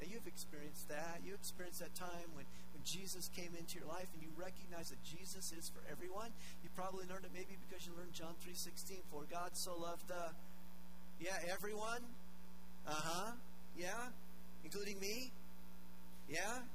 Now, 0.00 0.06
you've 0.10 0.26
experienced 0.26 0.88
that. 0.90 1.22
You 1.24 1.34
experienced 1.34 1.78
that 1.78 1.94
time 1.94 2.34
when, 2.34 2.44
when 2.74 2.82
Jesus 2.82 3.30
came 3.30 3.54
into 3.54 3.78
your 3.78 3.86
life 3.86 4.10
and 4.14 4.22
you 4.22 4.34
recognize 4.34 4.90
that 4.90 5.02
Jesus 5.06 5.54
is 5.54 5.70
for 5.70 5.80
everyone. 5.90 6.34
You 6.66 6.70
probably 6.74 7.06
learned 7.06 7.24
it 7.24 7.30
maybe 7.32 7.54
because 7.62 7.86
you 7.86 7.94
learned 7.94 8.12
John 8.12 8.34
3.16, 8.42 9.06
For 9.14 9.22
God 9.30 9.54
so 9.54 9.78
loved 9.78 10.08
the, 10.08 10.34
yeah, 11.22 11.38
everyone. 11.46 12.02
Uh-huh. 12.86 13.32
Yeah. 13.78 14.10
Including 14.64 14.98
me. 14.98 15.30
Yeah. 16.28 16.66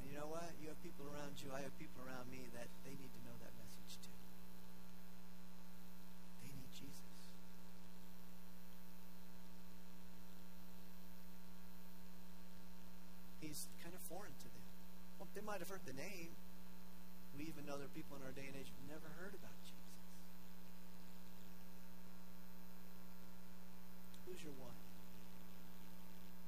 And 0.00 0.04
you 0.10 0.18
know 0.18 0.26
what? 0.26 0.50
You 0.62 0.68
have 0.68 0.82
people 0.82 1.06
around 1.06 1.38
you. 1.38 1.50
I 1.54 1.60
have 1.62 1.74
people 1.78 2.02
around 2.02 2.30
me 2.30 2.48
that 2.54 2.66
they 2.84 2.90
need 2.90 3.12
to 3.14 3.22
know 3.22 3.36
that 3.38 3.52
message 3.62 4.00
too. 4.02 4.16
They 6.42 6.50
need 6.50 6.72
Jesus. 6.74 7.14
He's 13.50 13.66
kind 13.82 13.90
of 13.90 13.98
foreign 14.06 14.30
to 14.30 14.46
them. 14.46 14.62
Well, 15.18 15.26
they 15.34 15.42
might 15.42 15.58
have 15.58 15.66
heard 15.66 15.82
the 15.82 15.98
name. 15.98 16.38
We 17.34 17.50
even 17.50 17.66
know 17.66 17.74
there 17.74 17.90
are 17.90 17.98
people 17.98 18.14
in 18.14 18.22
our 18.22 18.30
day 18.30 18.46
and 18.46 18.54
age 18.54 18.70
who've 18.70 18.86
never 18.86 19.10
heard 19.18 19.34
about 19.34 19.58
Jesus. 19.66 19.90
Who's 24.22 24.38
your 24.46 24.54
one? 24.54 24.78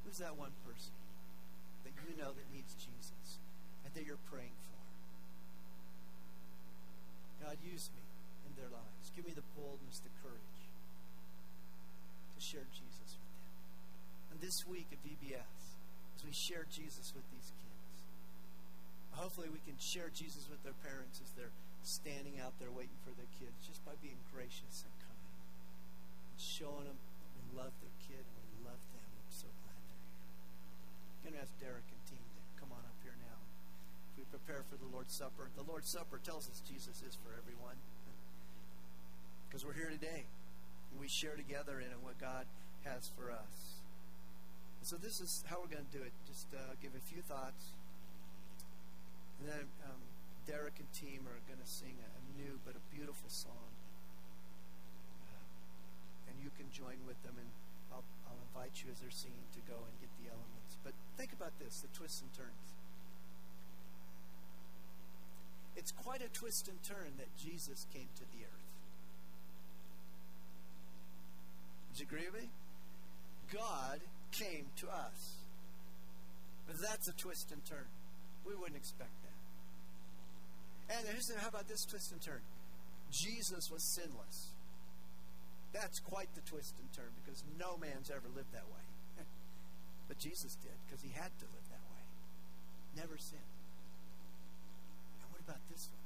Who's 0.07 0.23
that 0.23 0.39
one 0.39 0.55
person 0.63 0.95
that 1.83 1.91
you 2.07 2.15
know 2.15 2.31
that 2.31 2.47
needs 2.55 2.71
Jesus 2.79 3.43
and 3.83 3.91
that 3.99 4.07
you're 4.07 4.23
praying 4.31 4.55
for? 4.71 4.79
God, 7.51 7.59
use 7.67 7.91
me 7.91 8.07
in 8.47 8.55
their 8.55 8.71
lives. 8.71 9.11
Give 9.19 9.27
me 9.27 9.35
the 9.35 9.43
boldness, 9.59 9.99
the 10.07 10.15
courage 10.23 10.63
to 12.31 12.39
share 12.39 12.63
Jesus 12.71 13.19
with 13.19 13.35
them. 13.35 13.51
And 14.31 14.39
this 14.39 14.63
week 14.71 14.87
at 14.95 15.03
VBS, 15.03 15.62
we 16.25 16.33
share 16.33 16.67
Jesus 16.71 17.13
with 17.15 17.27
these 17.31 17.51
kids, 17.51 17.95
hopefully 19.13 19.49
we 19.53 19.61
can 19.63 19.77
share 19.77 20.09
Jesus 20.11 20.49
with 20.49 20.63
their 20.65 20.77
parents 20.83 21.21
as 21.21 21.31
they're 21.37 21.55
standing 21.83 22.39
out 22.39 22.55
there 22.63 22.71
waiting 22.71 22.97
for 23.03 23.11
their 23.19 23.29
kids 23.37 23.59
just 23.67 23.83
by 23.83 23.99
being 23.99 24.19
gracious 24.31 24.87
and 24.87 24.95
kind 25.03 25.27
and 26.31 26.39
showing 26.39 26.87
them 26.87 26.97
that 26.97 27.33
we 27.35 27.45
love 27.59 27.75
their 27.83 27.97
kid 28.07 28.23
and 28.23 28.45
we 28.55 28.59
love 28.63 28.79
them. 28.95 29.03
I'm 29.03 29.33
so 29.35 29.51
glad 29.67 29.77
they're 29.77 30.07
here. 30.07 30.31
I'm 31.13 31.21
going 31.27 31.37
to 31.37 31.43
ask 31.43 31.55
Derek 31.59 31.87
and 31.91 32.03
team 32.07 32.23
to 32.23 32.41
come 32.57 32.71
on 32.71 32.83
up 32.87 32.99
here 33.03 33.19
now. 33.19 33.39
If 34.15 34.23
we 34.23 34.25
prepare 34.31 34.63
for 34.71 34.79
the 34.79 34.89
Lord's 34.89 35.13
Supper, 35.13 35.51
the 35.59 35.67
Lord's 35.67 35.91
Supper 35.91 36.23
tells 36.23 36.47
us 36.47 36.63
Jesus 36.63 37.03
is 37.03 37.19
for 37.19 37.35
everyone 37.35 37.77
because 39.53 39.67
we're 39.67 39.77
here 39.77 39.91
today 39.91 40.25
and 40.91 40.97
we 40.97 41.09
share 41.09 41.37
together 41.37 41.83
in 41.83 41.91
what 42.01 42.17
God 42.17 42.47
has 42.87 43.11
for 43.13 43.29
us. 43.29 43.82
So 44.93 45.01
this 45.01 45.25
is 45.25 45.41
how 45.49 45.57
we're 45.57 45.73
going 45.73 45.89
to 45.89 45.97
do 45.97 46.05
it. 46.05 46.13
Just 46.29 46.53
uh, 46.53 46.77
give 46.85 46.93
a 46.93 47.01
few 47.01 47.25
thoughts 47.25 47.81
and 49.41 49.49
then 49.49 49.65
um, 49.89 50.05
Derek 50.45 50.77
and 50.77 50.87
team 50.93 51.25
are 51.25 51.41
going 51.49 51.59
to 51.59 51.67
sing 51.67 51.97
a, 51.97 52.21
new 52.37 52.61
but 52.61 52.77
a 52.77 52.85
beautiful 52.95 53.33
song. 53.33 53.73
Uh, 55.25 56.29
and 56.29 56.37
you 56.45 56.53
can 56.61 56.69
join 56.71 57.01
with 57.09 57.17
them, 57.25 57.35
and 57.41 57.49
I'll, 57.91 58.05
I'll 58.29 58.39
invite 58.53 58.85
you 58.85 58.93
as 58.93 59.01
they're 59.01 59.11
singing 59.11 59.49
to 59.57 59.65
go 59.65 59.81
and 59.81 59.97
get 59.97 60.13
the 60.23 60.29
elements. 60.29 60.77
But 60.85 60.93
think 61.17 61.33
about 61.33 61.57
this 61.59 61.81
the 61.81 61.89
twists 61.97 62.21
and 62.21 62.31
turns. 62.37 62.77
It's 65.75 65.91
quite 65.91 66.23
a 66.23 66.29
twist 66.29 66.69
and 66.69 66.77
turn 66.85 67.17
that 67.19 67.33
Jesus 67.35 67.89
came 67.91 68.13
to 68.21 68.29
the 68.29 68.45
earth. 68.45 68.69
Would 71.89 71.99
you 71.99 72.07
agree 72.07 72.29
with 72.31 72.45
me? 72.45 72.49
God 73.51 74.05
came 74.33 74.67
to 74.77 74.89
us. 74.89 75.37
But 76.67 76.81
that's 76.81 77.09
a 77.09 77.13
twist 77.13 77.53
and 77.53 77.65
turn. 77.65 77.87
We 78.47 78.55
wouldn't 78.55 78.77
expect 78.77 79.13
that. 79.23 80.97
And 80.97 81.07
here's 81.09 81.31
how 81.37 81.49
about 81.49 81.69
this 81.69 81.85
twist 81.85 82.13
and 82.13 82.21
turn? 82.21 82.41
Jesus 83.11 83.71
was 83.71 83.83
sinless. 83.83 84.53
That's 85.73 86.01
quite 86.01 86.29
the 86.35 86.43
twist 86.43 86.75
and 86.81 86.93
turn 86.93 87.13
because 87.23 87.45
no 87.59 87.77
man's 87.77 88.11
ever 88.11 88.29
lived 88.35 88.53
that 88.53 88.69
way. 88.69 88.85
but 90.09 90.19
Jesus 90.19 90.57
did 90.57 90.77
because 90.87 91.03
he 91.03 91.11
had 91.13 91.31
to 91.39 91.47
live 91.49 91.67
that 91.71 91.85
way. 91.93 92.05
Never 92.97 93.17
sinned. 93.17 93.41
And 95.23 95.33
what 95.33 95.41
about 95.41 95.61
this 95.71 95.89
one? 95.93 96.02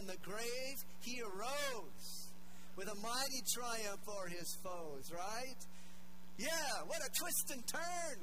from 0.00 0.06
the 0.06 0.16
grave, 0.24 0.78
he 1.02 1.20
arose 1.20 2.28
with 2.76 2.88
a 2.88 2.94
mighty 3.02 3.42
triumph 3.52 4.00
for 4.04 4.28
his 4.28 4.56
foes, 4.64 5.12
right? 5.12 5.60
Yeah, 6.38 6.48
what 6.86 6.98
a 7.04 7.10
twist 7.12 7.52
and 7.52 7.62
turn. 7.66 8.16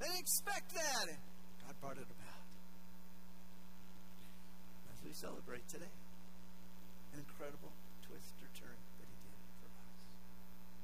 They 0.00 0.06
didn't 0.06 0.20
expect 0.20 0.74
that. 0.74 1.06
God 1.06 1.74
brought 1.80 1.96
it 1.96 2.10
about. 2.10 2.48
As 4.92 4.98
we 5.04 5.12
celebrate 5.12 5.68
today, 5.68 5.94
an 7.14 7.20
incredible 7.20 7.70